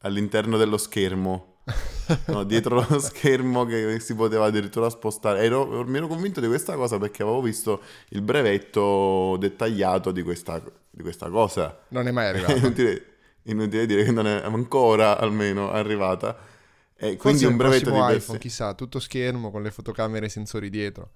all'interno 0.00 0.56
dello 0.56 0.76
schermo. 0.78 1.52
No, 2.26 2.44
dietro 2.44 2.84
lo 2.86 2.98
schermo 2.98 3.64
che 3.64 3.98
si 3.98 4.14
poteva 4.14 4.44
addirittura 4.44 4.90
spostare. 4.90 5.40
Ero, 5.42 5.84
mi 5.86 5.96
ero 5.96 6.06
convinto 6.06 6.38
di 6.38 6.46
questa 6.46 6.74
cosa 6.74 6.98
perché 6.98 7.22
avevo 7.22 7.40
visto 7.40 7.80
il 8.10 8.20
brevetto 8.20 9.36
dettagliato 9.38 10.10
di 10.12 10.22
questa, 10.22 10.60
di 10.90 11.02
questa 11.02 11.30
cosa. 11.30 11.78
Non 11.88 12.06
è 12.06 12.10
mai 12.10 12.26
È 12.28 12.28
arrivato. 12.28 12.56
inutile, 12.58 13.04
inutile 13.44 13.86
dire 13.86 14.04
che 14.04 14.10
non 14.12 14.26
è 14.26 14.42
ancora 14.44 15.16
almeno 15.18 15.70
arrivata. 15.70 16.36
E 17.06 17.16
quindi 17.16 17.44
un 17.44 17.56
brevetto 17.56 17.90
di 17.90 17.98
iPhone, 17.98 18.20
sé. 18.20 18.38
chissà, 18.38 18.74
tutto 18.74 18.98
schermo 18.98 19.50
con 19.50 19.62
le 19.62 19.70
fotocamere 19.70 20.24
e 20.24 20.28
i 20.28 20.30
sensori 20.30 20.70
dietro. 20.70 21.10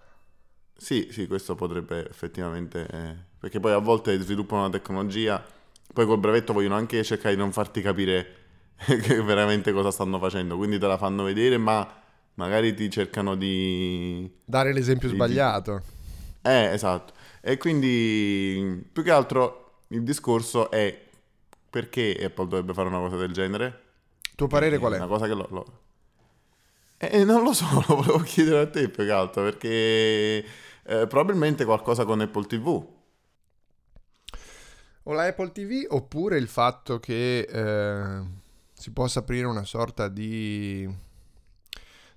Sì, 0.77 1.09
sì, 1.11 1.27
questo 1.27 1.55
potrebbe 1.55 2.09
effettivamente... 2.09 2.87
eh, 2.87 3.17
perché 3.39 3.59
poi 3.61 3.73
a 3.73 3.79
volte 3.79 4.19
sviluppano 4.21 4.63
una 4.63 4.71
tecnologia, 4.71 5.45
poi 5.93 6.07
col 6.07 6.19
brevetto 6.19 6.53
vogliono 6.53 6.77
anche 6.77 7.03
cercare 7.03 7.35
di 7.35 7.41
non 7.41 7.53
farti 7.53 7.81
capire 7.83 8.27
veramente 9.25 9.73
cosa 9.73 9.91
stanno 9.91 10.19
facendo, 10.19 10.57
quindi 10.57 10.79
te 10.79 10.87
la 10.87 10.97
fanno 10.99 11.25
vedere, 11.25 11.57
ma 11.59 11.89
magari 12.35 12.75
ti 12.75 12.89
cercano 12.91 13.35
di... 13.37 14.31
Dare 14.45 14.73
l'esempio 14.73 15.09
Sì, 15.09 15.15
sbagliato. 15.15 15.83
Eh, 16.43 16.73
esatto. 16.73 17.15
E 17.41 17.57
quindi 17.59 18.85
più 18.93 19.03
che 19.03 19.11
altro 19.11 19.83
il 19.89 20.03
discorso 20.03 20.71
è 20.71 21.07
perché 21.71 22.17
Apple 22.23 22.49
dovrebbe 22.49 22.73
fare 22.75 22.89
una 22.89 22.99
cosa 22.99 23.17
del 23.17 23.33
genere? 23.33 23.83
Tuo 24.39 24.47
parere 24.47 24.79
qual 24.79 24.93
è? 24.95 24.97
Una 24.97 25.07
cosa 25.07 25.27
che 25.27 25.35
lo... 25.35 25.47
lo- 25.51 25.67
Eh, 27.01 27.25
non 27.25 27.43
lo 27.45 27.53
so, 27.53 27.65
lo 27.89 27.97
volevo 27.97 28.19
chiedere 28.21 28.61
a 28.61 28.69
te 28.71 28.89
più 28.89 29.05
che 29.05 29.11
altro, 29.13 29.43
perché 29.43 30.45
eh, 30.85 31.07
probabilmente 31.07 31.65
qualcosa 31.65 32.05
con 32.05 32.21
Apple 32.21 32.47
TV. 32.47 32.87
O 35.05 35.13
la 35.13 35.25
Apple 35.25 35.53
TV 35.53 35.87
oppure 35.89 36.37
il 36.37 36.49
fatto 36.49 36.99
che 37.01 37.41
eh, 37.41 38.23
si 38.75 38.91
possa 38.93 39.21
aprire 39.21 39.47
una 39.47 39.65
sorta 39.65 40.09
di, 40.09 40.87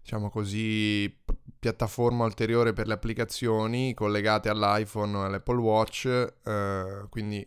diciamo 0.01 0.29
così, 0.29 1.13
piattaforma 1.59 2.25
ulteriore 2.25 2.73
per 2.73 2.87
le 2.87 2.93
applicazioni 2.93 3.93
collegate 3.93 4.49
all'iPhone 4.49 5.15
o 5.17 5.23
all'Apple 5.23 5.59
Watch, 5.59 6.05
eh, 6.43 7.05
quindi 7.09 7.45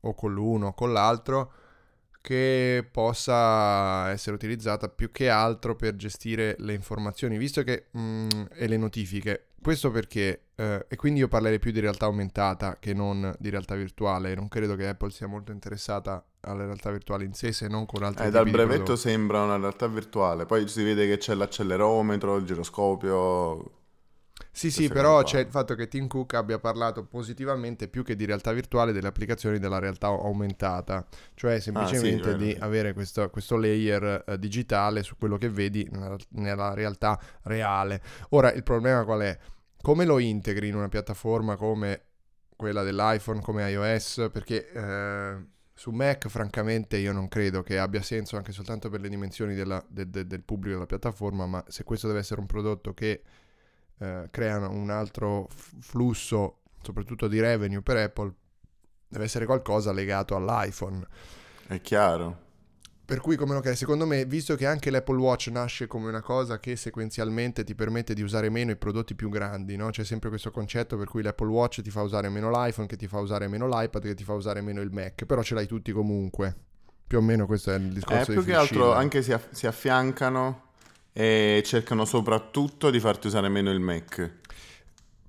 o 0.00 0.14
con 0.14 0.32
l'uno 0.32 0.68
o 0.68 0.74
con 0.74 0.92
l'altro, 0.92 1.52
che 2.22 2.88
possa 2.90 4.08
essere 4.10 4.36
utilizzata 4.36 4.88
più 4.88 5.10
che 5.10 5.28
altro 5.28 5.74
per 5.74 5.96
gestire 5.96 6.54
le 6.60 6.72
informazioni, 6.72 7.36
visto 7.36 7.62
che 7.64 7.88
mm, 7.98 8.28
e 8.54 8.66
le 8.68 8.76
notifiche. 8.78 9.48
Questo 9.60 9.90
perché, 9.90 10.44
eh, 10.54 10.86
e 10.88 10.96
quindi 10.96 11.20
io 11.20 11.28
parlerei 11.28 11.58
più 11.58 11.72
di 11.72 11.80
realtà 11.80 12.06
aumentata 12.06 12.78
che 12.78 12.94
non 12.94 13.34
di 13.38 13.50
realtà 13.50 13.74
virtuale. 13.74 14.34
Non 14.34 14.48
credo 14.48 14.76
che 14.76 14.88
Apple 14.88 15.10
sia 15.10 15.26
molto 15.26 15.52
interessata 15.52 16.24
alla 16.40 16.64
realtà 16.64 16.90
virtuale 16.90 17.24
in 17.24 17.34
sé 17.34 17.52
se 17.52 17.68
non 17.68 17.86
con 17.86 18.02
altri 18.02 18.26
eh, 18.26 18.30
dal 18.30 18.48
brevetto 18.48 18.96
sembra 18.96 19.42
una 19.42 19.56
realtà 19.56 19.86
virtuale, 19.86 20.46
poi 20.46 20.66
si 20.66 20.82
vede 20.82 21.06
che 21.06 21.18
c'è 21.18 21.34
l'accelerometro, 21.34 22.36
il 22.36 22.44
giroscopio. 22.44 23.81
Sì, 24.54 24.70
sì, 24.70 24.88
però 24.88 25.14
qua. 25.14 25.22
c'è 25.24 25.40
il 25.40 25.48
fatto 25.48 25.74
che 25.74 25.88
Tim 25.88 26.06
Cook 26.06 26.34
abbia 26.34 26.58
parlato 26.58 27.04
positivamente 27.06 27.88
più 27.88 28.04
che 28.04 28.14
di 28.14 28.26
realtà 28.26 28.52
virtuale 28.52 28.92
delle 28.92 29.08
applicazioni 29.08 29.58
della 29.58 29.78
realtà 29.78 30.08
aumentata, 30.08 31.06
cioè 31.34 31.58
semplicemente 31.58 32.28
ah, 32.28 32.32
sì, 32.32 32.44
di 32.44 32.56
avere 32.60 32.92
questo, 32.92 33.28
questo 33.30 33.56
layer 33.56 34.24
uh, 34.26 34.36
digitale 34.36 35.02
su 35.02 35.16
quello 35.16 35.38
che 35.38 35.48
vedi 35.48 35.88
nella, 35.90 36.16
nella 36.32 36.74
realtà 36.74 37.18
reale. 37.44 38.02
Ora, 38.30 38.52
il 38.52 38.62
problema 38.62 39.04
qual 39.04 39.20
è? 39.20 39.38
Come 39.80 40.04
lo 40.04 40.18
integri 40.18 40.68
in 40.68 40.76
una 40.76 40.88
piattaforma 40.88 41.56
come 41.56 42.02
quella 42.54 42.82
dell'iPhone, 42.82 43.40
come 43.40 43.68
iOS? 43.70 44.28
Perché... 44.30 44.68
Uh, 44.74 45.50
su 45.74 45.90
Mac, 45.90 46.28
francamente, 46.28 46.98
io 46.98 47.12
non 47.12 47.26
credo 47.26 47.62
che 47.62 47.78
abbia 47.78 48.02
senso 48.02 48.36
anche 48.36 48.52
soltanto 48.52 48.88
per 48.88 49.00
le 49.00 49.08
dimensioni 49.08 49.54
della, 49.54 49.84
de, 49.88 50.08
de, 50.08 50.26
del 50.26 50.42
pubblico 50.44 50.74
della 50.74 50.86
piattaforma, 50.86 51.46
ma 51.46 51.64
se 51.66 51.82
questo 51.82 52.06
deve 52.06 52.20
essere 52.20 52.40
un 52.40 52.46
prodotto 52.46 52.94
che 52.94 53.22
eh, 53.98 54.28
crea 54.30 54.68
un 54.68 54.90
altro 54.90 55.48
f- 55.48 55.74
flusso, 55.80 56.60
soprattutto 56.82 57.28
di 57.28 57.40
revenue 57.40 57.82
per 57.82 57.96
Apple, 57.96 58.34
deve 59.08 59.24
essere 59.24 59.46
qualcosa 59.46 59.92
legato 59.92 60.34
all'iPhone. 60.36 61.06
È 61.66 61.80
chiaro. 61.80 62.50
Per 63.04 63.20
cui, 63.20 63.36
come 63.36 63.52
lo 63.52 63.60
crei? 63.60 63.76
Secondo 63.76 64.06
me, 64.06 64.24
visto 64.24 64.54
che 64.54 64.64
anche 64.64 64.88
l'Apple 64.90 65.18
Watch 65.18 65.48
nasce 65.48 65.86
come 65.86 66.08
una 66.08 66.22
cosa 66.22 66.58
che 66.58 66.76
sequenzialmente 66.76 67.62
ti 67.62 67.74
permette 67.74 68.14
di 68.14 68.22
usare 68.22 68.48
meno 68.48 68.70
i 68.70 68.76
prodotti 68.76 69.14
più 69.14 69.28
grandi, 69.28 69.76
no? 69.76 69.90
C'è 69.90 70.04
sempre 70.04 70.30
questo 70.30 70.50
concetto 70.50 70.96
per 70.96 71.08
cui 71.08 71.20
l'Apple 71.22 71.48
Watch 71.48 71.82
ti 71.82 71.90
fa 71.90 72.00
usare 72.00 72.30
meno 72.30 72.48
l'iPhone, 72.48 72.86
che 72.86 72.96
ti 72.96 73.06
fa 73.06 73.18
usare 73.18 73.48
meno 73.48 73.66
l'iPad, 73.66 74.02
che 74.02 74.14
ti 74.14 74.24
fa 74.24 74.32
usare 74.32 74.62
meno 74.62 74.80
il 74.80 74.90
Mac, 74.92 75.26
però 75.26 75.42
ce 75.42 75.54
l'hai 75.54 75.66
tutti 75.66 75.92
comunque. 75.92 76.56
Più 77.06 77.18
o 77.18 77.20
meno 77.20 77.44
questo 77.44 77.72
è 77.72 77.74
il 77.74 77.92
discorso 77.92 78.30
eh, 78.30 78.34
più 78.34 78.44
che 78.44 78.54
altro 78.54 78.94
anche 78.94 79.20
si, 79.20 79.32
aff- 79.32 79.50
si 79.50 79.66
affiancano 79.66 80.70
e 81.12 81.62
cercano 81.64 82.04
soprattutto 82.04 82.90
di 82.90 83.00
farti 83.00 83.26
usare 83.26 83.48
meno 83.48 83.70
il 83.70 83.80
Mac. 83.80 84.40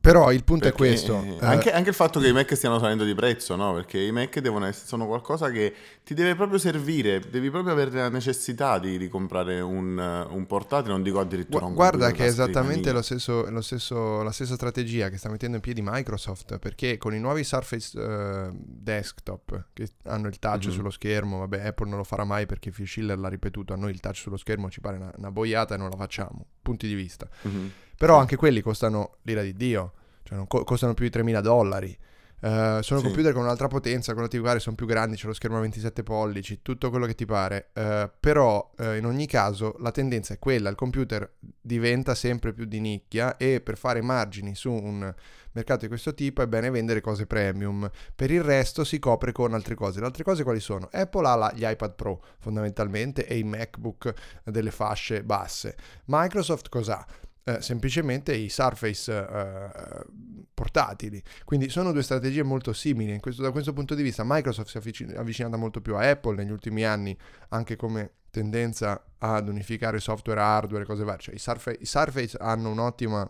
Però 0.03 0.33
il 0.33 0.43
punto 0.43 0.65
Perché, 0.65 0.83
è 0.83 0.87
questo. 0.89 1.23
Eh, 1.23 1.37
anche, 1.45 1.71
anche, 1.71 1.87
il 1.87 1.95
fatto 1.95 2.19
che 2.19 2.27
i 2.27 2.33
Mac 2.33 2.53
stiano 2.57 2.77
salendo 2.77 3.05
di 3.05 3.15
prezzo, 3.15 3.55
no? 3.55 3.73
Perché 3.73 4.01
i 4.01 4.11
Mac 4.11 4.37
devono 4.39 4.65
essere, 4.65 4.85
sono 4.85 5.07
qualcosa 5.07 5.49
che 5.49 5.73
ti 6.03 6.13
deve 6.13 6.35
proprio 6.35 6.59
servire, 6.59 7.21
devi 7.21 7.49
proprio 7.49 7.71
avere 7.71 7.89
la 7.91 8.09
necessità 8.09 8.79
di, 8.79 8.97
di 8.97 9.07
comprare 9.07 9.61
un, 9.61 9.97
un, 10.29 10.45
portatile, 10.45 10.91
non 10.91 11.03
dico 11.03 11.21
addirittura 11.21 11.63
un 11.63 11.73
Guarda 11.73 12.11
che 12.11 12.25
è 12.25 12.27
esattamente 12.27 12.91
lo 12.91 13.01
stesso, 13.01 13.49
lo 13.49 13.61
stesso, 13.61 14.21
la 14.23 14.33
stessa 14.33 14.55
strategia 14.55 15.07
che 15.07 15.15
sta 15.15 15.29
mettendo 15.29 15.55
in 15.55 15.61
piedi 15.61 15.79
Microsoft, 15.81 16.59
perché 16.59 16.97
con 16.97 17.15
i 17.15 17.19
nuovi 17.21 17.45
Surface 17.45 17.97
uh, 17.97 18.49
Desktop 18.53 19.67
che 19.71 19.87
hanno 20.07 20.27
il 20.27 20.37
touch 20.37 20.65
mm-hmm. 20.65 20.75
sullo 20.75 20.89
schermo, 20.89 21.37
vabbè 21.37 21.67
Apple 21.67 21.87
non 21.87 21.99
lo 21.99 22.03
farà 22.03 22.25
mai 22.25 22.45
perché 22.45 22.71
Phil 22.71 22.87
Schiller 22.87 23.17
l'ha 23.17 23.29
ripetuto, 23.29 23.71
a 23.71 23.77
noi 23.77 23.91
il 23.91 24.01
touch 24.01 24.17
sullo 24.17 24.35
schermo 24.35 24.69
ci 24.69 24.81
pare 24.81 24.97
una, 24.97 25.13
una 25.15 25.31
boiata 25.31 25.75
e 25.75 25.77
non 25.77 25.89
la 25.89 25.95
facciamo, 25.95 26.45
punti 26.61 26.87
di 26.87 26.93
vista. 26.93 27.25
Mm-hmm. 27.47 27.67
Però 27.97 28.17
anche 28.17 28.35
quelli 28.35 28.61
costano 28.61 29.17
l'ira 29.23 29.41
di 29.41 29.53
Dio, 29.53 29.93
cioè 30.23 30.45
co- 30.47 30.63
costano 30.63 30.93
più 30.93 31.07
di 31.07 31.17
3.000 31.17 31.39
dollari. 31.41 31.97
Uh, 32.43 32.81
sono 32.81 32.99
sì. 32.99 33.05
computer 33.05 33.31
con 33.31 33.43
un'altra 33.43 33.67
potenza, 33.67 34.11
quello 34.11 34.27
ti 34.27 34.37
pare, 34.41 34.59
sono 34.59 34.75
più 34.75 34.85
grandi, 34.85 35.15
c'è 35.15 35.27
lo 35.27 35.33
schermo 35.33 35.55
a 35.55 35.61
27 35.61 36.03
pollici, 36.03 36.61
tutto 36.61 36.89
quello 36.89 37.05
che 37.05 37.15
ti 37.15 37.23
pare. 37.23 37.69
Uh, 37.73 38.09
però 38.19 38.69
uh, 38.79 38.95
in 38.95 39.05
ogni 39.05 39.27
caso 39.27 39.77
la 39.79 39.91
tendenza 39.91 40.33
è 40.33 40.39
quella, 40.39 40.69
il 40.69 40.75
computer 40.75 41.35
diventa 41.39 42.15
sempre 42.15 42.51
più 42.51 42.65
di 42.65 42.81
nicchia 42.81 43.37
e 43.37 43.61
per 43.61 43.77
fare 43.77 44.01
margini 44.01 44.55
su 44.55 44.73
un 44.73 45.13
mercato 45.53 45.81
di 45.81 45.87
questo 45.87 46.13
tipo 46.13 46.41
è 46.41 46.47
bene 46.47 46.69
vendere 46.69 46.99
cose 46.99 47.25
premium. 47.25 47.89
Per 48.13 48.29
il 48.29 48.43
resto 48.43 48.83
si 48.83 48.99
copre 48.99 49.31
con 49.31 49.53
altre 49.53 49.75
cose. 49.75 49.99
Le 49.99 50.05
altre 50.05 50.23
cose 50.23 50.43
quali 50.43 50.59
sono? 50.59 50.89
Apple 50.91 51.27
ha 51.27 51.35
la, 51.35 51.53
gli 51.55 51.63
iPad 51.63 51.95
Pro 51.95 52.21
fondamentalmente 52.39 53.25
e 53.25 53.37
i 53.37 53.43
MacBook 53.43 54.13
delle 54.43 54.71
fasce 54.71 55.23
basse. 55.23 55.77
Microsoft 56.05 56.69
cos'ha? 56.69 57.05
Eh, 57.45 57.61
semplicemente 57.61 58.33
i 58.33 58.49
Surface 58.49 59.11
eh, 59.11 60.05
portatili. 60.53 61.21
Quindi 61.43 61.69
sono 61.69 61.91
due 61.91 62.03
strategie 62.03 62.43
molto 62.43 62.73
simili. 62.73 63.19
Questo, 63.19 63.41
da 63.41 63.51
questo 63.51 63.73
punto 63.73 63.95
di 63.95 64.03
vista 64.03 64.23
Microsoft 64.25 64.69
si 64.69 64.77
è 64.77 64.79
avvicin- 64.79 65.17
avvicinata 65.17 65.57
molto 65.57 65.81
più 65.81 65.95
a 65.95 66.09
Apple 66.09 66.35
negli 66.35 66.51
ultimi 66.51 66.85
anni, 66.85 67.17
anche 67.49 67.75
come 67.75 68.11
tendenza 68.29 69.03
ad 69.19 69.47
unificare 69.47 69.99
software, 69.99 70.39
hardware 70.39 70.83
e 70.83 70.87
cose 70.87 71.03
varie. 71.03 71.21
Cioè, 71.21 71.35
i, 71.35 71.39
Surface, 71.39 71.77
i 71.79 71.85
Surface 71.85 72.37
hanno 72.39 72.71
un'ottima 72.71 73.29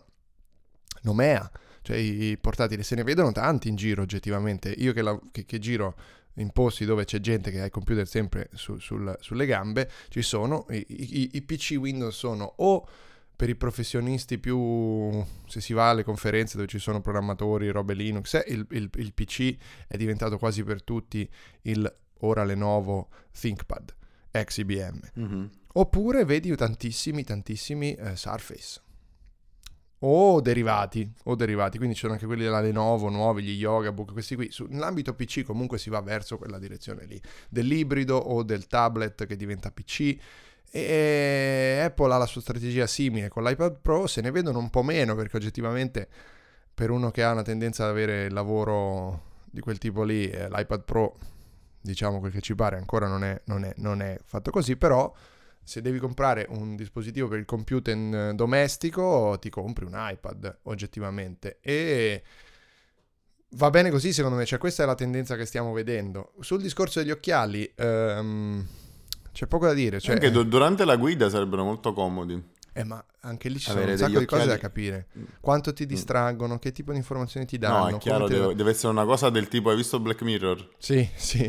nomea, 1.02 1.50
cioè 1.82 1.96
i, 1.96 2.30
i, 2.30 2.38
portatili 2.38 2.82
se 2.82 2.94
ne 2.94 3.02
vedono 3.02 3.32
tanti 3.32 3.68
in 3.68 3.76
giro 3.76 4.02
oggettivamente. 4.02 4.70
Io 4.70 4.92
che, 4.92 5.02
la, 5.02 5.18
che, 5.30 5.44
che 5.44 5.58
giro 5.58 5.96
in 6.34 6.50
posti 6.50 6.84
dove 6.84 7.04
c'è 7.04 7.20
gente 7.20 7.50
che 7.50 7.60
ha 7.60 7.64
il 7.64 7.70
computer 7.70 8.06
sempre 8.06 8.48
su, 8.54 8.78
sul, 8.78 9.16
sulle 9.20 9.46
gambe, 9.46 9.90
ci 10.08 10.22
sono, 10.22 10.66
i, 10.70 10.84
i, 10.88 11.30
i 11.32 11.42
PC 11.42 11.76
Windows 11.78 12.16
sono 12.16 12.54
o 12.56 12.88
per 13.36 13.48
i 13.48 13.56
professionisti 13.56 14.38
più, 14.38 15.24
se 15.46 15.60
si 15.60 15.72
va 15.72 15.90
alle 15.90 16.04
conferenze 16.04 16.56
dove 16.56 16.68
ci 16.68 16.78
sono 16.78 17.00
programmatori, 17.00 17.70
robe 17.70 17.94
Linux, 17.94 18.34
eh, 18.34 18.44
il, 18.48 18.66
il, 18.70 18.90
il 18.94 19.12
PC 19.12 19.56
è 19.88 19.96
diventato 19.96 20.38
quasi 20.38 20.62
per 20.62 20.82
tutti 20.82 21.28
il 21.62 21.96
ora 22.20 22.44
Lenovo 22.44 23.08
ThinkPad 23.38 23.94
ex 24.30 24.56
IBM. 24.58 25.00
Mm-hmm. 25.18 25.44
Oppure 25.74 26.24
vedi 26.24 26.54
tantissimi, 26.56 27.24
tantissimi 27.24 27.94
eh, 27.94 28.16
Surface. 28.16 28.82
O 30.06 30.40
derivati, 30.40 31.10
o 31.24 31.34
derivati, 31.34 31.78
quindi 31.78 31.94
ci 31.94 32.02
sono 32.02 32.12
anche 32.12 32.26
quelli 32.26 32.42
della 32.42 32.60
Lenovo, 32.60 33.08
nuovi, 33.08 33.42
gli 33.42 33.56
Yogabook, 33.56 34.12
questi 34.12 34.34
qui. 34.34 34.50
Su, 34.50 34.66
nell'ambito 34.68 35.14
PC 35.14 35.44
comunque 35.44 35.78
si 35.78 35.88
va 35.88 36.00
verso 36.00 36.36
quella 36.36 36.58
direzione 36.58 37.06
lì, 37.06 37.20
dell'ibrido 37.48 38.16
o 38.16 38.42
del 38.42 38.66
tablet 38.66 39.24
che 39.24 39.36
diventa 39.36 39.70
PC 39.70 40.16
e 40.76 41.78
Apple 41.84 42.12
ha 42.12 42.16
la 42.16 42.26
sua 42.26 42.40
strategia 42.40 42.88
simile 42.88 43.28
con 43.28 43.44
l'iPad 43.44 43.78
Pro, 43.80 44.08
se 44.08 44.20
ne 44.20 44.32
vedono 44.32 44.58
un 44.58 44.70
po' 44.70 44.82
meno 44.82 45.14
perché 45.14 45.36
oggettivamente 45.36 46.08
per 46.74 46.90
uno 46.90 47.12
che 47.12 47.22
ha 47.22 47.30
una 47.30 47.42
tendenza 47.42 47.84
ad 47.84 47.90
avere 47.90 48.24
il 48.24 48.32
lavoro 48.32 49.22
di 49.44 49.60
quel 49.60 49.78
tipo 49.78 50.02
lì, 50.02 50.28
eh, 50.28 50.48
l'iPad 50.48 50.82
Pro, 50.82 51.16
diciamo 51.80 52.18
quel 52.18 52.32
che 52.32 52.40
ci 52.40 52.56
pare, 52.56 52.76
ancora 52.76 53.06
non 53.06 53.22
è, 53.22 53.40
non 53.44 53.64
è, 53.64 53.72
non 53.76 54.02
è 54.02 54.18
fatto 54.24 54.50
così, 54.50 54.74
però 54.74 55.14
se 55.62 55.80
devi 55.80 56.00
comprare 56.00 56.44
un 56.48 56.74
dispositivo 56.74 57.28
per 57.28 57.38
il 57.38 57.44
computer 57.44 58.34
domestico 58.34 59.38
ti 59.40 59.50
compri 59.50 59.84
un 59.84 59.94
iPad 59.94 60.58
oggettivamente 60.62 61.58
e 61.60 62.20
va 63.50 63.70
bene 63.70 63.90
così 63.90 64.12
secondo 64.12 64.36
me, 64.36 64.44
cioè 64.44 64.58
questa 64.58 64.82
è 64.82 64.86
la 64.86 64.96
tendenza 64.96 65.36
che 65.36 65.44
stiamo 65.44 65.72
vedendo. 65.72 66.32
Sul 66.40 66.60
discorso 66.60 66.98
degli 66.98 67.12
occhiali... 67.12 67.72
Um, 67.76 68.66
c'è 69.34 69.46
poco 69.46 69.66
da 69.66 69.74
dire. 69.74 70.00
Cioè, 70.00 70.14
anche 70.14 70.30
du- 70.30 70.44
durante 70.44 70.84
la 70.84 70.96
guida 70.96 71.28
sarebbero 71.28 71.64
molto 71.64 71.92
comodi. 71.92 72.52
Eh, 72.72 72.84
ma 72.84 73.04
anche 73.20 73.48
lì 73.48 73.58
ci 73.58 73.70
sono 73.70 73.84
un 73.84 73.96
sacco 73.96 74.18
di 74.18 74.24
cose 74.24 74.46
da 74.46 74.56
capire. 74.56 75.08
Quanto 75.40 75.72
ti 75.72 75.84
mm. 75.84 75.88
distraggono, 75.88 76.58
che 76.58 76.72
tipo 76.72 76.92
di 76.92 76.98
informazioni 76.98 77.44
ti 77.44 77.58
danno. 77.58 77.90
No, 77.90 77.96
è 77.96 77.98
chiaro, 77.98 78.28
deve, 78.28 78.54
deve, 78.54 78.70
essere 78.70 78.92
una 78.92 79.04
cosa 79.04 79.28
del 79.30 79.48
tipo, 79.48 79.70
hai 79.70 79.76
visto 79.76 80.00
Black 80.00 80.22
Mirror? 80.22 80.70
Sì, 80.78 81.08
sì. 81.14 81.42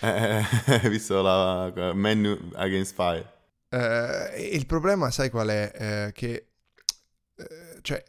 Eh, 0.00 0.44
hai 0.66 0.88
visto 0.88 1.22
la 1.22 1.72
Menu 1.94 2.50
Against 2.54 2.94
Fire? 2.94 3.32
Eh, 3.68 4.50
il 4.52 4.66
problema, 4.66 5.10
sai 5.10 5.30
qual 5.30 5.48
è? 5.48 5.72
Eh, 5.74 6.12
che, 6.12 6.46
eh, 7.36 7.78
cioè, 7.82 8.02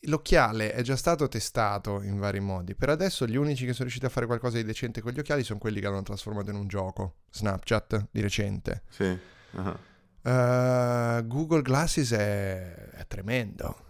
L'occhiale 0.00 0.72
è 0.72 0.82
già 0.82 0.94
stato 0.94 1.26
testato 1.26 2.02
in 2.02 2.18
vari 2.18 2.40
modi. 2.40 2.74
Per 2.74 2.90
adesso 2.90 3.26
gli 3.26 3.36
unici 3.36 3.64
che 3.64 3.72
sono 3.72 3.84
riusciti 3.84 4.06
a 4.06 4.08
fare 4.08 4.26
qualcosa 4.26 4.56
di 4.56 4.64
decente 4.64 5.00
con 5.00 5.12
gli 5.12 5.18
occhiali 5.18 5.42
sono 5.42 5.58
quelli 5.58 5.80
che 5.80 5.88
l'hanno 5.88 6.02
trasformato 6.02 6.50
in 6.50 6.56
un 6.56 6.68
gioco. 6.68 7.14
Snapchat 7.30 8.08
di 8.10 8.20
recente. 8.20 8.82
Sì. 8.88 9.18
Uh-huh. 9.52 9.78
Uh, 10.22 11.26
Google 11.26 11.62
Glasses 11.62 12.12
è, 12.12 12.90
è 12.90 13.06
tremendo. 13.06 13.84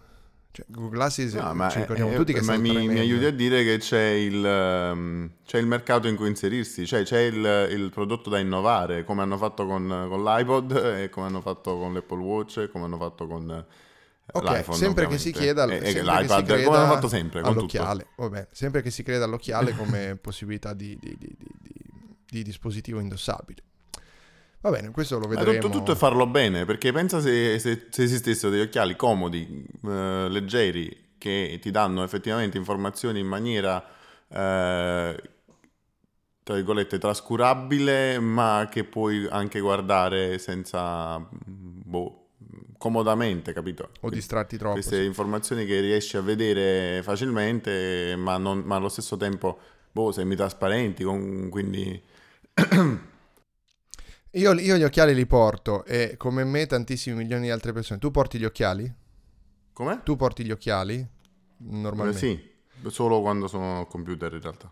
Cioè, 0.57 0.65
Google 0.69 0.97
Glasses 0.97 1.33
no, 1.33 1.53
ma 1.53 1.69
ci 1.69 1.79
ricordiamo 1.79 2.11
è, 2.11 2.15
tutti 2.15 2.33
che 2.33 2.41
ma 2.41 2.57
mi, 2.57 2.87
mi, 2.87 2.97
aiuti 2.97 3.25
a 3.25 3.31
dire 3.31 3.63
che 3.63 3.77
c'è 3.77 4.09
il, 4.09 4.43
um, 4.43 5.29
c'è 5.45 5.59
il, 5.59 5.67
mercato 5.67 6.07
in 6.07 6.15
cui 6.15 6.29
inserirsi, 6.29 6.87
cioè 6.87 7.03
c'è 7.03 7.19
il, 7.19 7.67
il, 7.69 7.91
prodotto 7.91 8.31
da 8.31 8.39
innovare, 8.39 9.03
come 9.03 9.21
hanno 9.21 9.37
fatto 9.37 9.67
con, 9.67 10.07
con 10.09 10.23
l'iPod 10.23 10.71
e 11.01 11.09
come 11.09 11.27
hanno 11.27 11.41
fatto 11.41 11.77
con 11.77 11.93
l'Apple 11.93 12.23
Watch 12.23 12.57
e 12.57 12.69
come 12.69 12.85
hanno 12.85 12.97
fatto 12.97 13.27
con 13.27 13.65
Ok, 14.33 14.73
sempre 14.73 15.07
che 15.07 15.17
si 15.17 15.31
chieda 15.31 15.65
e, 15.65 15.77
e 15.77 16.03
l'iPad, 16.03 16.45
che 16.45 16.63
come 16.63 16.77
hanno 16.77 16.93
fatto 16.93 17.07
sempre, 17.07 17.39
all'occhiale, 17.41 18.07
vabbè, 18.17 18.49
sempre 18.51 18.81
che 18.81 18.91
si 18.91 19.01
creda 19.01 19.23
all'occhiale 19.23 19.71
come 19.77 20.17
possibilità 20.17 20.73
di, 20.73 20.97
di, 20.99 21.15
di, 21.17 21.35
di, 22.25 22.43
dispositivo 22.43 22.99
indossabile. 22.99 23.63
Va 24.59 24.71
bene, 24.71 24.91
questo 24.91 25.17
lo 25.17 25.27
vedremo. 25.27 25.59
Tutto, 25.59 25.77
tutto, 25.77 25.91
è 25.93 25.95
farlo 25.95 26.27
bene, 26.27 26.65
perché 26.65 26.91
pensa 26.91 27.21
se, 27.21 27.57
se, 27.59 27.87
se 27.89 28.03
esistessero 28.03 28.51
degli 28.51 28.61
occhiali 28.61 28.97
comodi, 28.97 29.65
eh, 29.85 30.27
leggeri, 30.29 31.13
che 31.17 31.57
ti 31.61 31.71
danno 31.71 32.03
effettivamente 32.03 32.57
informazioni 32.57 33.19
in 33.19 33.27
maniera, 33.27 33.81
eh, 34.27 35.21
tra 36.43 36.55
virgolette, 36.55 36.97
trascurabile, 36.97 38.19
ma 38.19 38.67
che 38.69 38.83
puoi 38.83 39.25
anche 39.29 39.61
guardare 39.61 40.37
senza, 40.37 41.25
boh, 41.29 42.26
comodamente, 42.77 43.53
capito? 43.53 43.89
O 44.01 44.09
distratti 44.09 44.57
troppo. 44.57 44.73
Queste 44.73 44.97
sì. 44.97 45.05
informazioni 45.05 45.65
che 45.65 45.79
riesci 45.79 46.17
a 46.17 46.21
vedere 46.21 47.01
facilmente, 47.03 48.15
ma, 48.17 48.37
non, 48.37 48.59
ma 48.59 48.75
allo 48.75 48.89
stesso 48.89 49.17
tempo, 49.17 49.59
boh, 49.91 50.11
semi 50.11 50.35
trasparenti, 50.35 51.03
con, 51.03 51.49
quindi 51.49 52.01
Io, 54.31 54.53
io 54.53 54.75
gli 54.75 54.83
occhiali 54.83 55.15
li 55.15 55.25
porto 55.25 55.83
e 55.85 56.15
come 56.17 56.43
me 56.43 56.65
tantissimi 56.67 57.15
milioni 57.15 57.43
di 57.43 57.49
altre 57.49 57.71
persone. 57.71 57.99
Tu 57.99 58.11
porti 58.11 58.37
gli 58.37 58.45
occhiali? 58.45 58.93
Come? 59.73 60.01
Tu 60.03 60.15
porti 60.15 60.43
gli 60.43 60.51
occhiali? 60.51 60.95
Eh, 60.95 61.07
Normalmente. 61.57 62.19
sì, 62.19 62.89
solo 62.89 63.21
quando 63.21 63.47
sono 63.47 63.79
al 63.79 63.87
computer 63.87 64.33
in 64.33 64.41
realtà. 64.41 64.71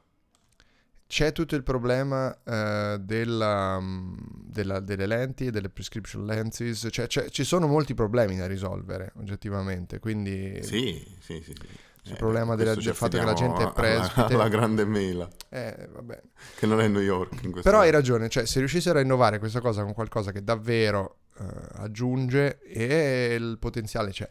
C'è 1.08 1.32
tutto 1.32 1.56
il 1.56 1.62
problema 1.64 2.36
eh, 2.44 2.98
della, 3.00 3.80
mm, 3.80 4.14
della- 4.42 4.80
delle 4.80 5.06
lenti 5.06 5.52
delle 5.52 5.70
prescription 5.70 6.26
lenses, 6.26 6.88
cioè, 6.90 7.06
c'è- 7.08 7.30
ci 7.30 7.44
sono 7.44 7.68
molti 7.68 7.94
problemi 7.94 8.36
da 8.38 8.48
risolvere 8.48 9.12
oggettivamente, 9.18 10.00
quindi 10.00 10.60
Sì, 10.64 11.06
sì, 11.20 11.42
sì. 11.44 11.54
sì. 11.54 12.12
il 12.12 12.18
problema 12.18 12.56
della- 12.56 12.74
del 12.76 12.94
fatto 12.96 13.18
che 13.18 13.24
la 13.26 13.34
gente 13.34 13.60
è 13.60 13.64
alla- 13.64 13.72
presbite. 13.72 14.34
Alla 14.34 14.48
grande 14.50 14.86
mela, 14.86 15.28
eh, 15.50 15.90
vabbè. 15.92 16.22
che 16.56 16.66
non 16.66 16.80
è 16.82 16.88
New 16.88 17.02
York 17.02 17.62
Però 17.62 17.80
hai 17.80 17.92
ragione, 17.92 18.28
cioè 18.30 18.46
se 18.46 18.60
riuscissero 18.60 18.98
a 19.00 19.02
innovare 19.02 19.38
questa 19.40 19.60
cosa 19.62 19.84
con 19.84 19.94
qualcosa 19.94 20.32
che 20.32 20.44
davvero 20.44 21.20
eh, 21.40 21.44
aggiunge 21.74 22.60
e 22.62 23.36
il 23.40 23.58
potenziale 23.60 24.12
c'è. 24.12 24.30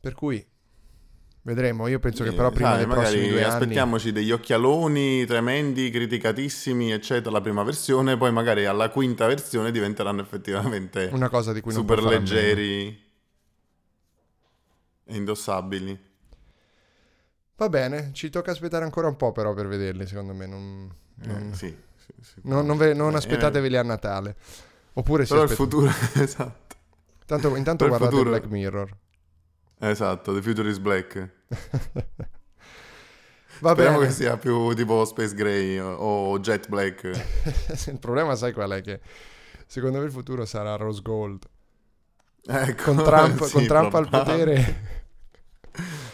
Per 0.00 0.14
cui 0.14 0.44
vedremo, 1.42 1.86
io 1.88 1.98
penso 1.98 2.22
che 2.24 2.30
Sì, 2.30 2.36
però 2.36 2.50
prima 2.50 2.70
sai, 2.70 2.78
dei 2.78 2.86
magari 2.86 3.04
prossimi 3.08 3.28
due 3.28 3.42
anni... 3.44 3.52
aspettiamoci 3.52 4.12
degli 4.12 4.30
occhialoni 4.30 5.24
tremendi, 5.26 5.90
criticatissimi, 5.90 6.92
eccetera, 6.92 7.30
la 7.30 7.40
prima 7.40 7.62
versione, 7.62 8.16
poi 8.16 8.32
magari 8.32 8.66
alla 8.66 8.90
quinta 8.90 9.26
versione 9.26 9.70
diventeranno 9.70 10.20
effettivamente 10.20 11.08
Una 11.12 11.28
cosa 11.28 11.52
di 11.52 11.60
cui 11.60 11.72
non 11.72 11.80
super 11.82 11.98
meno. 11.98 12.10
leggeri 12.10 13.08
e 15.04 15.16
indossabili. 15.16 16.08
Va 17.56 17.68
bene, 17.68 18.10
ci 18.14 18.30
tocca 18.30 18.52
aspettare 18.52 18.84
ancora 18.84 19.08
un 19.08 19.16
po' 19.16 19.32
però 19.32 19.52
per 19.52 19.66
vederli, 19.68 20.06
secondo 20.06 20.32
me. 20.32 20.46
Non, 20.46 20.90
Eh, 21.22 21.26
non- 21.26 21.52
sì, 21.54 21.74
sì, 21.96 22.12
sì. 22.20 22.34
non- 22.44 22.64
non 22.64 22.76
ve- 22.78 22.94
non 22.94 23.12
Eh, 23.12 23.16
aspettateveli 23.16 23.76
a 23.76 23.82
Natale. 23.82 24.36
Oppure 24.94 25.24
si 25.24 25.32
Però 25.32 25.44
il 25.44 25.50
aspetta- 25.50 25.62
futuro, 25.70 25.90
esatto. 26.24 26.76
Tanto, 27.26 27.54
intanto 27.56 27.84
il 27.84 27.90
guardate 27.90 28.12
futuro- 28.12 28.30
Black 28.30 28.46
Mirror. 28.46 28.96
Esatto, 29.82 30.34
The 30.34 30.42
Future 30.42 30.68
is 30.68 30.78
Black. 30.78 31.28
Va 33.60 33.72
Speriamo 33.72 33.98
bene. 33.98 34.08
che 34.08 34.14
sia 34.14 34.36
più 34.38 34.72
tipo 34.74 35.04
Space 35.04 35.34
Gray 35.34 35.78
o- 35.78 36.38
Jet 36.40 36.68
Black. 36.68 37.04
il 37.88 37.98
problema 37.98 38.34
sai 38.34 38.52
qual 38.52 38.70
è? 38.70 38.80
Che 38.80 39.00
secondo 39.66 39.98
me 39.98 40.04
il 40.06 40.10
futuro 40.10 40.44
sarà 40.46 40.76
Rose 40.76 41.02
Gold. 41.02 41.44
Ecco, 42.46 42.94
Con 42.94 43.04
Trump, 43.04 43.42
sì, 43.44 43.52
con 43.52 43.66
Trump 43.66 43.94
al 43.94 44.08
potere 44.08 44.54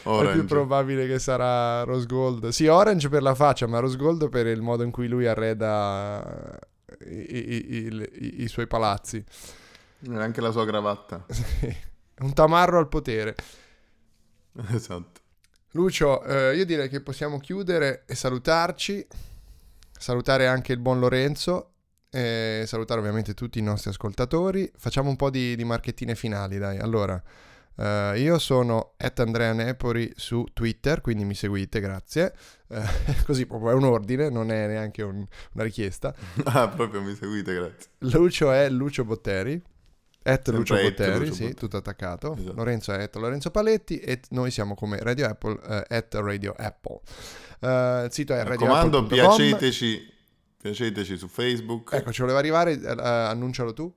è 0.02 0.32
più 0.32 0.44
probabile 0.44 1.06
che 1.06 1.18
sarà 1.20 1.82
Rose 1.84 2.06
Gold. 2.06 2.48
Sì, 2.48 2.66
Orange 2.66 3.08
per 3.08 3.22
la 3.22 3.34
faccia, 3.36 3.66
ma 3.68 3.78
Rose 3.78 3.96
Gold 3.96 4.28
per 4.28 4.46
il 4.48 4.60
modo 4.60 4.82
in 4.82 4.90
cui 4.90 5.06
lui 5.06 5.26
arreda 5.26 6.58
i, 7.06 7.14
i- 7.14 7.74
i- 7.76 8.08
i- 8.12 8.42
i 8.42 8.48
suoi 8.48 8.66
palazzi. 8.66 9.24
E 10.00 10.16
Anche 10.16 10.40
la 10.40 10.50
sua 10.50 10.66
cravatta. 10.66 11.24
Sì. 11.28 11.94
Un 12.20 12.32
tamarro 12.32 12.78
al 12.78 12.88
potere. 12.88 13.34
Esatto. 14.72 15.20
Lucio, 15.72 16.22
eh, 16.24 16.56
io 16.56 16.64
direi 16.64 16.88
che 16.88 17.02
possiamo 17.02 17.38
chiudere 17.38 18.04
e 18.06 18.14
salutarci. 18.14 19.06
Salutare 19.98 20.46
anche 20.46 20.72
il 20.72 20.78
buon 20.78 20.98
Lorenzo. 20.98 21.72
E 22.08 22.64
salutare 22.66 23.00
ovviamente 23.00 23.34
tutti 23.34 23.58
i 23.58 23.62
nostri 23.62 23.90
ascoltatori. 23.90 24.70
Facciamo 24.78 25.10
un 25.10 25.16
po' 25.16 25.28
di, 25.28 25.54
di 25.54 25.64
marchettine 25.64 26.14
finali, 26.14 26.56
dai. 26.56 26.78
Allora, 26.78 27.22
eh, 27.76 28.14
io 28.16 28.38
sono 28.38 28.94
Andrea 28.96 29.52
Nepori 29.52 30.10
su 30.16 30.46
Twitter, 30.54 31.02
quindi 31.02 31.24
mi 31.24 31.34
seguite, 31.34 31.80
grazie. 31.80 32.34
Eh, 32.68 32.82
così 33.26 33.44
proprio 33.44 33.72
è 33.72 33.74
un 33.74 33.84
ordine, 33.84 34.30
non 34.30 34.50
è 34.50 34.66
neanche 34.66 35.02
un- 35.02 35.26
una 35.52 35.64
richiesta. 35.64 36.14
Ah, 36.44 36.68
proprio 36.68 37.02
mi 37.02 37.14
seguite, 37.14 37.52
grazie. 37.54 37.90
Lucio 37.98 38.50
è 38.50 38.70
Lucio 38.70 39.04
Botteri. 39.04 39.62
At 40.26 40.48
Lucio 40.48 40.74
at 40.74 40.82
Botteri, 40.82 41.18
Lucio 41.18 41.32
sì, 41.32 41.42
Botteri. 41.42 41.54
tutto 41.54 41.76
attaccato. 41.76 42.34
Esatto. 42.36 42.52
Lorenzo 42.54 42.92
è 42.92 43.02
at 43.02 43.14
Lorenzo 43.16 43.50
Paletti 43.50 44.00
e 44.00 44.20
noi 44.30 44.50
siamo 44.50 44.74
come 44.74 44.98
Radio 44.98 45.26
Apple, 45.28 45.60
eh, 45.88 45.96
at 45.96 46.14
Radio 46.14 46.52
Apple. 46.56 47.00
Eh, 47.60 48.04
il 48.06 48.12
sito 48.12 48.34
è 48.34 48.42
Mi 48.42 48.48
radioapple.com. 48.48 49.06
piaceteci, 49.06 50.12
piaceteci 50.60 51.16
su 51.16 51.28
Facebook. 51.28 51.92
Ecco, 51.92 52.12
ci 52.12 52.20
voleva 52.22 52.38
arrivare, 52.38 52.72
eh, 52.72 53.00
annuncialo 53.00 53.72
tu. 53.72 53.92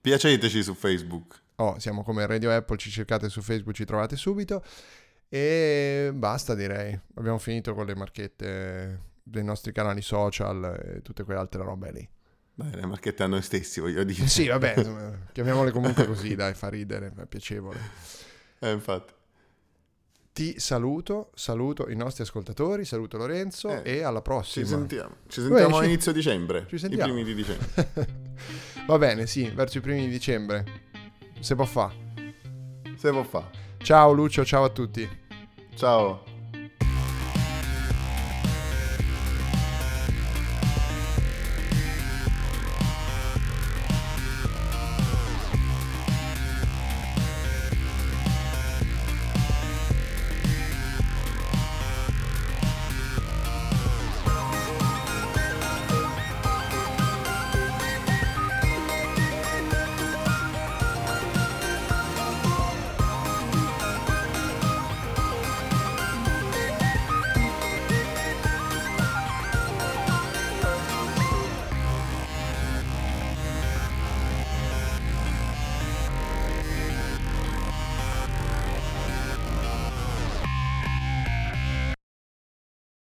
Piaceteci 0.00 0.62
su 0.62 0.74
Facebook. 0.74 1.42
Oh, 1.56 1.78
siamo 1.78 2.02
come 2.02 2.26
Radio 2.26 2.50
Apple, 2.50 2.76
ci 2.76 2.90
cercate 2.90 3.28
su 3.28 3.40
Facebook, 3.40 3.74
ci 3.74 3.84
trovate 3.84 4.16
subito. 4.16 4.62
E 5.28 6.10
basta 6.12 6.54
direi. 6.54 6.98
Abbiamo 7.14 7.38
finito 7.38 7.74
con 7.74 7.86
le 7.86 7.94
marchette 7.94 9.00
dei 9.22 9.42
nostri 9.44 9.72
canali 9.72 10.02
social 10.02 10.80
e 10.84 11.02
tutte 11.02 11.24
quelle 11.24 11.40
altre 11.40 11.62
robe 11.62 11.92
lì. 11.92 12.08
Dai, 12.56 12.70
le 12.72 12.86
marchette 12.86 13.22
a 13.22 13.26
noi 13.26 13.42
stessi, 13.42 13.80
voglio 13.80 14.04
dire. 14.04 14.26
Sì, 14.26 14.46
vabbè, 14.46 14.74
insomma, 14.78 15.18
chiamiamole 15.32 15.70
comunque 15.72 16.06
così, 16.06 16.34
dai, 16.36 16.54
fa 16.54 16.68
ridere, 16.68 17.12
è 17.16 17.26
piacevole. 17.26 17.78
Eh, 18.60 18.70
infatti. 18.70 19.12
Ti 20.32 20.58
saluto, 20.58 21.30
saluto 21.34 21.88
i 21.88 21.94
nostri 21.94 22.24
ascoltatori, 22.24 22.84
saluto 22.84 23.16
Lorenzo 23.16 23.68
Eh, 23.84 23.98
e 23.98 24.02
alla 24.02 24.18
Ci 24.18 24.22
prossima. 24.24 24.66
sentiamo. 24.66 25.14
Ci 25.28 25.40
sentiamo 25.40 25.68
Beh, 25.70 25.76
a 25.76 25.80
ci- 25.82 25.88
inizio 25.88 26.12
dicembre. 26.12 26.66
ci 26.68 26.78
sentiamo. 26.78 27.04
I 27.04 27.22
primi 27.22 27.24
di 27.24 27.34
dicembre. 27.34 28.12
Va 28.86 28.98
bene, 28.98 29.26
sì, 29.26 29.48
verso 29.54 29.78
i 29.78 29.80
primi 29.80 30.00
di 30.00 30.08
dicembre. 30.08 30.64
Se 31.40 31.54
può 31.54 31.64
fa. 31.64 31.92
Se 32.96 33.10
può 33.10 33.22
fa. 33.22 33.48
Ciao 33.78 34.12
Lucio, 34.12 34.44
ciao 34.44 34.64
a 34.64 34.70
tutti. 34.70 35.08
Ciao. 35.76 36.33